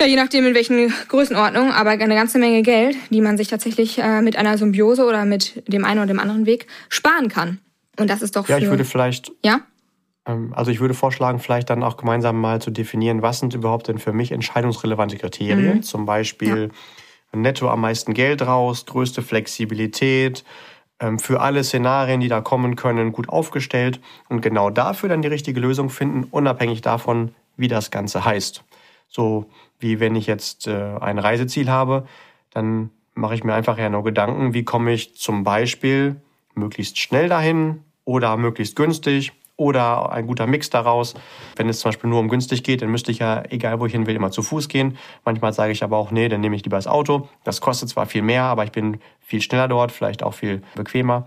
ja, 0.00 0.06
je 0.06 0.16
nachdem 0.16 0.46
in 0.46 0.54
welchen 0.54 0.92
Größenordnungen, 1.08 1.72
aber 1.72 1.90
eine 1.90 2.14
ganze 2.14 2.38
Menge 2.38 2.62
Geld, 2.62 2.96
die 3.10 3.20
man 3.20 3.36
sich 3.38 3.48
tatsächlich 3.48 3.98
äh, 3.98 4.20
mit 4.20 4.36
einer 4.36 4.58
Symbiose 4.58 5.04
oder 5.04 5.24
mit 5.24 5.62
dem 5.66 5.84
einen 5.84 6.00
oder 6.00 6.08
dem 6.08 6.20
anderen 6.20 6.44
Weg 6.44 6.66
sparen 6.88 7.28
kann. 7.28 7.60
Und 7.98 8.10
das 8.10 8.20
ist 8.20 8.36
doch 8.36 8.46
für, 8.46 8.52
Ja, 8.52 8.58
ich 8.58 8.68
würde 8.68 8.84
vielleicht. 8.84 9.32
Ja? 9.42 9.60
Ähm, 10.26 10.52
also 10.54 10.70
ich 10.70 10.80
würde 10.80 10.92
vorschlagen, 10.92 11.38
vielleicht 11.38 11.70
dann 11.70 11.82
auch 11.82 11.96
gemeinsam 11.96 12.38
mal 12.40 12.60
zu 12.60 12.70
definieren, 12.70 13.22
was 13.22 13.38
sind 13.38 13.54
überhaupt 13.54 13.88
denn 13.88 13.98
für 13.98 14.12
mich 14.12 14.32
entscheidungsrelevante 14.32 15.16
Kriterien. 15.16 15.76
Mhm. 15.76 15.82
Zum 15.82 16.04
Beispiel 16.04 16.70
ja. 17.32 17.38
netto 17.38 17.70
am 17.70 17.80
meisten 17.80 18.12
Geld 18.12 18.42
raus, 18.42 18.84
größte 18.84 19.22
Flexibilität, 19.22 20.44
ähm, 21.00 21.18
für 21.18 21.40
alle 21.40 21.64
Szenarien, 21.64 22.20
die 22.20 22.28
da 22.28 22.40
kommen 22.40 22.76
können, 22.76 23.12
gut 23.12 23.28
aufgestellt 23.28 24.00
und 24.28 24.40
genau 24.40 24.70
dafür 24.70 25.08
dann 25.08 25.22
die 25.22 25.28
richtige 25.28 25.60
Lösung 25.60 25.88
finden, 25.88 26.24
unabhängig 26.30 26.82
davon, 26.82 27.34
wie 27.56 27.68
das 27.68 27.90
Ganze 27.90 28.24
heißt. 28.24 28.62
So 29.08 29.46
wie 29.78 30.00
wenn 30.00 30.16
ich 30.16 30.26
jetzt 30.26 30.66
äh, 30.66 30.96
ein 31.00 31.18
Reiseziel 31.18 31.70
habe, 31.70 32.06
dann 32.50 32.90
mache 33.14 33.34
ich 33.34 33.44
mir 33.44 33.54
einfach 33.54 33.78
ja 33.78 33.88
nur 33.88 34.04
Gedanken, 34.04 34.54
wie 34.54 34.64
komme 34.64 34.92
ich 34.92 35.16
zum 35.16 35.44
Beispiel 35.44 36.16
möglichst 36.54 36.98
schnell 36.98 37.28
dahin 37.28 37.82
oder 38.04 38.36
möglichst 38.36 38.76
günstig 38.76 39.32
oder 39.56 40.12
ein 40.12 40.26
guter 40.26 40.46
Mix 40.46 40.70
daraus. 40.70 41.14
Wenn 41.56 41.68
es 41.68 41.80
zum 41.80 41.90
Beispiel 41.90 42.10
nur 42.10 42.20
um 42.20 42.28
günstig 42.28 42.62
geht, 42.62 42.82
dann 42.82 42.90
müsste 42.90 43.10
ich 43.10 43.18
ja, 43.18 43.42
egal 43.48 43.80
wo 43.80 43.86
ich 43.86 43.92
hin 43.92 44.06
will, 44.06 44.14
immer 44.14 44.30
zu 44.30 44.42
Fuß 44.42 44.68
gehen. 44.68 44.98
Manchmal 45.24 45.52
sage 45.52 45.72
ich 45.72 45.82
aber 45.82 45.96
auch, 45.96 46.10
nee, 46.10 46.28
dann 46.28 46.40
nehme 46.40 46.56
ich 46.56 46.64
lieber 46.64 46.76
das 46.76 46.86
Auto. 46.86 47.28
Das 47.44 47.60
kostet 47.60 47.88
zwar 47.88 48.06
viel 48.06 48.22
mehr, 48.22 48.44
aber 48.44 48.64
ich 48.64 48.72
bin 48.72 48.98
viel 49.20 49.40
schneller 49.40 49.68
dort, 49.68 49.92
vielleicht 49.92 50.22
auch 50.22 50.34
viel 50.34 50.62
bequemer. 50.74 51.26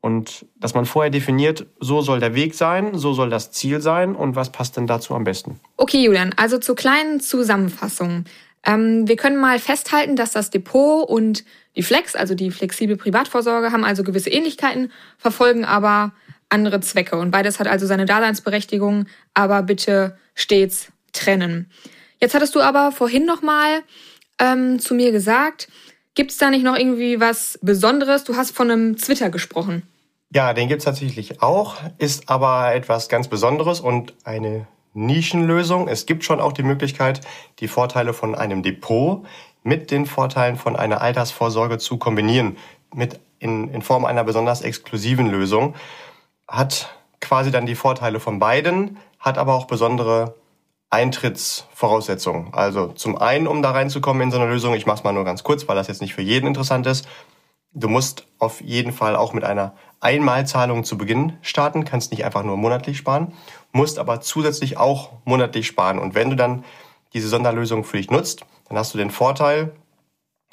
Und 0.00 0.46
dass 0.56 0.74
man 0.74 0.86
vorher 0.86 1.10
definiert, 1.10 1.66
so 1.80 2.02
soll 2.02 2.20
der 2.20 2.34
Weg 2.34 2.54
sein, 2.54 2.96
so 2.96 3.14
soll 3.14 3.30
das 3.30 3.50
Ziel 3.50 3.80
sein 3.80 4.14
und 4.14 4.36
was 4.36 4.52
passt 4.52 4.76
denn 4.76 4.86
dazu 4.86 5.14
am 5.14 5.24
besten? 5.24 5.58
Okay, 5.76 6.04
Julian, 6.04 6.32
also 6.36 6.58
zur 6.58 6.76
kleinen 6.76 7.20
Zusammenfassung. 7.20 8.24
Ähm, 8.64 9.08
wir 9.08 9.16
können 9.16 9.40
mal 9.40 9.58
festhalten, 9.58 10.14
dass 10.14 10.32
das 10.32 10.50
Depot 10.50 11.08
und 11.08 11.44
die 11.76 11.82
Flex, 11.82 12.14
also 12.14 12.34
die 12.34 12.50
flexible 12.50 12.96
Privatvorsorge, 12.96 13.72
haben 13.72 13.84
also 13.84 14.04
gewisse 14.04 14.30
Ähnlichkeiten, 14.30 14.92
verfolgen 15.16 15.64
aber 15.64 16.12
andere 16.48 16.80
Zwecke. 16.80 17.16
Und 17.16 17.30
beides 17.30 17.58
hat 17.58 17.66
also 17.66 17.86
seine 17.86 18.06
Daseinsberechtigung, 18.06 19.06
aber 19.34 19.62
bitte 19.62 20.16
stets 20.34 20.88
trennen. 21.12 21.70
Jetzt 22.20 22.34
hattest 22.34 22.54
du 22.54 22.60
aber 22.60 22.92
vorhin 22.92 23.26
nochmal 23.26 23.82
ähm, 24.38 24.78
zu 24.78 24.94
mir 24.94 25.12
gesagt, 25.12 25.68
gibt 26.18 26.32
es 26.32 26.36
da 26.36 26.50
nicht 26.50 26.64
noch 26.64 26.76
irgendwie 26.76 27.20
was 27.20 27.60
Besonderes? 27.62 28.24
Du 28.24 28.34
hast 28.34 28.50
von 28.50 28.68
einem 28.68 28.96
Twitter 28.96 29.30
gesprochen. 29.30 29.84
Ja, 30.34 30.52
den 30.52 30.66
gibt 30.66 30.80
es 30.80 30.84
tatsächlich 30.84 31.42
auch, 31.42 31.76
ist 31.98 32.28
aber 32.28 32.74
etwas 32.74 33.08
ganz 33.08 33.28
Besonderes 33.28 33.78
und 33.78 34.14
eine 34.24 34.66
Nischenlösung. 34.94 35.86
Es 35.86 36.06
gibt 36.06 36.24
schon 36.24 36.40
auch 36.40 36.52
die 36.52 36.64
Möglichkeit, 36.64 37.20
die 37.60 37.68
Vorteile 37.68 38.12
von 38.12 38.34
einem 38.34 38.64
Depot 38.64 39.24
mit 39.62 39.92
den 39.92 40.06
Vorteilen 40.06 40.56
von 40.56 40.74
einer 40.74 41.02
Altersvorsorge 41.02 41.78
zu 41.78 41.98
kombinieren, 41.98 42.56
mit 42.92 43.20
in, 43.38 43.72
in 43.72 43.82
Form 43.82 44.04
einer 44.04 44.24
besonders 44.24 44.62
exklusiven 44.62 45.30
Lösung 45.30 45.76
hat 46.48 46.98
quasi 47.20 47.52
dann 47.52 47.64
die 47.64 47.76
Vorteile 47.76 48.18
von 48.18 48.40
beiden, 48.40 48.96
hat 49.20 49.38
aber 49.38 49.54
auch 49.54 49.66
besondere 49.66 50.34
Eintrittsvoraussetzungen. 50.90 52.54
Also 52.54 52.88
zum 52.88 53.18
einen, 53.18 53.46
um 53.46 53.62
da 53.62 53.72
reinzukommen 53.72 54.22
in 54.22 54.30
so 54.30 54.38
eine 54.38 54.50
Lösung, 54.50 54.74
ich 54.74 54.86
mache 54.86 54.98
es 54.98 55.04
mal 55.04 55.12
nur 55.12 55.24
ganz 55.24 55.44
kurz, 55.44 55.68
weil 55.68 55.76
das 55.76 55.88
jetzt 55.88 56.00
nicht 56.00 56.14
für 56.14 56.22
jeden 56.22 56.46
interessant 56.46 56.86
ist. 56.86 57.06
Du 57.72 57.88
musst 57.88 58.26
auf 58.38 58.62
jeden 58.62 58.92
Fall 58.92 59.14
auch 59.14 59.34
mit 59.34 59.44
einer 59.44 59.74
Einmalzahlung 60.00 60.84
zu 60.84 60.96
Beginn 60.96 61.36
starten, 61.42 61.84
kannst 61.84 62.10
nicht 62.10 62.24
einfach 62.24 62.42
nur 62.42 62.56
monatlich 62.56 62.96
sparen, 62.96 63.34
musst 63.72 63.98
aber 63.98 64.20
zusätzlich 64.20 64.78
auch 64.78 65.12
monatlich 65.24 65.66
sparen. 65.66 65.98
Und 65.98 66.14
wenn 66.14 66.30
du 66.30 66.36
dann 66.36 66.64
diese 67.12 67.28
Sonderlösung 67.28 67.84
für 67.84 67.98
dich 67.98 68.10
nutzt, 68.10 68.46
dann 68.68 68.78
hast 68.78 68.94
du 68.94 68.98
den 68.98 69.10
Vorteil, 69.10 69.72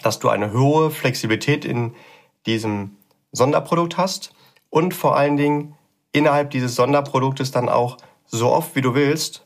dass 0.01 0.19
du 0.19 0.29
eine 0.29 0.51
hohe 0.51 0.91
Flexibilität 0.91 1.63
in 1.63 1.95
diesem 2.45 2.97
Sonderprodukt 3.31 3.97
hast 3.97 4.33
und 4.69 4.93
vor 4.93 5.15
allen 5.15 5.37
Dingen 5.37 5.75
innerhalb 6.11 6.51
dieses 6.51 6.75
Sonderproduktes 6.75 7.51
dann 7.51 7.69
auch 7.69 7.97
so 8.25 8.51
oft 8.51 8.75
wie 8.75 8.81
du 8.81 8.93
willst 8.93 9.44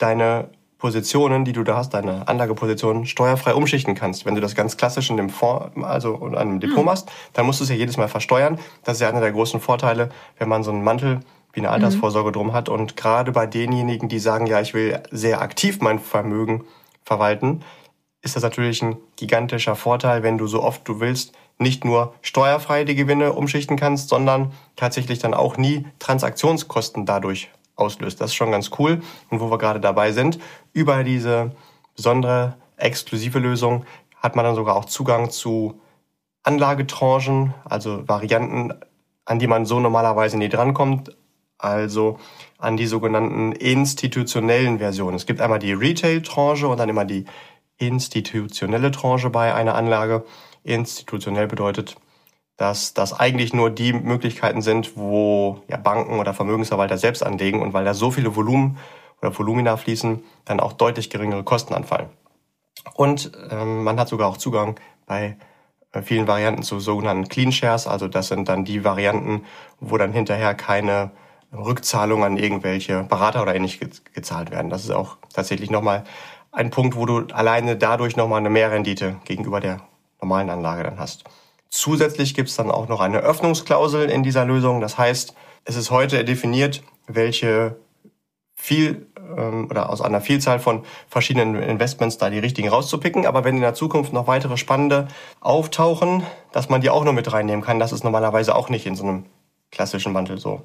deine 0.00 0.48
Positionen, 0.78 1.44
die 1.44 1.52
du 1.52 1.62
da 1.62 1.76
hast, 1.76 1.94
deine 1.94 2.26
Anlagepositionen 2.26 3.06
steuerfrei 3.06 3.54
umschichten 3.54 3.94
kannst. 3.94 4.24
Wenn 4.24 4.34
du 4.34 4.40
das 4.40 4.54
ganz 4.54 4.76
klassisch 4.76 5.10
in 5.10 5.18
dem 5.18 5.28
Fonds, 5.28 5.70
also 5.82 6.14
in 6.26 6.34
einem 6.34 6.58
Depot 6.58 6.78
hm. 6.78 6.86
machst, 6.86 7.12
dann 7.34 7.46
musst 7.46 7.60
du 7.60 7.64
es 7.64 7.70
ja 7.70 7.76
jedes 7.76 7.98
Mal 7.98 8.08
versteuern. 8.08 8.58
Das 8.82 8.96
ist 8.96 9.02
ja 9.02 9.08
einer 9.08 9.20
der 9.20 9.32
großen 9.32 9.60
Vorteile, 9.60 10.08
wenn 10.38 10.48
man 10.48 10.64
so 10.64 10.70
einen 10.70 10.82
Mantel 10.82 11.20
wie 11.52 11.60
eine 11.60 11.70
Altersvorsorge 11.70 12.32
drum 12.32 12.52
hat. 12.52 12.68
Und 12.68 12.96
gerade 12.96 13.30
bei 13.30 13.46
denjenigen, 13.46 14.08
die 14.08 14.18
sagen, 14.18 14.46
ja, 14.46 14.60
ich 14.60 14.72
will 14.72 15.00
sehr 15.10 15.42
aktiv 15.42 15.80
mein 15.80 15.98
Vermögen 15.98 16.64
verwalten, 17.04 17.62
ist 18.22 18.36
das 18.36 18.42
natürlich 18.42 18.82
ein 18.82 18.96
gigantischer 19.16 19.76
Vorteil, 19.76 20.22
wenn 20.22 20.38
du 20.38 20.46
so 20.46 20.62
oft 20.62 20.86
du 20.86 21.00
willst 21.00 21.32
nicht 21.58 21.84
nur 21.84 22.14
steuerfrei 22.22 22.84
die 22.84 22.94
Gewinne 22.94 23.34
umschichten 23.34 23.76
kannst, 23.76 24.08
sondern 24.08 24.52
tatsächlich 24.76 25.18
dann 25.18 25.34
auch 25.34 25.58
nie 25.58 25.86
Transaktionskosten 25.98 27.04
dadurch 27.04 27.50
auslöst. 27.80 28.20
Das 28.20 28.30
ist 28.30 28.34
schon 28.34 28.52
ganz 28.52 28.70
cool. 28.78 29.02
Und 29.30 29.40
wo 29.40 29.50
wir 29.50 29.58
gerade 29.58 29.80
dabei 29.80 30.12
sind, 30.12 30.38
über 30.72 31.04
diese 31.04 31.52
besondere 31.96 32.56
exklusive 32.76 33.38
Lösung 33.38 33.84
hat 34.16 34.36
man 34.36 34.44
dann 34.44 34.54
sogar 34.54 34.76
auch 34.76 34.84
Zugang 34.84 35.30
zu 35.30 35.80
Anlagetranchen, 36.42 37.54
also 37.64 38.06
Varianten, 38.08 38.72
an 39.24 39.38
die 39.38 39.46
man 39.46 39.66
so 39.66 39.80
normalerweise 39.80 40.38
nie 40.38 40.48
drankommt, 40.48 41.16
also 41.58 42.18
an 42.58 42.76
die 42.76 42.86
sogenannten 42.86 43.52
institutionellen 43.52 44.78
Versionen. 44.78 45.16
Es 45.16 45.26
gibt 45.26 45.40
einmal 45.40 45.58
die 45.58 45.72
Retail-Tranche 45.72 46.68
und 46.68 46.78
dann 46.78 46.88
immer 46.88 47.04
die 47.04 47.26
institutionelle 47.76 48.90
Tranche 48.90 49.30
bei 49.30 49.54
einer 49.54 49.74
Anlage. 49.74 50.24
Institutionell 50.62 51.46
bedeutet, 51.46 51.96
dass 52.60 52.92
das 52.92 53.18
eigentlich 53.18 53.54
nur 53.54 53.70
die 53.70 53.94
Möglichkeiten 53.94 54.60
sind, 54.60 54.94
wo 54.94 55.62
ja, 55.66 55.78
Banken 55.78 56.18
oder 56.18 56.34
Vermögensverwalter 56.34 56.98
selbst 56.98 57.24
anlegen 57.24 57.62
und 57.62 57.72
weil 57.72 57.86
da 57.86 57.94
so 57.94 58.10
viele 58.10 58.36
Volumen 58.36 58.76
oder 59.22 59.36
Volumina 59.36 59.78
fließen, 59.78 60.22
dann 60.44 60.60
auch 60.60 60.74
deutlich 60.74 61.08
geringere 61.08 61.42
Kosten 61.42 61.72
anfallen. 61.72 62.10
Und 62.92 63.32
ähm, 63.50 63.82
man 63.82 63.98
hat 63.98 64.08
sogar 64.08 64.28
auch 64.28 64.36
Zugang 64.36 64.78
bei 65.06 65.38
äh, 65.92 66.02
vielen 66.02 66.26
Varianten 66.26 66.62
zu 66.62 66.80
sogenannten 66.80 67.28
Clean 67.30 67.50
Shares, 67.50 67.86
also 67.86 68.08
das 68.08 68.28
sind 68.28 68.50
dann 68.50 68.66
die 68.66 68.84
Varianten, 68.84 69.46
wo 69.80 69.96
dann 69.96 70.12
hinterher 70.12 70.54
keine 70.54 71.12
Rückzahlungen 71.54 72.24
an 72.24 72.36
irgendwelche 72.36 73.04
Berater 73.04 73.40
oder 73.40 73.54
ähnlich 73.54 73.80
gezahlt 74.12 74.50
werden. 74.50 74.68
Das 74.68 74.84
ist 74.84 74.90
auch 74.90 75.16
tatsächlich 75.32 75.70
nochmal 75.70 76.04
ein 76.52 76.68
Punkt, 76.68 76.94
wo 76.94 77.06
du 77.06 77.20
alleine 77.32 77.78
dadurch 77.78 78.16
nochmal 78.16 78.40
eine 78.40 78.50
Mehrrendite 78.50 79.16
gegenüber 79.24 79.60
der 79.60 79.80
normalen 80.20 80.50
Anlage 80.50 80.82
dann 80.82 80.98
hast. 80.98 81.24
Zusätzlich 81.70 82.34
gibt 82.34 82.48
es 82.48 82.56
dann 82.56 82.70
auch 82.70 82.88
noch 82.88 83.00
eine 83.00 83.18
Öffnungsklausel 83.18 84.10
in 84.10 84.22
dieser 84.22 84.44
Lösung. 84.44 84.80
Das 84.80 84.98
heißt, 84.98 85.34
es 85.64 85.76
ist 85.76 85.90
heute 85.90 86.24
definiert, 86.24 86.82
welche 87.06 87.76
viel 88.54 89.06
ähm, 89.36 89.68
oder 89.70 89.88
aus 89.90 90.00
einer 90.00 90.20
Vielzahl 90.20 90.58
von 90.58 90.84
verschiedenen 91.08 91.62
Investments 91.62 92.18
da 92.18 92.28
die 92.28 92.38
richtigen 92.38 92.68
rauszupicken. 92.68 93.24
Aber 93.26 93.44
wenn 93.44 93.54
in 93.54 93.62
der 93.62 93.74
Zukunft 93.74 94.12
noch 94.12 94.26
weitere 94.26 94.56
spannende 94.56 95.08
auftauchen, 95.40 96.24
dass 96.52 96.68
man 96.68 96.80
die 96.80 96.90
auch 96.90 97.04
noch 97.04 97.12
mit 97.12 97.32
reinnehmen 97.32 97.64
kann, 97.64 97.78
das 97.78 97.92
ist 97.92 98.04
normalerweise 98.04 98.54
auch 98.54 98.68
nicht 98.68 98.86
in 98.86 98.96
so 98.96 99.04
einem 99.04 99.24
klassischen 99.70 100.12
Mantel 100.12 100.38
so 100.38 100.62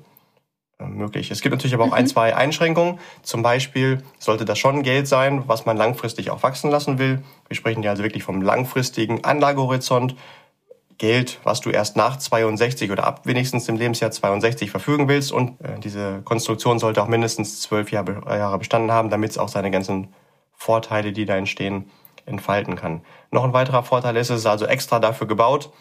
äh, 0.79 0.85
möglich. 0.85 1.31
Es 1.31 1.41
gibt 1.41 1.53
natürlich 1.53 1.75
aber 1.75 1.83
auch 1.83 1.89
mhm. 1.89 1.93
ein, 1.93 2.07
zwei 2.07 2.35
Einschränkungen. 2.35 2.99
Zum 3.21 3.43
Beispiel 3.43 4.03
sollte 4.19 4.43
das 4.43 4.57
schon 4.57 4.83
Geld 4.83 5.07
sein, 5.07 5.43
was 5.47 5.65
man 5.65 5.77
langfristig 5.77 6.31
auch 6.31 6.43
wachsen 6.43 6.71
lassen 6.71 6.97
will. 6.97 7.23
Wir 7.47 7.55
sprechen 7.55 7.81
hier 7.81 7.91
also 7.91 8.03
wirklich 8.03 8.23
vom 8.23 8.41
langfristigen 8.41 9.23
Anlagehorizont. 9.23 10.15
Geld, 10.97 11.39
was 11.43 11.61
du 11.61 11.69
erst 11.69 11.97
nach 11.97 12.17
62 12.17 12.91
oder 12.91 13.05
ab 13.05 13.21
wenigstens 13.25 13.67
im 13.67 13.75
Lebensjahr 13.75 14.11
62 14.11 14.71
verfügen 14.71 15.07
willst. 15.07 15.31
Und 15.31 15.61
äh, 15.61 15.79
diese 15.79 16.21
Konstruktion 16.23 16.79
sollte 16.79 17.01
auch 17.03 17.07
mindestens 17.07 17.61
zwölf 17.61 17.91
Jahre, 17.91 18.21
Jahre 18.27 18.57
bestanden 18.57 18.91
haben, 18.91 19.09
damit 19.09 19.31
es 19.31 19.37
auch 19.37 19.49
seine 19.49 19.71
ganzen 19.71 20.13
Vorteile, 20.53 21.11
die 21.11 21.25
da 21.25 21.35
entstehen, 21.35 21.89
entfalten 22.25 22.75
kann. 22.75 23.01
Noch 23.31 23.43
ein 23.43 23.53
weiterer 23.53 23.83
Vorteil 23.83 24.15
ist, 24.17 24.29
es 24.29 24.39
ist 24.39 24.45
also 24.45 24.65
extra 24.65 24.99
dafür 24.99 25.27
gebaut, 25.27 25.71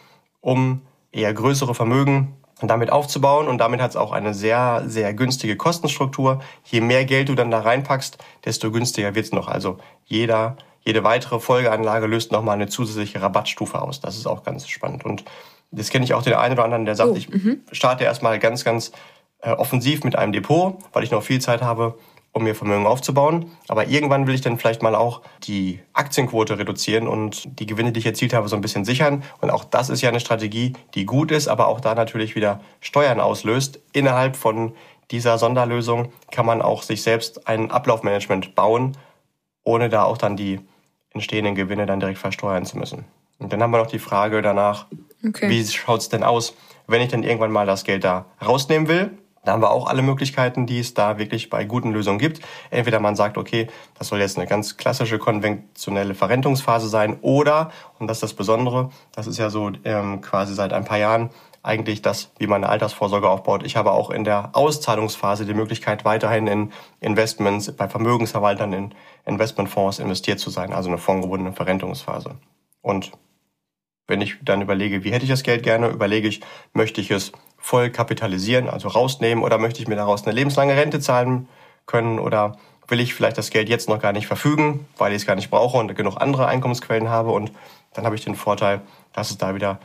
um 0.40 0.82
eher 1.12 1.32
größere 1.32 1.74
Vermögen 1.74 2.36
damit 2.60 2.90
aufzubauen 2.90 3.48
und 3.48 3.58
damit 3.58 3.80
hat 3.80 3.90
es 3.90 3.96
auch 3.96 4.12
eine 4.12 4.34
sehr, 4.34 4.84
sehr 4.86 5.12
günstige 5.14 5.56
Kostenstruktur. 5.56 6.40
Je 6.64 6.80
mehr 6.80 7.04
Geld 7.04 7.28
du 7.28 7.34
dann 7.34 7.50
da 7.50 7.60
reinpackst, 7.60 8.18
desto 8.44 8.70
günstiger 8.70 9.14
wird 9.14 9.26
es 9.26 9.32
noch. 9.32 9.48
Also 9.48 9.78
jeder, 10.04 10.56
jede 10.85 11.05
weitere 11.05 11.41
Folgeanlage 11.41 12.07
löst 12.07 12.32
nochmal 12.32 12.55
eine 12.55 12.68
zusätzliche 12.68 13.22
Rabattstufe 13.22 13.80
aus. 13.80 14.01
Das 14.01 14.16
ist 14.16 14.26
auch 14.26 14.43
ganz 14.43 14.68
spannend. 14.68 15.05
Und 15.05 15.24
das 15.70 15.91
kenne 15.91 16.05
ich 16.05 16.14
auch 16.14 16.22
den 16.22 16.35
einen 16.35 16.55
oder 16.55 16.64
anderen, 16.64 16.85
der 16.85 16.95
sagt, 16.95 17.11
oh, 17.11 17.16
ich 17.16 17.28
mhm. 17.28 17.61
starte 17.72 18.05
erstmal 18.05 18.39
ganz, 18.39 18.64
ganz 18.64 18.93
äh, 19.41 19.51
offensiv 19.51 20.05
mit 20.05 20.16
einem 20.16 20.32
Depot, 20.32 20.76
weil 20.93 21.03
ich 21.03 21.11
noch 21.11 21.22
viel 21.22 21.41
Zeit 21.41 21.62
habe, 21.62 21.99
um 22.32 22.45
mir 22.45 22.55
Vermögen 22.55 22.87
aufzubauen. 22.87 23.51
Aber 23.68 23.87
irgendwann 23.87 24.26
will 24.26 24.35
ich 24.35 24.41
dann 24.41 24.59
vielleicht 24.59 24.82
mal 24.82 24.95
auch 24.95 25.22
die 25.45 25.80
Aktienquote 25.93 26.59
reduzieren 26.59 27.09
und 27.09 27.59
die 27.61 27.66
Gewinne, 27.66 27.93
die 27.93 28.01
ich 28.01 28.07
erzielt 28.07 28.35
habe, 28.35 28.49
so 28.49 28.57
ein 28.57 28.62
bisschen 28.62 28.85
sichern. 28.85 29.22
Und 29.41 29.51
auch 29.51 29.64
das 29.64 29.89
ist 29.89 30.03
ja 30.03 30.09
eine 30.09 30.20
Strategie, 30.20 30.74
die 30.95 31.07
gut 31.07 31.30
ist, 31.30 31.49
aber 31.49 31.68
auch 31.68 31.80
da 31.80 31.95
natürlich 31.95 32.35
wieder 32.35 32.61
Steuern 32.80 33.20
auslöst. 33.20 33.80
Innerhalb 33.93 34.37
von 34.37 34.74
dieser 35.11 35.39
Sonderlösung 35.39 36.12
kann 36.30 36.45
man 36.45 36.61
auch 36.61 36.82
sich 36.82 37.03
selbst 37.03 37.47
ein 37.47 37.70
Ablaufmanagement 37.70 38.55
bauen, 38.55 38.97
ohne 39.62 39.89
da 39.89 40.03
auch 40.03 40.18
dann 40.18 40.37
die 40.37 40.61
entstehenden 41.14 41.54
Gewinne 41.54 41.86
dann 41.86 42.00
direkt 42.00 42.18
versteuern 42.18 42.66
zu 42.66 42.76
müssen. 42.76 43.04
Und 43.38 43.52
dann 43.52 43.62
haben 43.62 43.70
wir 43.70 43.78
noch 43.78 43.86
die 43.86 43.98
Frage 43.98 44.42
danach, 44.42 44.86
okay. 45.26 45.48
wie 45.48 45.64
schaut's 45.66 46.08
denn 46.08 46.22
aus, 46.22 46.54
wenn 46.86 47.00
ich 47.00 47.10
dann 47.10 47.22
irgendwann 47.22 47.52
mal 47.52 47.66
das 47.66 47.84
Geld 47.84 48.04
da 48.04 48.26
rausnehmen 48.44 48.88
will? 48.88 49.10
Da 49.44 49.52
haben 49.52 49.62
wir 49.62 49.70
auch 49.70 49.88
alle 49.88 50.00
Möglichkeiten, 50.02 50.66
die 50.66 50.78
es 50.78 50.94
da 50.94 51.18
wirklich 51.18 51.50
bei 51.50 51.64
guten 51.64 51.92
Lösungen 51.92 52.18
gibt. 52.18 52.40
Entweder 52.70 52.98
man 52.98 53.14
sagt, 53.14 53.36
okay, 53.36 53.68
das 53.98 54.08
soll 54.08 54.20
jetzt 54.20 54.38
eine 54.38 54.46
ganz 54.46 54.76
klassische 54.78 55.18
konventionelle 55.18 56.14
Verrentungsphase 56.14 56.88
sein 56.88 57.18
oder, 57.20 57.70
und 57.98 58.06
das 58.06 58.18
ist 58.18 58.22
das 58.22 58.34
Besondere, 58.34 58.90
das 59.12 59.26
ist 59.26 59.38
ja 59.38 59.50
so 59.50 59.70
ähm, 59.84 60.22
quasi 60.22 60.54
seit 60.54 60.72
ein 60.72 60.84
paar 60.84 60.98
Jahren 60.98 61.30
eigentlich 61.62 62.02
das, 62.02 62.30
wie 62.38 62.46
man 62.46 62.62
eine 62.62 62.70
Altersvorsorge 62.70 63.28
aufbaut. 63.28 63.62
Ich 63.64 63.76
habe 63.76 63.92
auch 63.92 64.10
in 64.10 64.24
der 64.24 64.50
Auszahlungsphase 64.52 65.46
die 65.46 65.54
Möglichkeit, 65.54 66.04
weiterhin 66.04 66.46
in 66.46 66.72
Investments, 67.00 67.72
bei 67.72 67.88
Vermögensverwaltern 67.88 68.72
in 68.72 68.94
Investmentfonds 69.27 69.99
investiert 69.99 70.39
zu 70.39 70.51
sein, 70.51 70.72
also 70.72 70.89
eine 70.89 70.99
fondgebundene 70.99 71.53
Verrentungsphase. 71.55 72.37
Und 72.83 73.12
wenn 74.07 74.20
ich 74.20 74.37
dann 74.43 74.61
überlege, 74.61 75.05
wie 75.05 75.12
hätte 75.12 75.25
ich 75.25 75.31
das 75.31 75.43
Geld 75.43 75.62
gerne, 75.62 75.89
überlege 75.89 76.29
ich, 76.29 76.41
möchte 76.72 77.01
ich 77.01 77.11
es 77.11 77.33
voll 77.57 77.91
kapitalisieren, 77.91 78.68
also 78.68 78.89
rausnehmen, 78.89 79.43
oder 79.43 79.59
möchte 79.59 79.81
ich 79.81 79.89
mir 79.89 79.97
daraus 79.97 80.25
eine 80.25 80.35
lebenslange 80.35 80.77
Rente 80.77 81.01
zahlen 81.01 81.49
können, 81.87 82.18
oder 82.18 82.59
will 82.89 83.01
ich 83.01 83.14
vielleicht 83.14 83.39
das 83.39 83.51
Geld 83.51 83.68
jetzt 83.68 83.89
noch 83.89 83.99
gar 83.99 84.12
nicht 84.12 84.27
verfügen, 84.27 84.87
weil 84.99 85.12
ich 85.12 85.22
es 85.22 85.27
gar 85.27 85.37
nicht 85.37 85.51
brauche 85.51 85.79
und 85.79 85.95
genug 85.95 86.20
andere 86.20 86.47
Einkommensquellen 86.47 87.09
habe 87.09 87.31
und 87.31 87.53
dann 87.95 88.05
habe 88.05 88.14
ich 88.14 88.25
den 88.25 88.35
Vorteil, 88.35 88.83
dass 89.12 89.31
es 89.31 89.39
da 89.39 89.55
wieder 89.55 89.79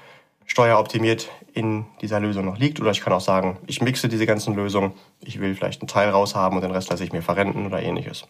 steueroptimiert 0.49 1.29
in 1.53 1.85
dieser 2.01 2.19
Lösung 2.19 2.45
noch 2.45 2.57
liegt. 2.57 2.79
Oder 2.81 2.91
ich 2.91 3.01
kann 3.01 3.13
auch 3.13 3.21
sagen, 3.21 3.57
ich 3.67 3.81
mixe 3.81 4.09
diese 4.09 4.25
ganzen 4.25 4.55
Lösungen. 4.55 4.93
Ich 5.21 5.39
will 5.39 5.55
vielleicht 5.55 5.81
einen 5.81 5.87
Teil 5.87 6.09
raushaben 6.09 6.57
und 6.57 6.63
den 6.63 6.71
Rest 6.71 6.89
lasse 6.89 7.03
ich 7.03 7.13
mir 7.13 7.21
verrenten 7.21 7.65
oder 7.65 7.81
ähnliches. 7.81 8.25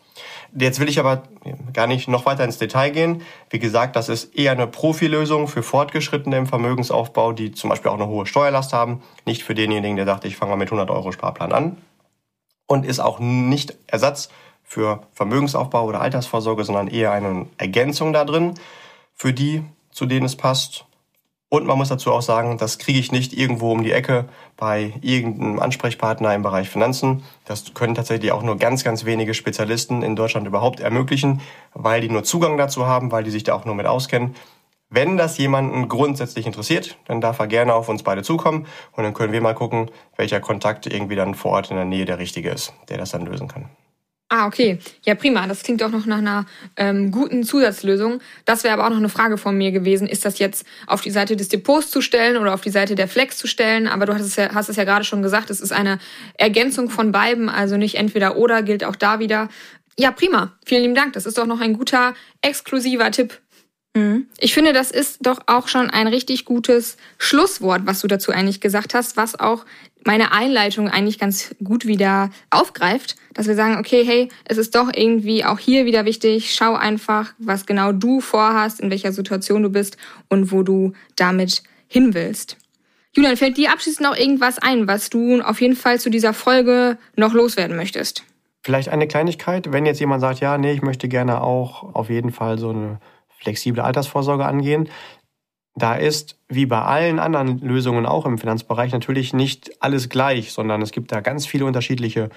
Jetzt 0.54 0.80
will 0.80 0.90
ich 0.90 1.00
aber 1.00 1.24
gar 1.74 1.88
nicht 1.88 2.08
noch 2.08 2.26
weiter 2.26 2.44
ins 2.44 2.58
Detail 2.58 2.90
gehen. 2.90 3.22
Wie 3.50 3.60
gesagt, 3.60 3.96
das 3.96 4.10
ist 4.10 4.36
eher 4.36 4.52
eine 4.52 4.68
Profilösung 4.68 5.48
für 5.48 5.64
Fortgeschrittene 5.64 6.38
im 6.38 6.46
Vermögensaufbau, 6.46 7.32
die 7.32 7.52
zum 7.52 7.70
Beispiel 7.70 7.90
auch 7.90 7.96
eine 7.96 8.08
hohe 8.08 8.26
Steuerlast 8.26 8.74
haben. 8.74 9.02
Nicht 9.26 9.44
für 9.44 9.56
denjenigen, 9.56 9.96
der 9.96 10.06
sagt, 10.06 10.26
ich 10.26 10.36
fange 10.36 10.52
mal 10.52 10.58
mit 10.58 10.68
100 10.68 10.90
Euro 10.90 11.12
Sparplan 11.12 11.54
an. 11.54 11.78
Und 12.68 12.86
ist 12.86 13.00
auch 13.00 13.20
nicht 13.20 13.76
Ersatz 13.88 14.30
für 14.64 15.02
Vermögensaufbau 15.14 15.86
oder 15.86 16.02
Altersvorsorge, 16.02 16.64
sondern 16.64 16.88
eher 16.88 17.12
eine 17.12 17.48
Ergänzung 17.58 18.14
da 18.14 18.26
drin 18.26 18.56
für 19.16 19.34
die, 19.34 19.64
zu 19.92 20.06
denen 20.06 20.26
es 20.26 20.36
passt 20.36 20.86
und 21.50 21.66
man 21.66 21.78
muss 21.78 21.90
dazu 21.90 22.12
auch 22.12 22.22
sagen, 22.22 22.58
das 22.60 22.78
kriege 22.78 23.00
ich 23.00 23.12
nicht 23.12 23.34
irgendwo 23.34 23.72
um 23.72 23.84
die 23.84 23.92
Ecke 23.92 24.26
bei 24.56 24.94
irgendeinem 25.02 25.60
Ansprechpartner 25.60 26.34
im 26.36 26.44
Bereich 26.44 26.70
Finanzen. 26.70 27.24
Das 27.46 27.74
können 27.74 27.96
tatsächlich 27.96 28.32
auch 28.32 28.44
nur 28.44 28.58
ganz, 28.58 28.84
ganz 28.84 29.04
wenige 29.04 29.34
Spezialisten 29.34 30.04
in 30.04 30.16
Deutschland 30.16 30.46
überhaupt 30.46 30.80
ermöglichen, 30.80 31.42
weil 31.74 32.02
die 32.02 32.10
nur 32.10 32.24
Zugang 32.24 32.58
dazu 32.58 32.86
haben, 32.86 33.12
weil 33.12 33.24
die 33.24 33.32
sich 33.32 33.44
da 33.44 33.56
auch 33.56 33.66
nur 33.66 33.74
mit 33.74 33.88
auskennen. 33.88 34.36
Wenn 34.92 35.18
das 35.18 35.38
jemanden 35.38 35.88
grundsätzlich 35.88 36.46
interessiert, 36.46 36.98
dann 37.06 37.22
darf 37.22 37.40
er 37.40 37.48
gerne 37.48 37.74
auf 37.74 37.90
uns 37.90 38.04
beide 38.04 38.24
zukommen 38.24 38.66
und 38.94 39.04
dann 39.04 39.14
können 39.14 39.34
wir 39.34 39.42
mal 39.42 39.54
gucken, 39.54 39.92
welcher 40.18 40.40
Kontakt 40.40 40.86
irgendwie 40.86 41.16
dann 41.16 41.36
vor 41.36 41.52
Ort 41.52 41.72
in 41.72 41.78
der 41.78 41.86
Nähe 41.86 42.06
der 42.06 42.20
richtige 42.20 42.50
ist, 42.50 42.74
der 42.90 42.98
das 42.98 43.12
dann 43.12 43.26
lösen 43.26 43.48
kann. 43.48 43.70
Ah, 44.32 44.46
okay. 44.46 44.78
Ja, 45.06 45.16
prima. 45.16 45.48
Das 45.48 45.64
klingt 45.64 45.82
auch 45.82 45.90
noch 45.90 46.06
nach 46.06 46.20
einer 46.20 46.46
ähm, 46.78 47.10
guten 47.10 47.44
Zusatzlösung. 47.44 48.20
Das 48.46 48.64
wäre 48.64 48.76
aber 48.76 48.86
auch 48.86 48.92
noch 48.92 48.98
eine 48.98 49.10
Frage 49.10 49.40
von 49.40 49.58
mir 49.58 49.72
gewesen. 49.72 50.08
Ist 50.08 50.24
das 50.24 50.38
jetzt 50.38 50.68
auf 50.86 51.02
die 51.02 51.10
Seite 51.10 51.36
des 51.36 51.50
Depots 51.50 51.90
zu 51.90 52.00
stellen 52.00 52.38
oder 52.38 52.54
auf 52.54 52.62
die 52.62 52.70
Seite 52.70 52.94
der 52.94 53.08
Flex 53.08 53.40
zu 53.40 53.48
stellen? 53.48 53.88
Aber 53.88 54.06
du 54.06 54.14
hast 54.14 54.22
es 54.22 54.36
ja, 54.36 54.54
hast 54.54 54.70
es 54.70 54.76
ja 54.76 54.84
gerade 54.84 55.04
schon 55.04 55.24
gesagt, 55.24 55.50
es 55.50 55.60
ist 55.60 55.72
eine 55.72 55.98
Ergänzung 56.36 56.92
von 56.92 57.12
beiden, 57.12 57.50
also 57.50 57.76
nicht 57.76 57.96
entweder 57.96 58.38
oder, 58.38 58.62
gilt 58.62 58.84
auch 58.84 58.96
da 58.96 59.18
wieder. 59.18 59.50
Ja, 59.98 60.12
prima. 60.12 60.54
Vielen 60.64 60.84
lieben 60.84 60.96
Dank. 60.96 61.14
Das 61.14 61.26
ist 61.26 61.40
doch 61.40 61.48
noch 61.48 61.60
ein 61.60 61.74
guter, 61.74 62.14
exklusiver 62.44 63.10
Tipp. 63.10 63.40
Ich 64.40 64.54
finde, 64.54 64.72
das 64.72 64.92
ist 64.92 65.26
doch 65.26 65.40
auch 65.48 65.68
schon 65.68 65.90
ein 65.90 66.08
richtig 66.08 66.46
gutes 66.46 66.98
Schlusswort, 67.18 67.82
was 67.86 68.02
du 68.02 68.08
dazu 68.08 68.32
eigentlich 68.32 68.62
gesagt 68.62 68.94
hast, 68.94 69.18
was 69.18 69.40
auch 69.40 69.66
meine 70.06 70.32
Einleitung 70.32 70.88
eigentlich 70.88 71.20
ganz 71.20 71.54
gut 71.64 71.86
wieder 71.86 72.30
aufgreift, 72.52 73.16
dass 73.34 73.48
wir 73.48 73.56
sagen, 73.56 73.78
okay, 73.78 74.04
hey, 74.06 74.30
es 74.46 74.58
ist 74.58 74.76
doch 74.76 74.92
irgendwie 74.94 75.44
auch 75.44 75.60
hier 75.60 75.86
wieder 75.86 76.06
wichtig, 76.06 76.54
schau 76.54 76.76
einfach, 76.76 77.34
was 77.38 77.66
genau 77.66 77.92
du 77.92 78.22
vorhast, 78.22 78.80
in 78.80 78.90
welcher 78.92 79.12
Situation 79.12 79.64
du 79.64 79.70
bist 79.70 79.98
und 80.30 80.52
wo 80.52 80.64
du 80.64 80.94
damit 81.16 81.64
hin 81.88 82.14
willst. 82.14 82.58
Julian, 83.14 83.38
fällt 83.38 83.58
dir 83.58 83.72
abschließend 83.72 84.08
noch 84.08 84.16
irgendwas 84.16 84.60
ein, 84.60 84.88
was 84.88 85.10
du 85.10 85.42
auf 85.42 85.60
jeden 85.60 85.76
Fall 85.76 86.00
zu 86.00 86.10
dieser 86.10 86.34
Folge 86.34 86.98
noch 87.16 87.34
loswerden 87.34 87.76
möchtest? 87.76 88.24
Vielleicht 88.64 88.90
eine 88.90 89.08
Kleinigkeit, 89.08 89.74
wenn 89.74 89.86
jetzt 89.86 90.00
jemand 90.00 90.22
sagt, 90.22 90.40
ja, 90.40 90.58
nee, 90.58 90.72
ich 90.72 90.82
möchte 90.82 91.08
gerne 91.10 91.42
auch 91.42 91.96
auf 91.96 92.10
jeden 92.10 92.32
Fall 92.32 92.60
so 92.60 92.70
eine 92.70 93.00
flexible 93.40 93.82
Altersvorsorge 93.82 94.46
angehen. 94.46 94.90
Da 95.76 95.96
ist, 95.96 96.38
wie 96.50 96.66
bei 96.66 96.82
allen 96.82 97.20
anderen 97.20 97.60
Lösungen 97.60 98.06
auch 98.06 98.26
im 98.26 98.38
Finanzbereich, 98.38 98.92
natürlich 98.92 99.34
nicht 99.34 99.82
alles 99.82 100.10
gleich, 100.10 100.52
sondern 100.52 100.82
es 100.82 100.92
gibt 100.92 101.12
da 101.12 101.22
ganz 101.22 101.46
viele 101.46 101.66
unterschiedliche 101.66 102.30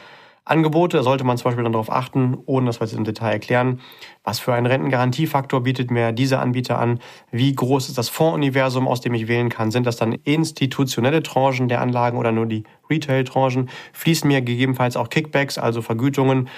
Angebote. 0.45 0.99
Da 0.99 1.03
sollte 1.03 1.25
man 1.25 1.39
zum 1.39 1.45
Beispiel 1.47 1.65
dann 1.65 1.73
darauf 1.73 1.91
achten, 1.91 2.37
ohne 2.47 2.67
dass 2.67 2.81
wir 2.81 2.85
es 2.85 2.93
im 2.93 3.05
Detail 3.05 3.33
erklären, 3.33 3.81
was 4.25 4.39
für 4.39 4.55
einen 4.55 4.67
Rentengarantiefaktor 4.67 5.63
bietet 5.63 5.91
mir 5.91 6.13
dieser 6.13 6.41
Anbieter 6.41 6.79
an, 6.79 7.01
wie 7.31 7.55
groß 7.55 7.89
ist 7.89 7.99
das 7.99 8.09
Fondsuniversum, 8.09 8.87
aus 8.87 9.01
dem 9.01 9.15
ich 9.15 9.29
wählen 9.29 9.49
kann, 9.49 9.71
sind 9.71 9.87
das 9.87 9.97
dann 9.97 10.13
institutionelle 10.13 11.23
Tranchen 11.23 11.69
der 11.69 11.81
Anlagen 11.81 12.19
oder 12.19 12.33
nur 12.33 12.47
die 12.47 12.65
Retail-Tranchen, 12.91 13.71
fließen 13.93 14.29
mir 14.29 14.43
gegebenenfalls 14.43 14.97
auch 14.97 15.09
Kickbacks, 15.09 15.59
also 15.59 15.81
Vergütungen 15.81 16.49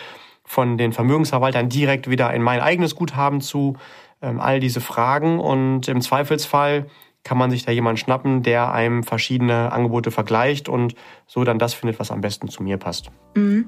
von 0.45 0.77
den 0.77 0.93
Vermögensverwaltern 0.93 1.69
direkt 1.69 2.11
wieder 2.11 2.33
in 2.35 2.43
mein 2.43 2.61
eigenes 2.61 2.95
Guthaben 2.95 3.41
zu, 3.41 3.77
all 4.25 4.61
diese 4.61 4.81
Fragen 4.81 5.39
und 5.39 5.89
im 5.89 6.01
Zweifelsfall 6.01 6.87
kann 7.25 7.39
man 7.39 7.51
sich 7.51 7.65
da 7.65 7.73
jemanden 7.73 7.97
schnappen, 7.97 8.43
der 8.43 8.73
einem 8.73 9.03
verschiedene 9.03 9.73
Angebote 9.73 10.11
vergleicht 10.11 10.69
und 10.69 10.95
so 11.27 11.43
dann 11.43 11.59
das 11.59 11.73
findet, 11.73 11.99
was 11.99 12.11
am 12.11 12.21
besten 12.21 12.49
zu 12.49 12.63
mir 12.63 12.77
passt. 12.77 13.11
Mhm. 13.35 13.67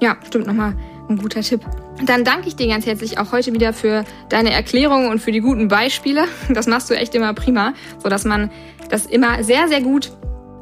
Ja, 0.00 0.16
stimmt 0.26 0.48
nochmal 0.48 0.76
ein 1.08 1.16
guter 1.16 1.40
Tipp. 1.40 1.60
Dann 2.04 2.24
danke 2.24 2.48
ich 2.48 2.56
dir 2.56 2.66
ganz 2.66 2.84
herzlich 2.84 3.18
auch 3.18 3.30
heute 3.30 3.52
wieder 3.52 3.72
für 3.72 4.04
deine 4.28 4.52
Erklärungen 4.52 5.08
und 5.08 5.20
für 5.20 5.30
die 5.30 5.40
guten 5.40 5.68
Beispiele. 5.68 6.24
Das 6.48 6.66
machst 6.66 6.90
du 6.90 6.94
echt 6.94 7.14
immer 7.14 7.32
prima, 7.32 7.74
sodass 8.02 8.24
man 8.24 8.50
das 8.90 9.06
immer 9.06 9.44
sehr, 9.44 9.68
sehr 9.68 9.82
gut 9.82 10.10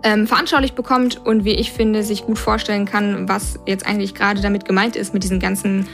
ähm, 0.03 0.27
veranschaulicht 0.27 0.75
bekommt 0.75 1.25
und 1.25 1.47
wie 1.47 1.55
ich 1.55 1.73
finde, 1.73 2.03
sich 2.03 2.27
gut 2.27 2.39
vorstellen 2.39 2.85
kann, 2.85 3.27
was 3.27 3.59
jetzt 3.67 3.87
eigentlich 3.87 4.15
gerade 4.15 4.43
damit 4.43 4.67
gemeint 4.67 4.97
ist 4.97 5.15
mit 5.15 5.23
diesen 5.23 5.41
ganzen 5.41 5.89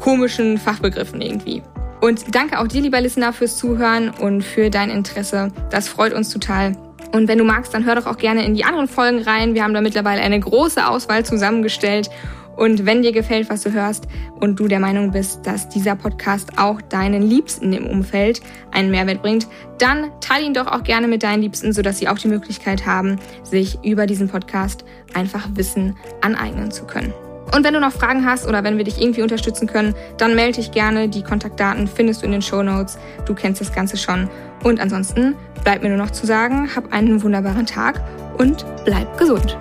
komischen 0.00 0.58
Fachbegriffen 0.58 1.20
irgendwie. 1.20 1.62
Und 2.02 2.34
danke 2.34 2.58
auch 2.58 2.66
dir, 2.66 2.82
lieber 2.82 3.00
Listener, 3.00 3.32
fürs 3.32 3.56
Zuhören 3.56 4.10
und 4.10 4.42
für 4.42 4.70
dein 4.70 4.90
Interesse. 4.90 5.52
Das 5.70 5.86
freut 5.86 6.12
uns 6.12 6.30
total. 6.30 6.76
Und 7.12 7.28
wenn 7.28 7.38
du 7.38 7.44
magst, 7.44 7.72
dann 7.74 7.84
hör 7.84 7.94
doch 7.94 8.06
auch 8.06 8.16
gerne 8.16 8.44
in 8.44 8.56
die 8.56 8.64
anderen 8.64 8.88
Folgen 8.88 9.22
rein. 9.22 9.54
Wir 9.54 9.62
haben 9.62 9.72
da 9.72 9.80
mittlerweile 9.80 10.20
eine 10.20 10.40
große 10.40 10.84
Auswahl 10.84 11.24
zusammengestellt. 11.24 12.10
Und 12.56 12.86
wenn 12.86 13.02
dir 13.02 13.12
gefällt, 13.12 13.48
was 13.50 13.62
du 13.62 13.70
hörst 13.70 14.08
und 14.40 14.58
du 14.58 14.66
der 14.66 14.80
Meinung 14.80 15.12
bist, 15.12 15.46
dass 15.46 15.68
dieser 15.68 15.94
Podcast 15.94 16.58
auch 16.58 16.82
deinen 16.82 17.22
Liebsten 17.22 17.72
im 17.72 17.86
Umfeld 17.86 18.40
einen 18.72 18.90
Mehrwert 18.90 19.22
bringt, 19.22 19.46
dann 19.78 20.10
teile 20.20 20.44
ihn 20.44 20.54
doch 20.54 20.66
auch 20.66 20.82
gerne 20.82 21.06
mit 21.06 21.22
deinen 21.22 21.42
Liebsten, 21.42 21.72
sodass 21.72 21.98
sie 21.98 22.08
auch 22.08 22.18
die 22.18 22.28
Möglichkeit 22.28 22.84
haben, 22.84 23.20
sich 23.44 23.78
über 23.84 24.06
diesen 24.06 24.28
Podcast 24.28 24.84
einfach 25.14 25.48
Wissen 25.54 25.96
aneignen 26.20 26.72
zu 26.72 26.84
können. 26.84 27.14
Und 27.54 27.64
wenn 27.64 27.74
du 27.74 27.80
noch 27.80 27.92
Fragen 27.92 28.24
hast 28.24 28.46
oder 28.46 28.64
wenn 28.64 28.78
wir 28.78 28.84
dich 28.84 29.00
irgendwie 29.00 29.22
unterstützen 29.22 29.66
können, 29.66 29.94
dann 30.16 30.34
melde 30.34 30.54
dich 30.54 30.72
gerne. 30.72 31.08
Die 31.08 31.22
Kontaktdaten 31.22 31.86
findest 31.86 32.22
du 32.22 32.26
in 32.26 32.32
den 32.32 32.42
Show 32.42 32.62
Notes. 32.62 32.98
Du 33.26 33.34
kennst 33.34 33.60
das 33.60 33.72
Ganze 33.72 33.96
schon. 33.96 34.28
Und 34.62 34.80
ansonsten 34.80 35.34
bleibt 35.62 35.82
mir 35.82 35.90
nur 35.90 35.98
noch 35.98 36.10
zu 36.10 36.26
sagen, 36.26 36.70
hab 36.74 36.92
einen 36.92 37.22
wunderbaren 37.22 37.66
Tag 37.66 38.00
und 38.38 38.64
bleib 38.84 39.18
gesund. 39.18 39.56